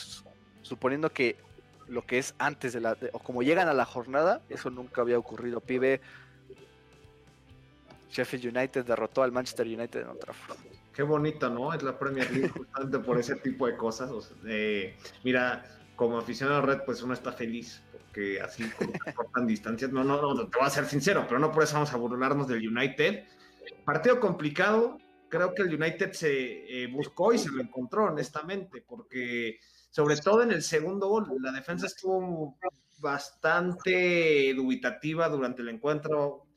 suponiendo 0.62 1.10
que 1.10 1.36
lo 1.88 2.06
que 2.06 2.18
es 2.18 2.34
antes 2.38 2.72
de 2.72 2.80
la. 2.80 2.96
o 3.12 3.18
como 3.18 3.42
llegan 3.42 3.68
a 3.68 3.74
la 3.74 3.84
jornada, 3.84 4.42
eso 4.48 4.70
nunca 4.70 5.02
había 5.02 5.18
ocurrido. 5.18 5.60
Pibe. 5.60 6.00
Sheffield 8.10 8.56
United 8.56 8.84
derrotó 8.84 9.22
al 9.22 9.32
Manchester 9.32 9.66
United 9.66 10.00
en 10.00 10.08
otra 10.08 10.32
Qué 10.92 11.02
bonito, 11.02 11.50
¿no? 11.50 11.74
Es 11.74 11.82
la 11.82 11.98
Premier 11.98 12.30
League 12.30 12.48
justamente 12.48 12.98
por 13.00 13.18
ese 13.18 13.36
tipo 13.36 13.66
de 13.66 13.76
cosas. 13.76 14.10
mira, 15.22 15.64
como 15.94 16.18
aficionado 16.18 16.62
Red, 16.62 16.82
pues 16.86 17.02
uno 17.02 17.12
está 17.12 17.32
feliz 17.32 17.82
porque 17.92 18.40
así 18.40 18.64
cortan 19.14 19.46
distancias. 19.46 19.92
No, 19.92 20.02
no, 20.02 20.34
no, 20.34 20.48
te 20.48 20.56
voy 20.56 20.66
a 20.66 20.70
ser 20.70 20.86
sincero, 20.86 21.26
pero 21.28 21.38
no 21.38 21.52
por 21.52 21.64
eso 21.64 21.74
vamos 21.74 21.92
a 21.92 21.96
burlarnos 21.98 22.48
del 22.48 22.66
United. 22.66 23.24
Partido 23.84 24.20
complicado. 24.20 24.98
Creo 25.28 25.54
que 25.54 25.62
el 25.62 25.74
United 25.74 26.12
se 26.12 26.84
eh, 26.84 26.86
buscó 26.86 27.32
y 27.34 27.38
se 27.38 27.50
lo 27.50 27.60
encontró, 27.60 28.04
honestamente, 28.04 28.82
porque 28.86 29.58
sobre 29.96 30.18
todo 30.18 30.42
en 30.42 30.52
el 30.52 30.62
segundo 30.62 31.08
gol. 31.08 31.26
La 31.40 31.50
defensa 31.52 31.86
estuvo 31.86 32.58
bastante 32.98 34.52
dubitativa 34.52 35.26
durante 35.26 35.62
el 35.62 35.70
encuentro. 35.70 36.48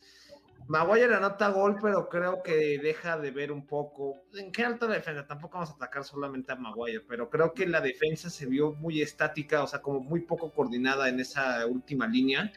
Maguire 0.67 1.15
anota 1.15 1.47
gol, 1.47 1.77
pero 1.81 2.09
creo 2.09 2.43
que 2.43 2.77
deja 2.79 3.17
de 3.17 3.31
ver 3.31 3.53
un 3.53 3.65
poco. 3.65 4.23
¿En 4.33 4.51
qué 4.51 4.65
alta 4.65 4.87
defensa? 4.87 5.25
Tampoco 5.25 5.53
vamos 5.53 5.69
a 5.69 5.75
atacar 5.75 6.03
solamente 6.03 6.51
a 6.51 6.57
Maguire, 6.57 6.99
pero 7.07 7.29
creo 7.29 7.53
que 7.53 7.65
la 7.65 7.79
defensa 7.79 8.29
se 8.29 8.45
vio 8.45 8.73
muy 8.73 9.01
estática, 9.01 9.63
o 9.63 9.67
sea, 9.67 9.81
como 9.81 10.01
muy 10.01 10.19
poco 10.19 10.51
coordinada 10.51 11.07
en 11.07 11.21
esa 11.21 11.65
última 11.65 12.07
línea. 12.07 12.51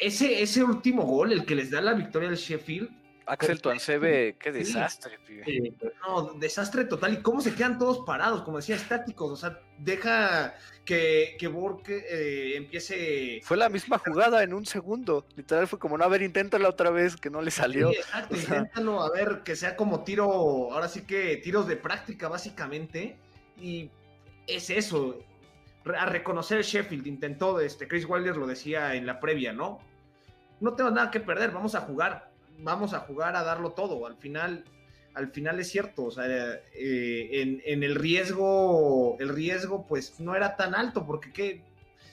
ese, 0.00 0.42
ese 0.42 0.64
último 0.64 1.04
gol, 1.04 1.30
el 1.30 1.46
que 1.46 1.54
les 1.54 1.70
da 1.70 1.80
la 1.80 1.94
victoria 1.94 2.28
al 2.28 2.34
Sheffield, 2.34 2.90
Axel 3.30 3.62
Tuancebe, 3.62 4.36
qué 4.40 4.50
desastre, 4.50 5.20
pibe. 5.24 5.72
No, 6.04 6.34
desastre 6.34 6.84
total. 6.84 7.14
¿Y 7.14 7.22
cómo 7.22 7.40
se 7.40 7.54
quedan 7.54 7.78
todos 7.78 8.00
parados? 8.04 8.42
Como 8.42 8.56
decía, 8.56 8.74
estáticos. 8.74 9.30
O 9.30 9.36
sea, 9.36 9.60
deja 9.78 10.56
que, 10.84 11.36
que 11.38 11.48
eh, 12.10 12.54
empiece. 12.56 13.40
Fue 13.44 13.56
la 13.56 13.68
misma 13.68 13.98
jugada 13.98 14.42
en 14.42 14.52
un 14.52 14.66
segundo. 14.66 15.26
Literal 15.36 15.68
fue 15.68 15.78
como, 15.78 15.96
no, 15.96 16.02
a 16.02 16.08
ver, 16.08 16.22
inténtalo 16.22 16.68
otra 16.68 16.90
vez, 16.90 17.16
que 17.16 17.30
no 17.30 17.40
le 17.40 17.52
salió. 17.52 17.90
Sí, 17.90 17.98
exacto, 17.98 18.34
inténtalo, 18.34 19.00
a 19.00 19.12
ver, 19.12 19.42
que 19.44 19.54
sea 19.54 19.76
como 19.76 20.02
tiro, 20.02 20.24
ahora 20.72 20.88
sí 20.88 21.02
que 21.02 21.36
tiros 21.36 21.68
de 21.68 21.76
práctica, 21.76 22.28
básicamente. 22.28 23.16
Y 23.56 23.90
es 24.48 24.70
eso. 24.70 25.20
A 25.96 26.06
reconocer 26.06 26.62
Sheffield, 26.64 27.06
intentó, 27.06 27.60
este, 27.60 27.86
Chris 27.86 28.06
Wilder 28.08 28.36
lo 28.36 28.48
decía 28.48 28.96
en 28.96 29.06
la 29.06 29.20
previa, 29.20 29.52
¿no? 29.52 29.78
No 30.58 30.74
tengo 30.74 30.90
nada 30.90 31.12
que 31.12 31.20
perder, 31.20 31.52
vamos 31.52 31.76
a 31.76 31.82
jugar 31.82 32.29
vamos 32.58 32.94
a 32.94 33.00
jugar 33.00 33.36
a 33.36 33.42
darlo 33.42 33.72
todo. 33.72 34.06
Al 34.06 34.16
final, 34.16 34.64
al 35.14 35.30
final 35.30 35.60
es 35.60 35.70
cierto, 35.70 36.04
o 36.04 36.10
sea, 36.10 36.24
eh, 36.26 37.60
en, 37.64 37.82
el 37.82 37.94
riesgo, 37.94 39.16
el 39.18 39.28
riesgo 39.30 39.86
pues 39.86 40.20
no 40.20 40.34
era 40.34 40.56
tan 40.56 40.74
alto, 40.74 41.06
porque 41.06 41.32
¿qué? 41.32 41.64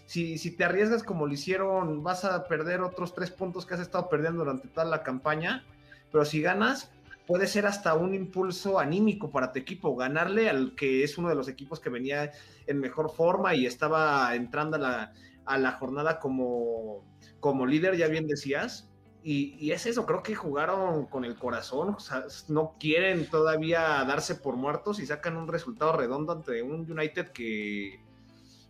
Si, 0.06 0.38
si, 0.38 0.52
te 0.52 0.64
arriesgas 0.64 1.04
como 1.04 1.28
lo 1.28 1.34
hicieron, 1.34 2.02
vas 2.02 2.24
a 2.24 2.48
perder 2.48 2.80
otros 2.82 3.14
tres 3.14 3.30
puntos 3.30 3.66
que 3.66 3.74
has 3.74 3.82
estado 3.82 4.08
perdiendo 4.08 4.40
durante 4.40 4.70
toda 4.70 4.86
la 4.86 5.04
campaña, 5.04 5.66
pero 6.14 6.24
si 6.24 6.42
ganas, 6.42 6.90
puede 7.28 7.46
ser 7.46 7.66
hasta 7.66 7.94
un 7.94 8.16
impulso 8.16 8.80
anímico 8.80 9.30
para 9.30 9.52
tu 9.52 9.60
equipo, 9.60 9.96
ganarle 9.98 10.50
al 10.50 10.76
que 10.76 11.04
es 11.04 11.18
uno 11.18 11.28
de 11.28 11.36
los 11.36 11.50
equipos 11.50 11.82
que 11.82 11.90
venía 11.90 12.32
en 12.68 12.80
mejor 12.80 13.12
forma 13.12 13.54
y 13.54 13.66
estaba 13.66 14.34
entrando 14.34 14.78
a 14.78 14.80
la, 14.80 15.14
a 15.46 15.58
la 15.58 15.74
jornada 15.74 16.20
como, 16.20 17.04
como 17.42 17.66
líder, 17.66 17.98
ya 17.98 18.08
bien 18.08 18.28
decías, 18.28 18.90
y, 19.24 19.72
es 19.72 19.86
eso, 19.86 20.06
creo 20.06 20.24
que 20.24 20.36
jugaron 20.36 21.06
con 21.08 21.26
el 21.26 21.36
corazón, 21.36 21.96
o 21.96 22.00
sea, 22.00 22.26
no 22.48 22.76
quieren 22.80 23.30
todavía 23.30 24.04
darse 24.06 24.36
por 24.36 24.56
muertos 24.56 25.00
y 25.00 25.06
sacan 25.06 25.36
un 25.36 25.48
resultado 25.48 25.94
redondo 25.94 26.32
ante 26.32 26.62
un 26.62 26.90
United 26.90 27.32
que, 27.32 28.00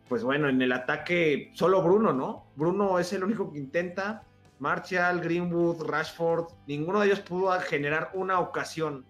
pues 0.09 0.23
bueno, 0.23 0.49
en 0.49 0.61
el 0.61 0.71
ataque 0.71 1.51
solo 1.53 1.83
Bruno, 1.83 2.11
¿no? 2.11 2.47
Bruno 2.55 2.97
es 2.97 3.13
el 3.13 3.23
único 3.23 3.51
que 3.51 3.59
intenta, 3.59 4.23
Marshall, 4.59 5.21
Greenwood, 5.21 5.85
Rashford, 5.85 6.47
ninguno 6.65 7.01
de 7.01 7.07
ellos 7.07 7.19
pudo 7.19 7.51
generar 7.59 8.09
una 8.15 8.39
ocasión 8.39 9.05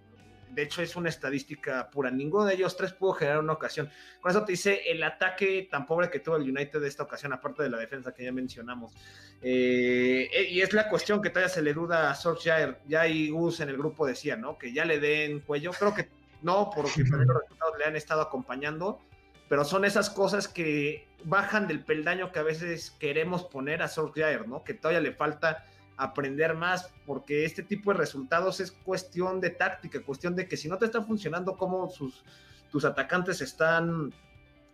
de 0.58 0.64
hecho 0.64 0.82
es 0.82 0.96
una 0.96 1.10
estadística 1.10 1.88
pura. 1.88 2.10
Ninguno 2.10 2.44
de 2.44 2.56
ellos 2.56 2.76
tres 2.76 2.92
pudo 2.92 3.14
generar 3.14 3.38
una 3.42 3.54
ocasión. 3.54 3.92
Con 4.20 4.32
eso 4.32 4.44
te 4.44 4.54
dice 4.54 4.82
el 4.88 5.04
ataque 5.04 5.68
tan 5.70 5.86
pobre 5.86 6.10
que 6.10 6.20
tuvo 6.20 6.36
el 6.36 6.50
United 6.50 6.82
de 6.82 6.88
esta 6.88 7.04
ocasión, 7.04 7.32
aparte 7.32 7.62
de 7.62 7.70
la 7.70 7.78
defensa 7.78 8.12
que 8.12 8.24
ya 8.24 8.32
mencionamos. 8.32 8.92
Eh, 9.40 10.48
y 10.50 10.60
es 10.60 10.74
la 10.74 10.90
cuestión 10.90 11.22
que 11.22 11.30
todavía 11.30 11.54
se 11.54 11.62
le 11.62 11.76
duda 11.76 12.10
a 12.10 12.16
Solskjaer. 12.16 12.80
Ya 12.88 13.08
y 13.08 13.30
Gus 13.30 13.60
en 13.60 13.70
el 13.70 13.78
grupo 13.78 14.08
decía, 14.08 14.36
¿no? 14.36 14.58
Que 14.58 14.74
ya 14.74 14.84
le 14.84 15.00
den 15.00 15.42
cuello. 15.42 15.74
Creo 15.74 15.94
que 15.94 16.10
no, 16.42 16.72
porque 16.76 17.04
los 17.04 17.20
resultados 17.20 17.78
le 17.78 17.86
han 17.86 17.96
estado 17.96 18.22
acompañando. 18.22 19.00
Pero 19.48 19.64
son 19.64 19.86
esas 19.86 20.10
cosas 20.10 20.48
que 20.48 21.08
bajan 21.24 21.68
del 21.68 21.84
peldaño 21.84 22.32
que 22.32 22.40
a 22.40 22.44
veces 22.44 22.90
queremos 23.00 23.44
poner 23.44 23.84
a 23.84 23.88
Solskjaer, 23.88 24.48
¿no? 24.48 24.64
Que 24.64 24.74
todavía 24.74 25.02
le 25.02 25.12
falta 25.12 25.66
aprender 25.98 26.54
más, 26.54 26.94
porque 27.06 27.44
este 27.44 27.64
tipo 27.64 27.92
de 27.92 27.98
resultados 27.98 28.60
es 28.60 28.72
cuestión 28.72 29.42
de 29.42 29.50
táctica, 29.50 30.02
cuestión 30.04 30.36
de 30.36 30.48
que 30.48 30.56
si 30.56 30.70
no 30.70 30.78
te 30.78 30.86
está 30.86 31.02
funcionando 31.02 31.58
como 31.58 31.90
sus, 31.90 32.24
tus 32.72 32.86
atacantes 32.86 33.42
están, 33.42 34.14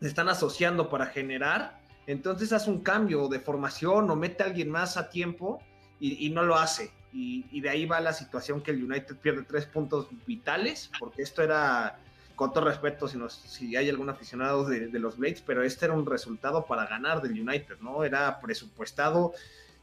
están 0.01 0.27
asociando 0.27 0.89
para 0.89 1.05
generar, 1.07 1.81
entonces 2.07 2.51
haz 2.51 2.67
un 2.67 2.81
cambio 2.81 3.29
de 3.29 3.39
formación 3.39 4.09
o 4.11 4.15
mete 4.17 4.43
a 4.43 4.47
alguien 4.47 4.69
más 4.69 4.97
a 4.97 5.09
tiempo 5.09 5.61
y, 5.99 6.29
no 6.31 6.43
lo 6.43 6.57
hace. 6.57 6.91
Y, 7.13 7.61
de 7.61 7.69
ahí 7.69 7.85
va 7.85 8.01
la 8.01 8.11
situación 8.11 8.61
que 8.61 8.71
el 8.71 8.83
United 8.83 9.15
pierde 9.15 9.43
tres 9.43 9.65
puntos 9.65 10.09
vitales, 10.25 10.91
porque 10.99 11.21
esto 11.21 11.41
era, 11.41 11.97
con 12.35 12.51
todo 12.51 12.65
respeto, 12.65 13.07
si, 13.07 13.17
si 13.29 13.77
hay 13.77 13.89
algún 13.89 14.09
aficionado 14.09 14.65
de, 14.65 14.87
de 14.87 14.99
los 14.99 15.17
Blades, 15.17 15.41
pero 15.41 15.63
este 15.63 15.85
era 15.85 15.93
un 15.93 16.05
resultado 16.05 16.65
para 16.65 16.85
ganar 16.87 17.21
del 17.21 17.39
United, 17.39 17.77
¿no? 17.79 18.03
Era 18.03 18.41
presupuestado 18.41 19.33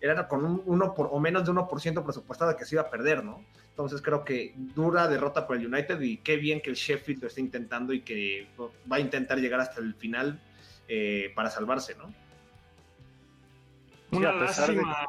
era 0.01 0.27
con 0.29 0.45
un 0.45 0.63
1 0.65 0.95
por, 0.95 1.09
o 1.11 1.21
menos 1.21 1.45
de 1.45 1.53
1% 1.53 2.05
presupuestado 2.05 2.57
que 2.57 2.65
se 2.65 2.75
iba 2.77 2.83
a 2.83 2.91
perder, 2.91 3.25
¿no? 3.25 3.45
Entonces 3.69 4.03
creo 4.03 4.25
que 4.25 4.55
dura 4.57 5.09
derrota 5.09 5.47
por 5.47 5.57
el 5.57 5.67
United 5.67 6.01
y 6.01 6.19
qué 6.19 6.37
bien 6.37 6.61
que 6.61 6.71
el 6.71 6.77
Sheffield 6.77 7.23
lo 7.23 7.29
esté 7.29 7.41
intentando 7.41 7.93
y 7.93 8.01
que 8.03 8.49
va 8.91 8.97
a 8.97 9.01
intentar 9.01 9.39
llegar 9.39 9.61
hasta 9.61 9.81
el 9.81 9.95
final 9.95 10.41
eh, 10.89 11.33
para 11.35 11.51
salvarse, 11.51 11.95
¿no? 11.97 12.13
Una 14.13 14.33
lástima, 14.33 15.07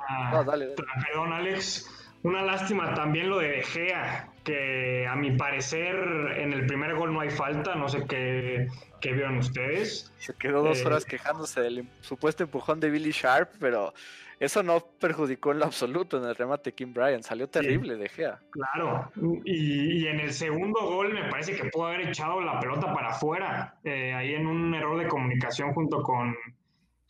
perdón 1.08 1.34
Alex, 1.34 1.90
una 2.22 2.44
lástima 2.44 2.94
también 2.94 3.30
lo 3.30 3.40
de 3.40 3.48
De 3.48 3.64
Gea, 3.64 4.30
que 4.44 5.08
a 5.08 5.16
mi 5.16 5.36
parecer 5.36 5.96
en 6.38 6.54
el 6.54 6.68
primer 6.68 6.94
gol 6.96 7.12
no 7.12 7.22
hay 7.22 7.32
falta, 7.32 7.74
no 7.74 7.90
sé 7.90 8.06
qué, 8.08 8.68
qué 9.00 9.12
vieron 9.12 9.38
ustedes. 9.38 10.14
Se 10.20 10.36
quedó 10.36 10.62
dos 10.62 10.80
eh, 10.80 10.86
horas 10.86 11.06
quejándose 11.06 11.62
del 11.62 11.88
supuesto 12.02 12.44
empujón 12.44 12.80
de 12.80 12.92
Billy 12.92 13.12
Sharp, 13.12 13.50
pero 13.60 13.94
eso 14.42 14.64
no 14.64 14.80
perjudicó 15.00 15.52
en 15.52 15.60
lo 15.60 15.66
absoluto 15.66 16.18
en 16.18 16.24
el 16.24 16.36
remate 16.36 16.74
Kim 16.74 16.96
Bryan, 16.96 17.22
salió 17.22 17.48
terrible 17.48 17.96
de 17.96 18.10
Gea. 18.10 18.40
Claro, 18.50 19.12
y, 19.46 20.08
en 20.08 20.20
el 20.20 20.34
segundo 20.34 20.82
gol 20.82 21.14
me 21.14 21.30
parece 21.30 21.56
que 21.56 21.70
pudo 21.70 21.86
haber 21.86 22.08
echado 22.08 22.42
la 22.42 22.60
pelota 22.60 22.92
para 22.92 23.10
afuera, 23.10 23.76
eh, 23.84 24.12
ahí 24.16 24.34
en 24.34 24.48
un 24.48 24.74
error 24.74 24.98
de 24.98 25.08
comunicación 25.08 25.74
junto 25.74 26.02
con 26.02 26.36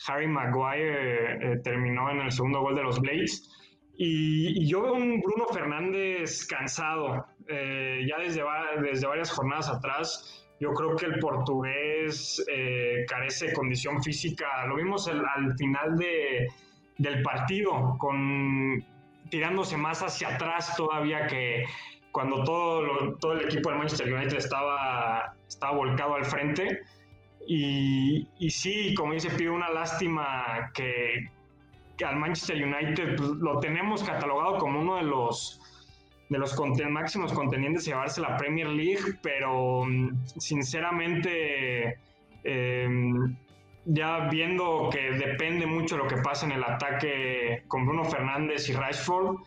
Harry 0.06 0.28
Maguire 0.28 1.54
eh, 1.54 1.58
terminó 1.64 2.12
en 2.12 2.20
el 2.20 2.34
segundo 2.34 2.60
gol 2.60 2.76
de 2.76 2.84
los 2.84 3.00
Blades. 3.00 3.50
Y, 3.96 4.68
yo 4.68 4.82
veo 4.82 4.96
un 4.96 5.22
Bruno 5.22 5.46
Fernández 5.54 6.46
cansado, 6.48 7.28
eh, 7.48 8.06
ya 8.10 8.18
desde, 8.18 8.44
desde 8.82 9.08
varias 9.08 9.32
jornadas 9.32 9.70
atrás. 9.70 10.46
Yo 10.60 10.74
creo 10.74 10.98
que 10.98 11.06
el 11.06 11.18
portugués 11.20 12.46
carece 13.08 13.48
de 13.48 13.54
condición 13.54 14.04
física. 14.04 14.66
Lo 14.68 14.76
vimos 14.76 15.08
al 15.08 15.58
final 15.58 15.98
de, 15.98 16.50
del 17.02 17.22
partido, 17.24 17.96
con 17.98 18.84
tirándose 19.30 19.78
más 19.78 20.02
hacia 20.04 20.36
atrás 20.36 20.76
todavía 20.76 21.26
que 21.28 21.66
cuando 22.12 22.44
todo, 22.44 23.16
todo 23.16 23.34
el 23.34 23.46
equipo 23.46 23.70
del 23.70 23.80
Manchester 23.80 24.14
United 24.14 24.38
estaba, 24.38 25.34
estaba 25.48 25.76
volcado 25.78 26.16
al 26.16 26.26
frente. 26.26 26.82
Y, 27.48 28.28
y 28.38 28.50
sí, 28.52 28.94
como 28.94 29.14
dice, 29.14 29.30
pide 29.32 29.50
una 29.50 29.70
lástima 29.70 30.72
que, 30.74 31.30
al 32.06 32.18
Manchester 32.18 32.64
United 32.64 33.16
pues, 33.16 33.30
lo 33.30 33.60
tenemos 33.60 34.04
catalogado 34.04 34.58
como 34.58 34.82
uno 34.82 34.96
de 34.96 35.04
los 35.04 35.60
de 36.30 36.38
los 36.38 36.58
máximos 36.90 37.34
contendientes 37.34 37.84
de 37.84 37.92
llevarse 37.92 38.22
la 38.22 38.38
Premier 38.38 38.68
League, 38.68 39.20
pero 39.22 39.84
mm, 39.86 40.26
sinceramente 40.38 42.00
eh, 42.44 42.90
ya 43.86 44.28
viendo 44.30 44.90
que 44.92 45.12
depende 45.12 45.66
mucho 45.66 45.98
lo 45.98 46.08
que 46.08 46.18
pasa 46.18 46.46
en 46.46 46.54
el 46.54 46.64
ataque 46.64 47.64
con 47.68 47.86
Bruno 47.86 48.06
Fernández 48.06 48.70
y 48.70 48.74
Rashford, 48.74 49.38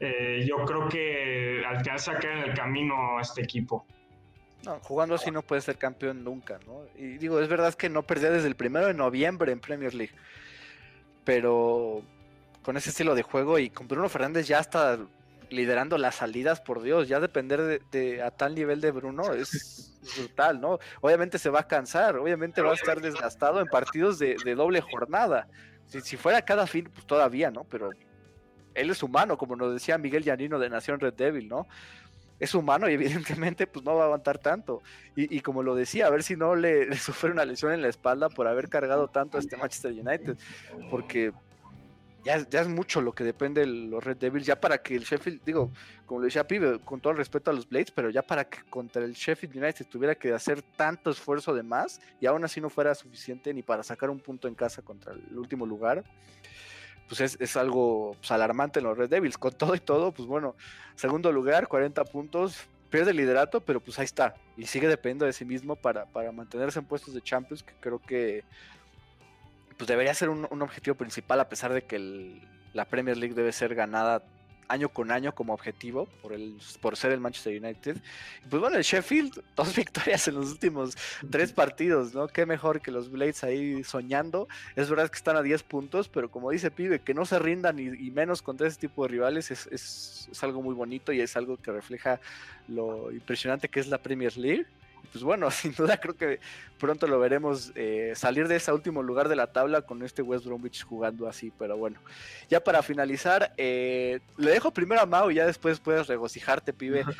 eh, 0.00 0.44
yo 0.46 0.64
creo 0.64 0.88
que 0.88 1.62
al 1.66 1.80
final 1.82 1.98
se 1.98 2.14
queda 2.16 2.32
en 2.32 2.50
el 2.50 2.54
camino 2.54 3.18
a 3.18 3.22
este 3.22 3.42
equipo. 3.42 3.86
No, 4.64 4.78
jugando 4.80 5.16
así 5.16 5.30
no 5.30 5.42
puede 5.42 5.60
ser 5.60 5.76
campeón 5.76 6.22
nunca, 6.22 6.60
¿no? 6.66 6.82
Y 6.96 7.18
digo, 7.18 7.40
es 7.40 7.48
verdad 7.48 7.74
que 7.74 7.88
no 7.88 8.02
perdía 8.04 8.30
desde 8.30 8.48
el 8.48 8.54
primero 8.54 8.86
de 8.86 8.94
noviembre 8.94 9.50
en 9.50 9.60
Premier 9.60 9.92
League, 9.92 10.14
pero 11.24 12.02
con 12.62 12.76
ese 12.76 12.90
estilo 12.90 13.14
de 13.14 13.22
juego 13.22 13.58
y 13.58 13.70
con 13.70 13.88
Bruno 13.88 14.08
Fernández 14.08 14.46
ya 14.46 14.60
está 14.60 14.98
liderando 15.52 15.98
las 15.98 16.16
salidas, 16.16 16.60
por 16.60 16.82
Dios, 16.82 17.08
ya 17.08 17.20
depender 17.20 17.80
de, 17.90 18.22
a 18.22 18.30
tal 18.30 18.54
nivel 18.54 18.80
de 18.80 18.90
Bruno 18.90 19.32
es 19.32 19.92
brutal, 20.16 20.60
¿no? 20.60 20.78
Obviamente 21.00 21.38
se 21.38 21.50
va 21.50 21.60
a 21.60 21.68
cansar, 21.68 22.16
obviamente 22.16 22.62
va 22.62 22.72
a 22.72 22.74
estar 22.74 23.00
desgastado 23.00 23.60
en 23.60 23.66
partidos 23.66 24.18
de, 24.18 24.36
doble 24.54 24.80
jornada. 24.80 25.48
Si, 25.86 26.16
fuera 26.16 26.42
cada 26.42 26.66
fin, 26.66 26.88
pues 26.92 27.06
todavía, 27.06 27.50
¿no? 27.50 27.64
Pero 27.64 27.90
él 28.74 28.90
es 28.90 29.02
humano, 29.02 29.36
como 29.36 29.56
nos 29.56 29.72
decía 29.72 29.98
Miguel 29.98 30.24
Llanino 30.24 30.58
de 30.58 30.70
Nación 30.70 31.00
Red 31.00 31.14
Devil, 31.14 31.48
¿no? 31.48 31.66
Es 32.40 32.54
humano 32.54 32.88
y 32.88 32.94
evidentemente 32.94 33.66
pues 33.66 33.84
no 33.84 33.94
va 33.94 34.02
a 34.02 34.06
aguantar 34.06 34.38
tanto. 34.38 34.82
Y, 35.14 35.40
como 35.40 35.62
lo 35.62 35.74
decía, 35.74 36.06
a 36.06 36.10
ver 36.10 36.22
si 36.22 36.34
no 36.34 36.56
le, 36.56 36.86
le, 36.86 36.96
sufre 36.96 37.30
una 37.30 37.44
lesión 37.44 37.72
en 37.72 37.82
la 37.82 37.88
espalda 37.88 38.28
por 38.28 38.48
haber 38.48 38.68
cargado 38.68 39.08
tanto 39.08 39.36
a 39.36 39.40
este 39.40 39.56
Manchester 39.56 39.92
United. 39.92 40.36
Porque 40.90 41.32
ya, 42.24 42.36
es 42.36 42.68
mucho 42.68 43.00
lo 43.00 43.12
que 43.12 43.24
depende 43.24 43.62
de 43.62 43.66
los 43.66 44.02
Red 44.02 44.16
Devils, 44.18 44.46
ya 44.46 44.60
para 44.60 44.78
que 44.78 44.94
el 44.94 45.02
Sheffield, 45.02 45.42
digo, 45.44 45.70
como 46.06 46.20
lo 46.20 46.26
decía 46.26 46.46
Pibe, 46.46 46.78
con 46.80 47.00
todo 47.00 47.12
el 47.12 47.16
respeto 47.16 47.50
a 47.50 47.54
los 47.54 47.68
Blades, 47.68 47.90
pero 47.90 48.10
ya 48.10 48.22
para 48.22 48.44
que 48.44 48.62
contra 48.70 49.04
el 49.04 49.14
Sheffield 49.14 49.56
United 49.56 49.86
tuviera 49.86 50.14
que 50.14 50.32
hacer 50.32 50.62
tanto 50.62 51.10
esfuerzo 51.10 51.54
de 51.54 51.62
más 51.62 52.00
y 52.20 52.26
aún 52.26 52.44
así 52.44 52.60
no 52.60 52.70
fuera 52.70 52.94
suficiente 52.94 53.52
ni 53.52 53.62
para 53.62 53.82
sacar 53.82 54.10
un 54.10 54.20
punto 54.20 54.46
en 54.46 54.54
casa 54.54 54.82
contra 54.82 55.12
el 55.12 55.36
último 55.36 55.66
lugar, 55.66 56.04
pues 57.08 57.36
es, 57.38 57.56
algo 57.56 58.16
pues, 58.18 58.30
alarmante 58.30 58.78
en 58.78 58.86
los 58.86 58.96
Red 58.96 59.10
Devils. 59.10 59.36
Con 59.36 59.52
todo 59.52 59.74
y 59.74 59.80
todo, 59.80 60.12
pues 60.12 60.26
bueno, 60.26 60.54
segundo 60.94 61.30
lugar, 61.30 61.68
40 61.68 62.04
puntos, 62.04 62.66
pierde 62.88 63.10
el 63.10 63.18
liderato, 63.18 63.60
pero 63.60 63.80
pues 63.80 63.98
ahí 63.98 64.04
está. 64.04 64.34
Y 64.56 64.66
sigue 64.66 64.88
dependiendo 64.88 65.26
de 65.26 65.32
sí 65.32 65.44
mismo 65.44 65.76
para, 65.76 66.06
para 66.06 66.32
mantenerse 66.32 66.78
en 66.78 66.86
puestos 66.86 67.12
de 67.14 67.20
Champions, 67.20 67.62
que 67.62 67.74
creo 67.80 67.98
que 67.98 68.44
pues 69.82 69.88
debería 69.88 70.14
ser 70.14 70.28
un, 70.28 70.62
objetivo 70.62 70.94
principal, 70.94 71.40
a 71.40 71.48
pesar 71.48 71.72
de 71.72 71.82
que 71.82 72.40
la 72.72 72.84
Premier 72.84 73.16
League 73.16 73.34
debe 73.34 73.50
ser 73.50 73.74
ganada 73.74 74.22
año 74.68 74.90
con 74.90 75.10
año 75.10 75.34
como 75.34 75.52
objetivo 75.52 76.06
por, 76.22 76.32
el, 76.32 76.56
por 76.80 76.96
ser 76.96 77.10
el 77.10 77.18
Manchester 77.18 77.60
United. 77.60 77.96
Pues 78.48 78.60
bueno, 78.60 78.76
el 78.76 78.84
Sheffield, 78.84 79.42
dos 79.56 79.74
victorias 79.74 80.28
en 80.28 80.36
los 80.36 80.52
últimos 80.52 80.96
tres 81.32 81.52
partidos, 81.52 82.14
¿no? 82.14 82.28
Qué 82.28 82.46
mejor 82.46 82.80
que 82.80 82.92
los 82.92 83.10
Blades 83.10 83.42
ahí 83.42 83.82
soñando. 83.82 84.46
Es 84.76 84.88
verdad 84.88 85.10
que 85.10 85.16
están 85.16 85.34
a 85.34 85.42
10 85.42 85.64
puntos, 85.64 86.08
pero 86.08 86.30
como 86.30 86.52
dice 86.52 86.70
Pibe, 86.70 87.00
que 87.00 87.12
no 87.12 87.26
se 87.26 87.40
rindan 87.40 87.80
y, 87.80 88.08
menos 88.12 88.40
contra 88.40 88.68
ese 88.68 88.78
tipo 88.78 89.02
de 89.02 89.08
rivales 89.08 89.50
es, 89.50 89.66
es, 89.66 90.28
es 90.30 90.44
algo 90.44 90.62
muy 90.62 90.76
bonito 90.76 91.12
y 91.12 91.20
es 91.20 91.36
algo 91.36 91.56
que 91.56 91.72
refleja 91.72 92.20
lo 92.68 93.10
impresionante 93.10 93.68
que 93.68 93.80
es 93.80 93.88
la 93.88 93.98
Premier 93.98 94.36
League 94.36 94.64
pues 95.10 95.24
bueno, 95.24 95.50
sin 95.50 95.74
duda 95.74 95.98
creo 95.98 96.16
que 96.16 96.40
pronto 96.82 97.06
lo 97.06 97.20
veremos 97.20 97.70
eh, 97.76 98.12
salir 98.16 98.48
de 98.48 98.56
ese 98.56 98.72
último 98.72 99.04
lugar 99.04 99.28
de 99.28 99.36
la 99.36 99.52
tabla 99.52 99.82
con 99.82 100.02
este 100.02 100.20
West 100.20 100.44
Bromwich 100.44 100.84
jugando 100.84 101.28
así, 101.28 101.52
pero 101.56 101.76
bueno. 101.76 102.00
Ya 102.50 102.58
para 102.58 102.82
finalizar, 102.82 103.54
eh, 103.56 104.18
le 104.36 104.50
dejo 104.50 104.72
primero 104.72 105.00
a 105.00 105.06
Mau 105.06 105.30
y 105.30 105.36
ya 105.36 105.46
después 105.46 105.78
puedes 105.78 106.08
regocijarte, 106.08 106.72
pibe. 106.72 107.04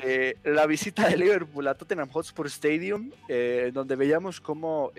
Eh, 0.00 0.36
la 0.44 0.64
visita 0.66 1.08
de 1.08 1.16
Liverpool 1.16 1.66
a 1.66 1.74
Tottenham 1.74 2.08
Hotspur 2.08 2.46
Stadium, 2.46 3.10
donde 3.72 3.96
veíamos 3.96 4.40
como 4.40 4.92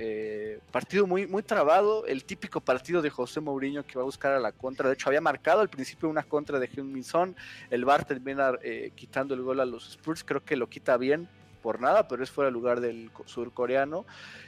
partido 0.72 1.07
muy, 1.07 1.26
muy 1.26 1.41
trabado, 1.41 2.05
el 2.05 2.26
típico 2.26 2.59
partido 2.59 3.01
de 3.01 3.09
José 3.09 3.39
Mourinho 3.39 3.86
que 3.86 3.95
va 3.95 4.01
a 4.01 4.05
buscar 4.05 4.34
a 4.34 4.39
la 4.39 4.51
contra. 4.51 4.89
De 4.89 4.95
hecho, 4.95 5.07
había 5.07 5.22
marcado 5.22 5.61
al 5.61 5.70
principio 5.70 6.09
una 6.09 6.24
contra 6.24 6.59
de 6.59 6.67
Heung-Min 6.67 7.05
Son, 7.05 7.34
el 7.70 7.86
Bar 7.86 8.03
termina 8.03 8.51
quitando 8.93 9.34
el 9.36 9.41
gol 9.41 9.61
a 9.61 9.65
los 9.65 9.88
Spurs, 9.88 10.26
creo 10.26 10.43
que 10.43 10.57
lo 10.57 10.67
quita 10.67 10.97
bien 10.97 11.30
por 11.62 11.80
nada, 11.80 12.07
pero 12.07 12.24
es 12.24 12.32
fuera 12.32 12.47
del 12.47 12.53
lugar 12.53 12.82
del 12.82 13.12
surcoreano. 13.26 14.05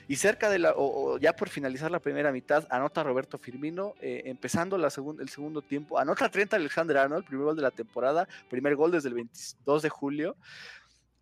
Y 0.08 0.16
cerca 0.16 0.50
de 0.50 0.60
la, 0.60 0.74
o, 0.76 1.18
ya 1.18 1.34
por 1.34 1.50
finalizar 1.50 1.92
la 1.92 2.00
primera 2.00 2.32
mitad, 2.32 2.68
anota 2.70 3.04
Roberto 3.04 3.38
Firmino, 3.38 3.94
eh, 4.02 4.24
empezando 4.26 4.78
la 4.78 4.88
el 4.88 5.30
segundo 5.30 5.62
tiempo, 5.62 6.00
anota 6.00 6.30
30 6.30 6.56
Alexander 6.56 6.98
Arnold, 6.98 7.26
primer 7.26 7.46
gol 7.46 7.56
de 7.56 7.62
la 7.62 7.72
temporada, 7.72 8.28
primer 8.50 8.76
gol 8.76 8.92
desde 8.92 9.10
el 9.10 9.16
22 9.16 9.82
de 9.82 9.90
julio. 9.90 10.36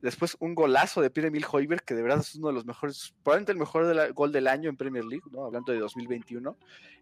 Después 0.02 0.38
un 0.40 0.56
golazo 0.56 1.02
de 1.02 1.10
Pierre 1.10 1.28
Emil 1.28 1.46
Hoiberg, 1.52 1.84
que 1.84 1.94
de 1.94 2.02
verdad 2.02 2.20
es 2.20 2.34
uno 2.36 2.48
de 2.48 2.54
los 2.54 2.66
mejores, 2.66 3.14
probablemente 3.22 3.52
el 3.52 3.58
mejor 3.58 4.14
gol 4.14 4.32
del 4.32 4.48
año 4.48 4.70
en 4.70 4.78
Premier 4.78 5.04
League, 5.04 5.26
¿no? 5.30 5.46
hablando 5.46 5.74
de 5.74 5.80
2021. 5.80 6.56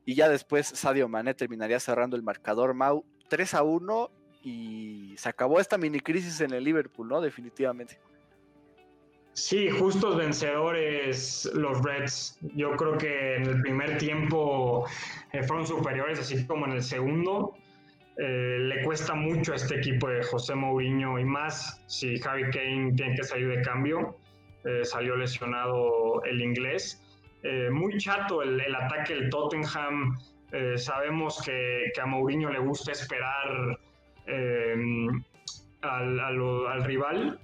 Y 0.04 0.16
ya 0.16 0.30
después 0.30 0.68
Sadio 0.68 1.08
Mané 1.08 1.36
terminaría 1.36 1.80
cerrando 1.80 2.16
el 2.16 2.24
marcador. 2.24 2.74
Mau 2.74 3.06
3 3.30 3.54
a 3.54 3.64
1 3.64 4.12
y 4.44 5.14
se 5.18 5.30
acabó 5.30 5.60
esta 5.60 5.78
mini 5.78 6.00
crisis 6.00 6.42
en 6.42 6.54
el 6.54 6.64
Liverpool, 6.64 7.08
¿no? 7.08 7.22
Definitivamente. 7.22 8.00
Sí, 9.38 9.70
justos 9.70 10.18
vencedores 10.18 11.48
los 11.54 11.84
Reds. 11.84 12.40
Yo 12.56 12.72
creo 12.72 12.98
que 12.98 13.36
en 13.36 13.44
el 13.46 13.62
primer 13.62 14.00
tiempo 14.00 14.88
eh, 15.32 15.44
fueron 15.44 15.68
superiores, 15.68 16.20
así 16.20 16.44
como 16.48 16.66
en 16.66 16.72
el 16.72 16.82
segundo. 16.82 17.54
Eh, 18.18 18.58
le 18.60 18.82
cuesta 18.82 19.14
mucho 19.14 19.54
a 19.54 19.58
este 19.58 19.76
equipo 19.76 20.10
de 20.10 20.24
José 20.24 20.56
Mourinho 20.56 21.20
y 21.20 21.24
más 21.24 21.84
si 21.86 22.18
Javi 22.18 22.50
Kane 22.50 22.94
tiene 22.94 23.16
que 23.16 23.24
salir 23.24 23.50
de 23.50 23.62
cambio. 23.62 24.18
Eh, 24.66 24.84
salió 24.84 25.16
lesionado 25.16 26.24
el 26.24 26.42
inglés. 26.42 27.04
muy 27.72 27.96
chato 28.00 28.42
el, 28.42 28.60
ataque 28.74 29.14
del 29.14 29.30
Tottenham. 29.30 30.18
sabemos 30.78 31.40
que, 31.46 31.92
a 32.02 32.08
Mourinho 32.08 32.50
le 32.50 32.60
gusta 32.60 32.92
esperar 32.92 33.78
al 35.84 36.84
rival 36.86 37.40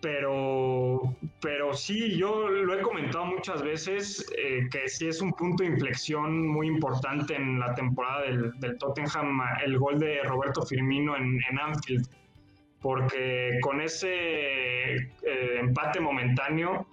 pero, 0.00 1.16
pero 1.40 1.74
sí, 1.74 2.16
yo 2.16 2.48
lo 2.48 2.78
he 2.78 2.82
comentado 2.82 3.24
muchas 3.26 3.62
veces, 3.62 4.30
eh, 4.36 4.68
que 4.70 4.88
sí 4.88 5.08
es 5.08 5.20
un 5.20 5.32
punto 5.32 5.64
de 5.64 5.70
inflexión 5.70 6.46
muy 6.46 6.68
importante 6.68 7.34
en 7.34 7.58
la 7.58 7.74
temporada 7.74 8.22
del, 8.22 8.78
Tottenham, 8.78 9.40
el 9.64 9.78
gol 9.78 9.98
de 9.98 10.22
Roberto 10.22 10.62
Firmino 10.62 11.16
en, 11.16 11.40
Anfield, 11.60 12.06
porque 12.80 13.58
con 13.60 13.80
ese 13.80 14.94
eh, 14.94 15.58
empate 15.58 15.98
momentáneo, 15.98 16.86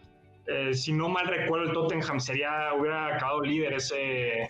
eh, 0.48 0.74
si 0.74 0.92
no 0.92 1.08
mal 1.08 1.28
recuerdo, 1.28 1.68
el 1.68 1.74
Tottenham 1.74 2.20
sería, 2.20 2.74
hubiera 2.74 3.16
acabado 3.16 3.42
líder 3.42 3.74
ese, 3.74 4.50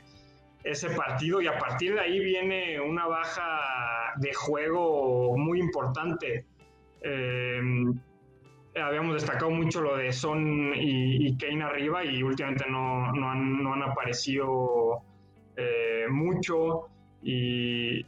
ese 0.64 0.90
partido 0.92 1.42
y 1.42 1.48
a 1.48 1.58
partir 1.58 1.94
de 1.94 2.00
ahí 2.00 2.20
viene 2.20 2.80
una 2.80 3.06
baja 3.06 4.14
de 4.18 4.34
juego 4.34 5.38
muy 5.38 5.60
importante 5.60 6.46
habíamos 8.82 9.14
destacado 9.14 9.52
mucho 9.52 9.82
lo 9.82 9.98
de 9.98 10.12
Son 10.12 10.74
y, 10.76 11.36
Kane 11.38 11.64
arriba 11.64 12.04
y 12.04 12.22
últimamente 12.24 12.66
no, 12.70 13.12
no, 13.14 13.30
han, 13.30 13.84
aparecido 13.84 15.02
eh, 15.56 16.06
mucho 16.10 16.88
y, 17.22 18.04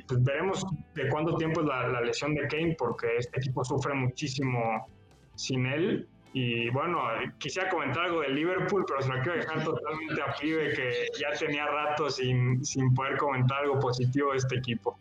pues 0.00 0.22
veremos 0.22 0.66
de 0.94 1.08
cuánto 1.08 1.36
tiempo 1.36 1.60
es 1.60 1.66
la, 1.66 2.00
lesión 2.00 2.34
de 2.34 2.46
Kane 2.48 2.76
porque 2.78 3.16
este 3.18 3.38
equipo 3.38 3.64
sufre 3.64 3.94
muchísimo 3.94 4.86
sin 5.34 5.66
él 5.66 6.08
y 6.32 6.68
bueno, 6.70 7.00
quisiera 7.38 7.70
comentar 7.70 8.06
algo 8.06 8.22
de 8.22 8.30
Liverpool, 8.30 8.84
pero 8.88 9.00
se 9.00 9.08
lo 9.08 9.22
quiero 9.22 9.38
dejar 9.38 9.62
totalmente 9.62 10.20
a 10.20 10.34
Pibe 10.34 10.72
que 10.74 11.06
ya 11.20 11.30
tenía 11.38 11.64
rato 11.66 12.10
sin, 12.10 12.64
sin 12.64 12.92
poder 12.92 13.16
comentar 13.18 13.62
algo 13.62 13.78
positivo 13.78 14.32
de 14.32 14.38
este 14.38 14.56
equipo. 14.56 14.98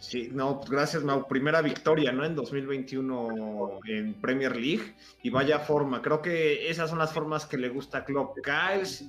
Sí, 0.00 0.28
no, 0.32 0.60
gracias, 0.68 1.04
Mau. 1.04 1.28
Primera 1.28 1.62
victoria, 1.62 2.10
¿no? 2.10 2.24
En 2.24 2.34
2021 2.34 3.78
en 3.86 4.14
Premier 4.14 4.56
League. 4.56 4.94
Y 5.22 5.30
vaya 5.30 5.60
forma. 5.60 6.02
Creo 6.02 6.20
que 6.20 6.68
esas 6.68 6.90
son 6.90 6.98
las 6.98 7.12
formas 7.12 7.46
que 7.46 7.56
le 7.56 7.68
gusta 7.68 7.98
a 7.98 8.04
Klopp. 8.04 8.40
Caes 8.42 9.04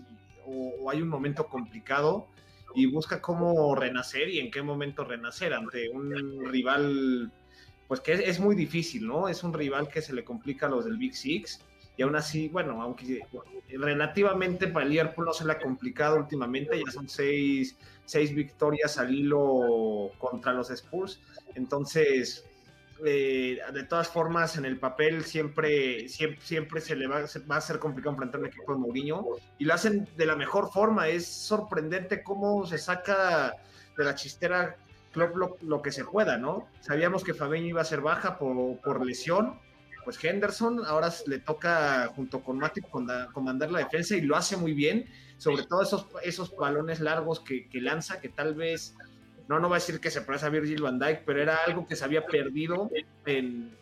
o, 0.45 0.89
hay 0.89 1.01
un 1.01 1.09
momento 1.09 1.47
complicado 1.47 2.27
y 2.75 2.85
busca 2.85 3.19
cómo 3.19 3.73
renacer 3.73 4.29
y 4.29 4.39
en 4.39 4.51
qué 4.51 4.61
momento 4.61 5.03
renacer 5.03 5.53
ante 5.53 5.89
un 5.89 6.45
rival, 6.45 7.31
pues 7.87 8.01
que 8.01 8.13
es, 8.13 8.39
muy 8.39 8.55
difícil, 8.55 9.07
¿no? 9.07 9.27
Es 9.27 9.43
un 9.43 9.53
rival 9.53 9.87
que 9.87 10.01
se 10.01 10.13
le 10.13 10.23
complica 10.23 10.67
a 10.67 10.69
los 10.69 10.85
del 10.85 10.97
Big 10.97 11.15
Six. 11.15 11.61
Y 11.97 12.03
aún 12.03 12.15
así, 12.15 12.49
bueno, 12.49 12.81
aunque 12.81 13.21
relativamente 13.69 14.67
para 14.67 14.85
el 14.85 14.91
Liverpool 14.91 15.25
no 15.25 15.33
se 15.33 15.45
le 15.45 15.53
ha 15.53 15.59
complicado 15.59 16.17
últimamente, 16.17 16.77
ya 16.77 16.91
son 16.91 17.07
seis 17.09 17.75
seis 18.05 18.33
victorias 18.33 18.97
al 18.97 19.13
hilo 19.13 20.11
contra 20.17 20.53
los 20.53 20.69
Spurs. 20.69 21.19
Entonces, 21.55 22.45
eh, 23.03 23.59
de 23.73 23.83
todas 23.83 24.07
formas, 24.07 24.57
en 24.57 24.65
el 24.65 24.79
papel 24.79 25.25
siempre, 25.25 26.07
siempre, 26.07 26.41
siempre 26.41 26.81
se 26.81 26.95
le 26.95 27.07
va, 27.07 27.19
a 27.19 27.61
ser 27.61 27.79
complicado 27.79 28.13
enfrentar 28.13 28.39
un 28.39 28.47
equipo 28.47 28.73
de 28.73 28.79
Mourinho 28.79 29.25
y 29.57 29.65
lo 29.65 29.73
hacen 29.73 30.07
de 30.15 30.25
la 30.25 30.35
mejor 30.35 30.71
forma. 30.71 31.07
Es 31.09 31.27
sorprendente 31.27 32.23
cómo 32.23 32.65
se 32.65 32.77
saca 32.77 33.53
de 33.97 34.03
la 34.03 34.15
chistera 34.15 34.77
lo, 35.13 35.57
lo, 35.61 35.81
que 35.81 35.91
se 35.91 36.05
pueda, 36.05 36.37
¿no? 36.37 36.67
Sabíamos 36.81 37.23
que 37.23 37.33
Fabeño 37.33 37.67
iba 37.67 37.81
a 37.81 37.85
ser 37.85 38.01
baja 38.01 38.37
por, 38.37 38.79
por 38.81 39.05
lesión. 39.05 39.59
Pues 40.03 40.23
Henderson 40.23 40.85
ahora 40.85 41.11
le 41.25 41.39
toca 41.39 42.07
junto 42.15 42.43
con 42.43 42.59
Matip 42.59 42.85
comandar 43.33 43.71
la 43.71 43.79
defensa 43.79 44.15
y 44.15 44.21
lo 44.21 44.35
hace 44.35 44.55
muy 44.55 44.73
bien 44.73 45.05
sobre 45.37 45.63
todo 45.63 45.81
esos, 45.81 46.07
esos 46.23 46.55
balones 46.55 46.99
largos 46.99 47.39
que, 47.39 47.67
lanza, 47.73 48.19
que 48.19 48.29
tal 48.29 48.55
vez, 48.55 48.95
no, 49.47 49.59
no 49.59 49.69
va 49.69 49.77
a 49.77 49.79
decir 49.79 49.99
que 49.99 50.11
se 50.11 50.21
parece 50.21 50.45
a 50.45 50.49
Virgil 50.49 50.81
van 50.81 50.99
Dijk, 50.99 51.23
pero 51.25 51.41
era 51.41 51.57
algo 51.65 51.85
que 51.87 51.95
se 51.95 52.05
había 52.05 52.25
perdido 52.25 52.89
en, 53.25 53.75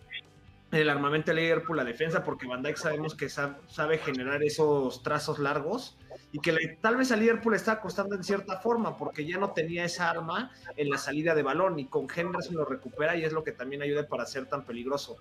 el 0.71 0.89
armamento 0.89 1.31
de 1.31 1.41
Liverpool, 1.41 1.77
la 1.77 1.83
defensa, 1.83 2.23
porque 2.23 2.47
Van 2.47 2.63
Dijk 2.63 2.77
sabemos 2.77 3.13
que 3.13 3.29
sabe, 3.29 3.97
generar 3.99 4.41
esos 4.43 5.03
trazos 5.03 5.37
largos 5.37 5.97
y 6.31 6.39
que 6.39 6.79
tal 6.81 6.97
vez 6.97 7.11
a 7.11 7.15
Liverpool 7.15 7.51
le 7.51 7.57
estaba 7.57 7.79
costando 7.79 8.15
en 8.15 8.23
cierta 8.23 8.59
forma, 8.59 8.97
porque 8.97 9.23
ya 9.23 9.37
no 9.37 9.51
tenía 9.51 9.85
esa 9.85 10.09
arma 10.09 10.51
en 10.75 10.89
la 10.89 10.97
salida 10.97 11.35
de 11.35 11.43
balón 11.43 11.77
y 11.77 11.85
con 11.85 12.07
Henderson 12.09 12.55
lo 12.55 12.65
recupera 12.65 13.15
y 13.15 13.23
es 13.23 13.33
lo 13.33 13.43
que 13.43 13.51
también 13.51 13.83
ayuda 13.83 14.07
para 14.07 14.25
ser 14.25 14.47
tan 14.47 14.65
peligroso. 14.65 15.17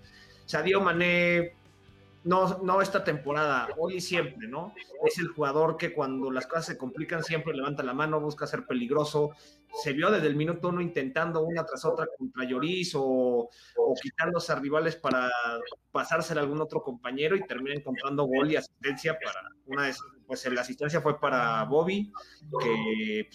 Sadio 0.47 0.81
Mané 0.81 1.55
no, 2.25 2.59
no 2.59 2.81
esta 2.81 3.03
temporada, 3.03 3.69
hoy 3.77 3.97
y 3.97 4.01
siempre, 4.01 4.49
¿no? 4.49 4.75
Es 5.05 5.19
el 5.19 5.29
jugador 5.29 5.77
que 5.77 5.93
cuando 5.93 6.31
las 6.31 6.47
cosas 6.47 6.67
se 6.67 6.79
complican 6.79 7.25
siempre 7.25 7.55
levanta 7.55 7.83
la 7.83 7.95
mano, 7.95 8.21
busca 8.21 8.47
ser 8.47 8.67
peligroso. 8.67 9.33
Se 9.83 9.93
vio 9.93 10.11
desde 10.11 10.29
el 10.29 10.37
minuto 10.37 10.69
uno 10.69 10.81
intentando 10.81 11.43
una 11.43 11.65
tras 11.65 11.85
otra 11.85 12.07
contra 12.17 12.45
Lloris 12.45 12.95
o, 12.95 13.49
o 13.77 13.95
quitándose 14.01 14.53
a 14.53 14.57
rivales 14.57 14.97
para 14.97 15.31
pasársela 15.91 16.41
a 16.41 16.45
algún 16.45 16.61
otro 16.61 16.83
compañero 16.83 17.37
y 17.37 17.47
termina 17.47 17.75
encontrando 17.75 18.25
gol 18.25 18.51
y 18.51 18.57
asistencia 18.57 19.19
para 19.19 19.49
una 19.67 19.87
de 19.87 19.95
pues 20.27 20.51
la 20.51 20.63
asistencia 20.63 21.01
fue 21.01 21.21
para 21.21 21.65
Bobby, 21.65 22.11
que 22.61 23.29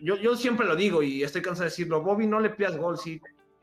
yo, 0.00 0.16
yo 0.16 0.36
siempre 0.36 0.66
lo 0.66 0.76
digo 0.76 1.02
y 1.02 1.22
estoy 1.22 1.42
cansado 1.42 1.64
de 1.64 1.70
decirlo, 1.70 2.02
Bobby 2.02 2.26
no 2.26 2.38
le 2.38 2.50
pidas 2.50 2.76
gol, 2.76 2.98
sí, 2.98 3.20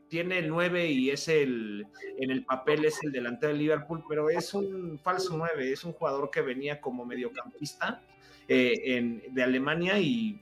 tiene 0.08 0.42
9 0.42 0.86
y 0.90 1.10
es 1.10 1.28
el, 1.28 1.86
en 2.18 2.30
el 2.30 2.44
papel 2.44 2.84
es 2.84 3.02
el 3.02 3.12
delantero 3.12 3.52
de 3.52 3.58
Liverpool, 3.58 4.04
pero 4.08 4.30
es 4.30 4.54
un 4.54 4.98
falso 4.98 5.36
9, 5.36 5.72
es 5.72 5.84
un 5.84 5.92
jugador 5.92 6.30
que 6.30 6.40
venía 6.40 6.80
como 6.80 7.04
mediocampista 7.04 8.02
eh, 8.48 9.22
de 9.30 9.42
Alemania 9.42 9.98
y, 9.98 10.40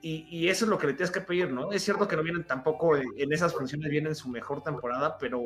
y, 0.00 0.48
eso 0.48 0.64
es 0.64 0.70
lo 0.70 0.78
que 0.78 0.86
le 0.86 0.92
tienes 0.94 1.10
que 1.10 1.20
pedir, 1.20 1.50
¿no? 1.50 1.72
Es 1.72 1.82
cierto 1.82 2.06
que 2.06 2.16
no 2.16 2.22
vienen 2.22 2.44
tampoco 2.44 2.96
en 2.96 3.32
esas 3.32 3.52
funciones, 3.52 3.90
vienen 3.90 4.10
en 4.10 4.14
su 4.14 4.28
mejor 4.28 4.62
temporada, 4.62 5.18
pero 5.18 5.42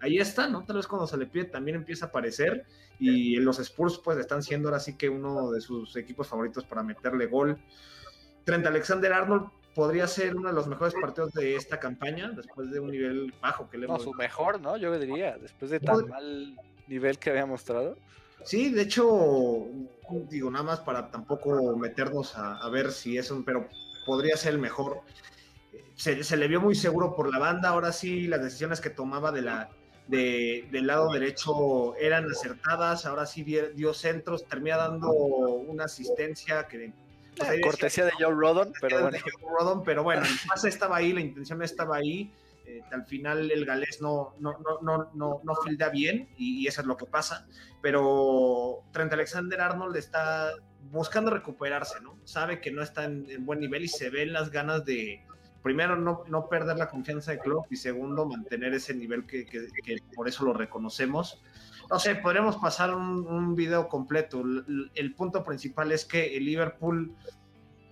ahí 0.00 0.18
está, 0.18 0.48
¿no? 0.48 0.64
Tal 0.64 0.76
vez 0.76 0.86
cuando 0.86 1.06
se 1.06 1.18
le 1.18 1.26
pide 1.26 1.44
también 1.44 1.76
empieza 1.76 2.06
a 2.06 2.08
aparecer 2.08 2.64
y 2.98 3.36
los 3.36 3.58
Spurs 3.58 4.00
pues 4.02 4.18
están 4.18 4.42
siendo 4.42 4.68
ahora 4.68 4.80
sí 4.80 4.96
que 4.96 5.08
uno 5.08 5.50
de 5.50 5.60
sus 5.60 5.96
equipos 5.96 6.28
favoritos 6.28 6.64
para 6.64 6.82
meterle 6.82 7.26
gol. 7.26 7.58
Trent 8.44 8.66
Alexander 8.66 9.12
Arnold 9.12 9.50
podría 9.74 10.06
ser 10.06 10.36
uno 10.36 10.48
de 10.48 10.54
los 10.54 10.66
mejores 10.66 10.94
partidos 11.00 11.32
de 11.32 11.56
esta 11.56 11.78
campaña, 11.78 12.30
después 12.30 12.70
de 12.70 12.80
un 12.80 12.90
nivel 12.90 13.32
bajo 13.40 13.68
que 13.68 13.78
le 13.78 13.86
hemos... 13.86 13.98
No, 13.98 14.12
su 14.12 14.14
mejor, 14.14 14.60
¿no? 14.60 14.76
Yo 14.76 14.98
diría, 14.98 15.36
después 15.38 15.70
de 15.70 15.80
tan 15.80 16.08
mal 16.08 16.56
nivel 16.88 17.18
que 17.18 17.30
había 17.30 17.46
mostrado. 17.46 17.96
Sí, 18.44 18.70
de 18.70 18.82
hecho, 18.82 19.66
digo, 20.28 20.50
nada 20.50 20.64
más 20.64 20.80
para 20.80 21.10
tampoco 21.10 21.76
meternos 21.76 22.36
a, 22.36 22.68
ver 22.70 22.90
si 22.90 23.18
es 23.18 23.30
un, 23.30 23.44
pero 23.44 23.68
podría 24.06 24.36
ser 24.36 24.54
el 24.54 24.58
mejor. 24.58 25.02
Se, 25.94 26.24
se, 26.24 26.36
le 26.36 26.48
vio 26.48 26.60
muy 26.60 26.74
seguro 26.74 27.14
por 27.14 27.30
la 27.30 27.38
banda, 27.38 27.68
ahora 27.68 27.92
sí 27.92 28.26
las 28.26 28.42
decisiones 28.42 28.80
que 28.80 28.90
tomaba 28.90 29.30
de 29.30 29.42
la, 29.42 29.70
del 30.10 30.86
lado 30.86 31.12
derecho 31.12 31.94
eran 31.96 32.28
acertadas, 32.30 33.06
ahora 33.06 33.26
sí 33.26 33.44
dio 33.44 33.94
centros, 33.94 34.44
termina 34.46 34.76
dando 34.76 35.10
una 35.12 35.84
asistencia 35.84 36.66
que... 36.66 36.92
Pues, 37.36 37.60
cortesía 37.62 38.04
de 38.04 38.12
Joe 38.18 38.34
Rodon, 38.34 38.72
pero 38.80 39.02
bueno. 39.02 39.18
Rodon, 39.58 39.84
pero 39.84 40.02
bueno, 40.02 40.22
el 40.22 40.48
pase 40.48 40.68
estaba 40.68 40.96
ahí, 40.96 41.12
la 41.12 41.20
intención 41.20 41.62
estaba 41.62 41.96
ahí, 41.96 42.32
eh, 42.66 42.82
al 42.92 43.04
final 43.06 43.50
el 43.50 43.64
galés 43.64 44.00
no, 44.00 44.34
no, 44.38 44.58
no, 44.58 44.80
no, 44.82 45.10
no, 45.14 45.40
no 45.42 45.54
filda 45.64 45.88
bien 45.88 46.28
y, 46.36 46.66
eso 46.66 46.80
es 46.82 46.86
lo 46.86 46.96
que 46.96 47.06
pasa, 47.06 47.46
pero 47.80 48.82
Trent 48.92 49.12
Alexander 49.12 49.60
Arnold 49.60 49.96
está 49.96 50.52
buscando 50.90 51.30
recuperarse, 51.30 52.00
¿no? 52.00 52.18
Sabe 52.24 52.60
que 52.60 52.70
no 52.70 52.82
está 52.82 53.04
en, 53.04 53.26
en 53.30 53.46
buen 53.46 53.60
nivel 53.60 53.84
y 53.84 53.88
se 53.88 54.10
ven 54.10 54.32
las 54.32 54.50
ganas 54.50 54.84
de, 54.84 55.22
primero, 55.62 55.96
no, 55.96 56.24
no 56.28 56.48
perder 56.48 56.76
la 56.76 56.88
confianza 56.88 57.32
de 57.32 57.38
Klopp 57.38 57.70
y 57.70 57.76
segundo, 57.76 58.26
mantener 58.26 58.74
ese 58.74 58.94
nivel 58.94 59.26
que, 59.26 59.44
que, 59.44 59.68
por 60.14 60.28
eso 60.28 60.44
lo 60.44 60.52
reconocemos. 60.52 61.42
No 61.90 61.98
sé, 61.98 62.14
podríamos 62.14 62.56
pasar 62.56 62.94
un, 62.94 63.54
video 63.56 63.88
completo. 63.88 64.40
El, 64.40 64.92
el, 64.94 65.14
punto 65.14 65.42
principal 65.42 65.90
es 65.90 66.04
que 66.04 66.36
el 66.36 66.44
Liverpool 66.44 67.16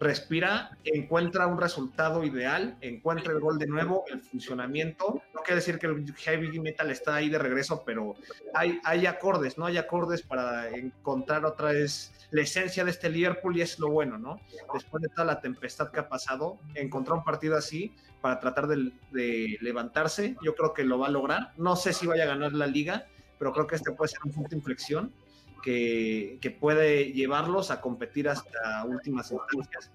respira, 0.00 0.78
encuentra 0.84 1.46
un 1.46 1.60
resultado 1.60 2.22
ideal, 2.24 2.76
encuentra 2.80 3.32
el 3.32 3.40
gol 3.40 3.58
de 3.58 3.66
nuevo, 3.66 4.04
el 4.08 4.20
funcionamiento. 4.20 5.20
No 5.34 5.40
quiere 5.42 5.56
decir 5.56 5.78
que 5.78 5.86
el 5.86 6.14
heavy 6.14 6.60
metal 6.60 6.90
está 6.90 7.16
ahí 7.16 7.28
de 7.28 7.38
regreso, 7.38 7.82
pero 7.84 8.14
hay, 8.54 8.78
hay 8.84 9.06
acordes, 9.06 9.58
¿no? 9.58 9.66
Hay 9.66 9.76
acordes 9.76 10.22
para 10.22 10.68
encontrar 10.68 11.44
otra 11.44 11.72
vez 11.72 12.12
la 12.30 12.42
esencia 12.42 12.84
de 12.84 12.90
este 12.90 13.10
Liverpool 13.10 13.56
y 13.56 13.62
es 13.62 13.78
lo 13.78 13.90
bueno, 13.90 14.18
¿no? 14.18 14.40
Después 14.72 15.02
de 15.02 15.08
toda 15.08 15.24
la 15.24 15.40
tempestad 15.40 15.90
que 15.90 16.00
ha 16.00 16.08
pasado, 16.08 16.58
encontrar 16.74 17.18
un 17.18 17.24
partido 17.24 17.56
así 17.56 17.94
para 18.20 18.38
tratar 18.38 18.66
de, 18.68 18.92
de 19.10 19.58
levantarse, 19.60 20.36
yo 20.42 20.54
creo 20.54 20.72
que 20.72 20.84
lo 20.84 20.98
va 20.98 21.08
a 21.08 21.10
lograr. 21.10 21.52
No 21.56 21.76
sé 21.76 21.92
si 21.92 22.06
vaya 22.06 22.24
a 22.24 22.26
ganar 22.26 22.52
la 22.52 22.66
liga, 22.66 23.06
pero 23.38 23.52
creo 23.52 23.66
que 23.66 23.76
este 23.76 23.92
puede 23.92 24.08
ser 24.08 24.20
un 24.24 24.32
punto 24.32 24.50
de 24.50 24.56
inflexión 24.56 25.12
que, 25.62 26.56
puede 26.60 27.12
llevarlos 27.12 27.70
a 27.70 27.80
competir 27.80 28.28
hasta 28.28 28.84
últimas 28.84 29.30
instancias. 29.30 29.90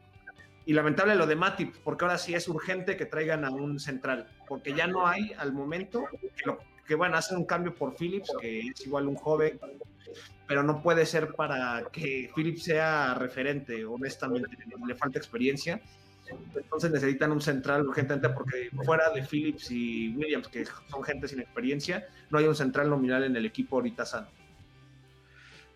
Y 0.66 0.74
lamentable 0.74 1.16
lo 1.16 1.28
de 1.28 1.36
Matip, 1.36 1.76
porque 1.84 2.06
ahora 2.06 2.18
sí 2.18 2.34
es 2.34 2.48
urgente 2.48 2.96
que 2.96 3.06
traigan 3.06 3.44
a 3.44 3.50
un 3.50 3.80
central, 3.80 4.28
porque 4.48 4.74
ya 4.74 4.88
no 4.88 5.08
hay 5.08 5.34
al 5.38 5.52
momento 5.52 6.06
que, 6.38 6.46
lo, 6.46 6.60
que 6.88 6.96
hacen 7.14 7.38
un 7.38 7.46
cambio 7.46 7.76
por 7.76 7.96
Phillips, 7.96 8.32
que 8.40 8.60
es 8.60 8.86
igual 8.86 9.08
un 9.08 9.16
joven, 9.16 9.60
pero 10.48 10.64
no 10.64 10.82
puede 10.82 11.06
ser 11.06 11.34
para 11.34 11.84
que 11.92 12.32
Phillips 12.34 12.64
sea 12.64 13.14
referente, 13.16 13.84
honestamente, 13.86 14.50
le 14.86 14.96
falta 14.96 15.18
experiencia. 15.18 15.82
Entonces 16.56 16.92
necesitan 16.92 17.32
un 17.32 17.42
central 17.42 17.88
urgentemente 17.88 18.30
porque 18.30 18.70
fuera 18.86 19.10
de 19.12 19.24
Phillips 19.24 19.72
y 19.72 20.10
Williams, 20.16 20.48
que 20.48 20.66
son 20.90 21.04
gente 21.04 21.28
sin 21.28 21.40
experiencia, 21.40 22.08
no 22.30 22.40
hay 22.40 22.46
un 22.46 22.56
central 22.56 22.90
nominal 22.90 23.24
en 23.24 23.36
el 23.36 23.46
equipo 23.46 23.76
ahorita 23.78 24.06
sano. 24.06 24.28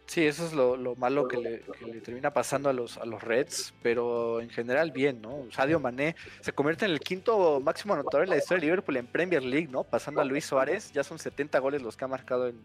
Sí, 0.08 0.26
eso 0.26 0.45
es 0.45 0.54
lo, 0.54 0.95
malo 0.95 1.28
que 1.28 1.38
le, 1.38 2.00
termina 2.00 2.32
pasando 2.32 2.70
a 2.70 2.74
los, 2.74 2.98
a 2.98 3.06
los 3.06 3.22
Reds, 3.22 3.74
pero 3.84 4.39
en 4.39 4.50
general 4.50 4.91
bien, 4.91 5.22
¿no? 5.22 5.45
Sadio 5.52 5.82
Mané 5.82 6.16
se 6.39 6.54
convierte 6.54 6.86
en 6.86 6.91
el 6.91 7.02
quinto 7.02 7.60
máximo 7.60 7.93
anotador 7.93 8.24
en 8.24 8.30
la 8.30 8.38
historia 8.38 8.62
de 8.62 8.68
Liverpool 8.68 8.95
en 8.95 9.06
Premier 9.06 9.43
League, 9.43 9.68
¿no? 9.70 9.84
Pasando 9.84 10.22
a 10.22 10.24
Luis 10.24 10.45
Suárez, 10.45 10.93
ya 10.93 11.04
son 11.04 11.20
70 11.20 11.60
goles 11.60 11.82
los 11.82 11.98
que 11.98 12.06
ha 12.06 12.08
marcado 12.08 12.48
en, 12.48 12.58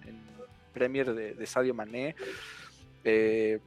Premier 0.72 1.12
de, 1.12 1.46
Sadio 1.46 1.74
Mané. 1.74 2.14
11 3.04 3.60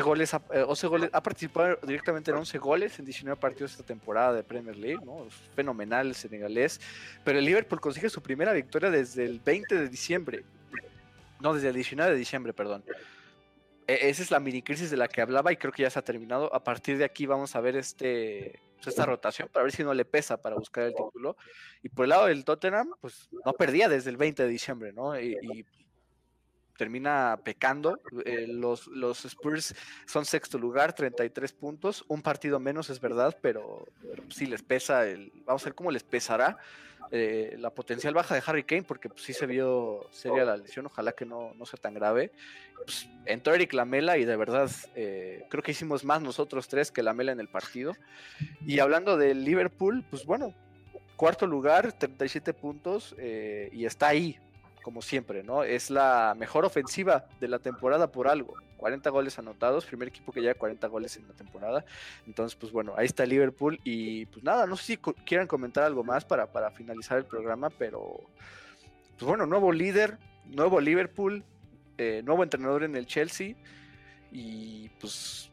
eh, 0.00 0.02
goles, 0.02 0.34
11 0.34 0.86
goles, 0.86 1.10
ha 1.12 1.22
participado 1.22 1.78
directamente 1.82 2.30
en 2.30 2.36
11 2.36 2.58
goles 2.58 2.98
en 2.98 3.04
19 3.04 3.40
partidos 3.40 3.72
esta 3.72 3.84
temporada 3.84 4.34
de 4.34 4.42
Premier 4.42 4.76
League, 4.76 5.04
¿no? 5.04 5.26
Es 5.26 5.34
fenomenal 5.54 6.08
el 6.08 6.14
senegalés, 6.14 6.80
pero 7.24 7.38
el 7.38 7.44
Liverpool 7.44 7.80
consigue 7.80 8.10
su 8.10 8.22
primera 8.22 8.52
victoria 8.52 8.90
desde 8.90 9.24
el 9.24 9.40
20 9.40 9.74
de 9.74 9.88
diciembre, 9.88 10.44
no, 11.40 11.54
desde 11.54 11.68
el 11.68 11.74
19 11.74 12.12
de 12.12 12.18
diciembre, 12.18 12.52
perdón. 12.52 12.84
E, 13.86 14.08
esa 14.10 14.22
es 14.22 14.30
la 14.30 14.40
mini 14.40 14.62
crisis 14.62 14.90
de 14.90 14.96
la 14.96 15.08
que 15.08 15.20
hablaba 15.20 15.52
y 15.52 15.56
creo 15.56 15.72
que 15.72 15.82
ya 15.82 15.90
se 15.90 15.98
ha 15.98 16.02
terminado. 16.02 16.54
A 16.54 16.62
partir 16.62 16.98
de 16.98 17.04
aquí 17.04 17.26
vamos 17.26 17.56
a 17.56 17.60
ver 17.60 17.76
este, 17.76 18.60
pues, 18.76 18.88
esta 18.88 19.06
rotación 19.06 19.48
para 19.48 19.64
ver 19.64 19.72
si 19.72 19.84
no 19.84 19.94
le 19.94 20.04
pesa 20.04 20.40
para 20.40 20.56
buscar 20.56 20.84
el 20.84 20.94
título. 20.94 21.36
Y 21.82 21.88
por 21.88 22.04
el 22.04 22.10
lado 22.10 22.26
del 22.26 22.44
Tottenham, 22.44 22.90
pues 23.00 23.28
no 23.44 23.52
perdía 23.52 23.88
desde 23.88 24.10
el 24.10 24.16
20 24.16 24.42
de 24.42 24.48
diciembre, 24.48 24.92
¿no? 24.92 25.18
Y, 25.18 25.64
termina 26.76 27.38
pecando. 27.44 28.00
Eh, 28.24 28.46
los, 28.48 28.86
los 28.88 29.24
Spurs 29.24 29.74
son 30.06 30.24
sexto 30.24 30.58
lugar, 30.58 30.94
33 30.94 31.52
puntos, 31.52 32.04
un 32.08 32.22
partido 32.22 32.58
menos 32.58 32.90
es 32.90 33.00
verdad, 33.00 33.36
pero, 33.40 33.86
sí 34.30 34.46
les 34.46 34.62
pesa, 34.62 35.06
el, 35.06 35.32
vamos 35.44 35.62
a 35.62 35.66
ver 35.66 35.74
cómo 35.74 35.90
les 35.90 36.02
pesará 36.02 36.58
eh, 37.14 37.56
la 37.58 37.70
potencial 37.70 38.14
baja 38.14 38.34
de 38.34 38.42
Harry 38.46 38.64
Kane, 38.64 38.84
porque 38.84 39.10
pues, 39.10 39.22
sí 39.22 39.34
se 39.34 39.46
vio 39.46 40.08
seria 40.10 40.44
la 40.44 40.56
lesión, 40.56 40.86
ojalá 40.86 41.12
que 41.12 41.26
no, 41.26 41.52
no 41.54 41.66
sea 41.66 41.78
tan 41.78 41.92
grave. 41.92 42.32
Pues, 42.84 43.06
entró 43.26 43.54
Eric 43.54 43.74
Lamela 43.74 44.16
y 44.16 44.24
de 44.24 44.36
verdad 44.36 44.70
eh, 44.94 45.44
creo 45.50 45.62
que 45.62 45.72
hicimos 45.72 46.04
más 46.04 46.22
nosotros 46.22 46.68
tres 46.68 46.90
que 46.90 47.02
Lamela 47.02 47.32
en 47.32 47.40
el 47.40 47.48
partido. 47.48 47.94
Y 48.66 48.78
hablando 48.78 49.16
del 49.16 49.44
Liverpool, 49.44 50.04
pues 50.08 50.24
bueno, 50.24 50.54
cuarto 51.16 51.46
lugar, 51.46 51.92
37 51.92 52.54
puntos 52.54 53.14
eh, 53.18 53.68
y 53.72 53.84
está 53.84 54.08
ahí, 54.08 54.38
como 54.82 55.00
siempre, 55.02 55.42
¿no? 55.42 55.62
Es 55.62 55.90
la 55.90 56.34
mejor 56.38 56.64
ofensiva 56.64 57.26
de 57.40 57.48
la 57.48 57.58
temporada 57.58 58.10
por 58.10 58.28
algo. 58.28 58.54
40 58.76 59.08
goles 59.10 59.38
anotados, 59.38 59.86
primer 59.86 60.08
equipo 60.08 60.32
que 60.32 60.40
lleva 60.40 60.54
40 60.54 60.88
goles 60.88 61.16
en 61.16 61.28
la 61.28 61.34
temporada. 61.34 61.84
Entonces, 62.26 62.56
pues 62.56 62.72
bueno, 62.72 62.94
ahí 62.96 63.06
está 63.06 63.24
Liverpool 63.24 63.80
y 63.84 64.26
pues 64.26 64.44
nada, 64.44 64.66
no 64.66 64.76
sé 64.76 64.84
si 64.84 64.96
quieran 64.96 65.46
comentar 65.46 65.84
algo 65.84 66.02
más 66.02 66.24
para, 66.24 66.50
para 66.50 66.72
finalizar 66.72 67.16
el 67.16 67.24
programa, 67.24 67.70
pero 67.70 68.20
pues 69.16 69.28
bueno, 69.28 69.46
nuevo 69.46 69.70
líder, 69.72 70.18
nuevo 70.46 70.80
Liverpool, 70.80 71.44
eh, 71.96 72.22
nuevo 72.24 72.42
entrenador 72.42 72.82
en 72.82 72.96
el 72.96 73.06
Chelsea 73.06 73.54
y 74.32 74.88
pues 75.00 75.51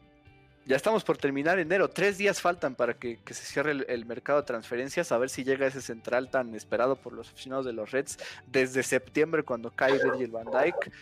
ya 0.66 0.76
estamos 0.76 1.04
por 1.04 1.16
terminar 1.16 1.58
enero. 1.58 1.88
Tres 1.88 2.18
días 2.18 2.40
faltan 2.40 2.74
para 2.74 2.94
que, 2.94 3.18
se 3.26 3.34
cierre 3.34 3.72
el, 3.72 4.06
mercado 4.06 4.40
de 4.40 4.46
transferencias. 4.46 5.10
A 5.10 5.18
ver 5.18 5.30
si 5.30 5.42
llega 5.42 5.66
ese 5.66 5.80
central 5.80 6.30
tan 6.30 6.54
esperado 6.54 6.96
por 6.96 7.12
los 7.12 7.30
aficionados 7.30 7.66
de 7.66 7.72
los 7.72 7.90
Reds 7.90 8.18
desde 8.46 8.82
septiembre 8.82 9.42
cuando 9.42 9.70
cae 9.70 9.92
Virgil 9.92 10.30
van 10.30 10.46
Dyke. 10.50 10.92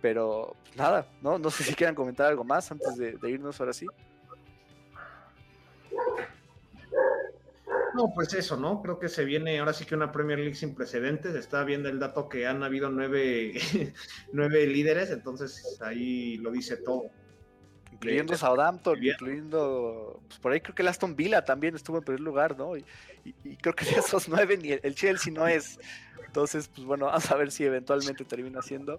Pero 0.00 0.56
pues, 0.64 0.76
nada, 0.76 1.06
¿no? 1.20 1.38
No 1.38 1.50
sé 1.50 1.62
si 1.62 1.74
quieran 1.74 1.94
comentar 1.94 2.26
algo 2.26 2.42
más 2.42 2.70
antes 2.72 2.96
de, 2.96 3.16
irnos 3.30 3.60
ahora 3.60 3.72
sí. 3.72 3.86
No, 7.94 8.10
pues 8.14 8.32
eso, 8.32 8.56
¿no? 8.56 8.80
Creo 8.82 8.98
que 8.98 9.10
se 9.10 9.24
viene 9.24 9.58
ahora 9.58 9.74
sí 9.74 9.84
que 9.84 9.94
una 9.94 10.10
Premier 10.10 10.38
League 10.38 10.54
sin 10.54 10.74
precedentes. 10.74 11.34
Está 11.34 11.62
viendo 11.62 11.90
el 11.90 12.00
dato 12.00 12.28
que 12.28 12.46
han 12.46 12.62
habido 12.62 12.90
nueve, 12.90 13.52
nueve 14.32 14.66
líderes, 14.66 15.10
entonces 15.10 15.78
ahí 15.82 16.38
lo 16.38 16.50
dice 16.50 16.78
todo. 16.78 17.10
Incluyendo 18.02 18.36
Southampton, 18.36 19.02
incluyendo. 19.02 20.20
Pues 20.26 20.40
por 20.40 20.52
ahí 20.52 20.60
creo 20.60 20.74
que 20.74 20.82
el 20.82 20.88
Aston 20.88 21.14
Villa 21.14 21.44
también 21.44 21.76
estuvo 21.76 21.98
en 21.98 22.04
primer 22.04 22.20
lugar, 22.20 22.56
¿no? 22.58 22.76
Y, 22.76 22.84
creo 23.60 23.74
que 23.74 23.84
de 23.84 23.92
esos 23.92 24.28
nueve 24.28 24.56
ni 24.56 24.72
el 24.72 24.94
Chelsea 24.94 25.32
no 25.32 25.46
es. 25.46 25.78
Entonces, 26.26 26.68
pues 26.68 26.84
bueno, 26.84 27.06
vamos 27.06 27.30
a 27.30 27.36
ver 27.36 27.52
si 27.52 27.64
eventualmente 27.64 28.24
termina 28.24 28.60
siendo. 28.60 28.98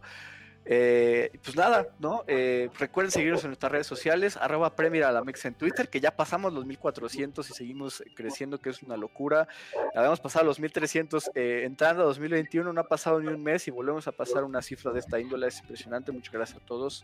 Eh, 0.66 1.30
pues 1.44 1.58
nada, 1.58 1.88
¿no? 2.00 2.24
Eh, 2.28 2.70
recuerden 2.80 3.12
seguirnos 3.12 3.44
en 3.44 3.50
nuestras 3.50 3.72
redes 3.72 3.88
sociales, 3.88 4.38
arroba 4.38 4.76
Premier 4.76 5.04
a 5.04 5.12
la 5.12 5.24
Mex 5.24 5.44
en 5.46 5.56
Twitter, 5.56 5.90
que 5.90 6.00
ya 6.00 6.12
pasamos 6.12 6.54
los 6.54 6.66
1400 6.66 7.50
y 7.50 7.54
seguimos 7.54 8.04
creciendo, 8.16 8.60
que 8.60 8.70
es 8.70 8.82
una 8.82 8.96
locura. 8.96 9.48
Habíamos 9.94 10.22
pasado 10.22 10.46
los 10.46 10.60
1300 10.60 11.32
eh, 11.36 11.64
entrando 11.66 12.04
a 12.04 12.06
2021, 12.06 12.72
no 12.72 12.82
ha 12.82 12.88
pasado 12.88 13.20
ni 13.20 13.28
un 13.28 13.44
mes 13.44 13.68
y 13.68 13.72
volvemos 13.72 14.08
a 14.08 14.14
pasar 14.14 14.46
una 14.46 14.62
cifra 14.62 14.94
de 14.94 15.00
esta 15.00 15.20
índole, 15.20 15.48
es 15.48 15.60
impresionante. 15.60 16.12
Muchas 16.14 16.34
gracias 16.34 16.62
a 16.62 16.66
todos. 16.66 17.04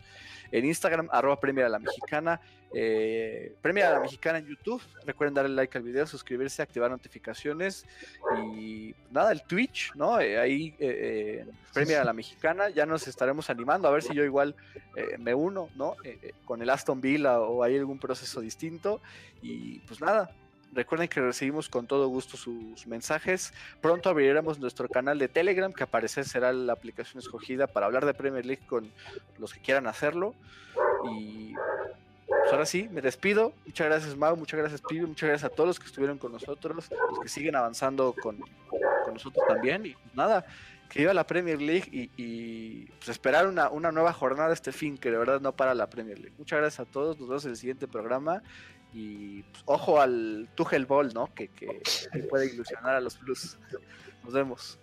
En 0.50 0.64
Instagram, 0.64 1.08
arroba 1.12 1.38
Premier 1.38 1.66
a 1.66 1.68
la 1.68 1.78
Mexicana, 1.78 2.40
eh, 2.72 3.54
Premier 3.60 3.86
a 3.86 3.90
la 3.92 4.00
Mexicana 4.00 4.38
en 4.38 4.46
YouTube. 4.46 4.82
Recuerden 5.04 5.34
darle 5.34 5.54
like 5.54 5.76
al 5.76 5.84
video, 5.84 6.06
suscribirse, 6.06 6.62
activar 6.62 6.90
notificaciones 6.90 7.84
y 8.54 8.94
pues 8.94 9.12
nada, 9.12 9.32
el 9.32 9.42
Twitch, 9.42 9.92
¿no? 9.96 10.14
ahí 10.14 10.74
Premier 11.72 11.98
a 11.98 12.04
la 12.04 12.12
Mexicana, 12.12 12.70
ya 12.70 12.86
nos 12.86 13.06
estaremos 13.06 13.49
animando 13.50 13.88
a 13.88 13.90
ver 13.90 14.02
si 14.02 14.14
yo 14.14 14.24
igual 14.24 14.54
eh, 14.96 15.16
me 15.18 15.34
uno, 15.34 15.68
¿no? 15.76 15.96
Eh, 16.04 16.18
eh, 16.22 16.32
con 16.44 16.62
el 16.62 16.70
Aston 16.70 17.00
Villa 17.00 17.40
o 17.40 17.62
hay 17.62 17.76
algún 17.76 17.98
proceso 17.98 18.40
distinto. 18.40 19.00
Y 19.42 19.80
pues 19.80 20.00
nada, 20.00 20.30
Recuerden 20.72 21.08
que 21.08 21.20
recibimos 21.20 21.68
con 21.68 21.86
todo 21.88 22.06
gusto 22.06 22.36
sus 22.36 22.86
mensajes. 22.86 23.52
Pronto 23.80 24.08
abriremos 24.08 24.60
nuestro 24.60 24.88
canal 24.88 25.18
de 25.18 25.26
Telegram, 25.26 25.72
que 25.72 25.82
aparece 25.82 26.22
será 26.22 26.52
la 26.52 26.72
aplicación 26.72 27.18
escogida 27.18 27.66
para 27.66 27.86
hablar 27.86 28.06
de 28.06 28.14
Premier 28.14 28.46
League 28.46 28.62
con 28.68 28.88
los 29.38 29.52
que 29.52 29.60
quieran 29.60 29.88
hacerlo. 29.88 30.32
Y 31.10 31.54
pues 32.26 32.52
ahora 32.52 32.66
sí, 32.66 32.88
me 32.92 33.00
despido. 33.00 33.52
Muchas 33.66 33.86
gracias, 33.88 34.16
Mau, 34.16 34.36
muchas 34.36 34.60
gracias, 34.60 34.80
Pibe, 34.88 35.06
muchas 35.06 35.28
gracias 35.28 35.50
a 35.50 35.54
todos 35.54 35.66
los 35.66 35.80
que 35.80 35.86
estuvieron 35.86 36.18
con 36.18 36.30
nosotros, 36.30 36.88
los 37.10 37.20
que 37.20 37.28
siguen 37.28 37.56
avanzando 37.56 38.14
con, 38.14 38.38
con 39.04 39.14
nosotros 39.14 39.44
también. 39.48 39.86
Y 39.86 39.94
pues 39.94 40.14
nada, 40.14 40.46
que 40.90 41.02
iba 41.02 41.14
la 41.14 41.26
Premier 41.26 41.62
League 41.62 41.88
y, 41.92 42.86
pues 42.86 43.08
esperar 43.08 43.46
una, 43.46 43.70
una, 43.70 43.92
nueva 43.92 44.12
jornada 44.12 44.52
este 44.52 44.72
fin, 44.72 44.98
que 44.98 45.10
de 45.10 45.16
verdad 45.16 45.40
no 45.40 45.54
para 45.54 45.74
la 45.74 45.88
Premier 45.88 46.18
League. 46.18 46.34
Muchas 46.36 46.58
gracias 46.58 46.86
a 46.86 46.90
todos, 46.90 47.18
nos 47.18 47.28
vemos 47.28 47.44
en 47.44 47.52
el 47.52 47.56
siguiente 47.56 47.88
programa 47.88 48.42
y 48.92 49.42
pues, 49.44 49.62
ojo 49.66 50.00
al 50.00 50.48
Tuchel 50.56 50.86
Ball, 50.86 51.14
¿no? 51.14 51.32
Que, 51.32 51.48
que 51.48 51.80
puede 52.28 52.52
ilusionar 52.52 52.96
a 52.96 53.00
los 53.00 53.18
Blues. 53.20 53.56
Nos 54.24 54.34
vemos. 54.34 54.78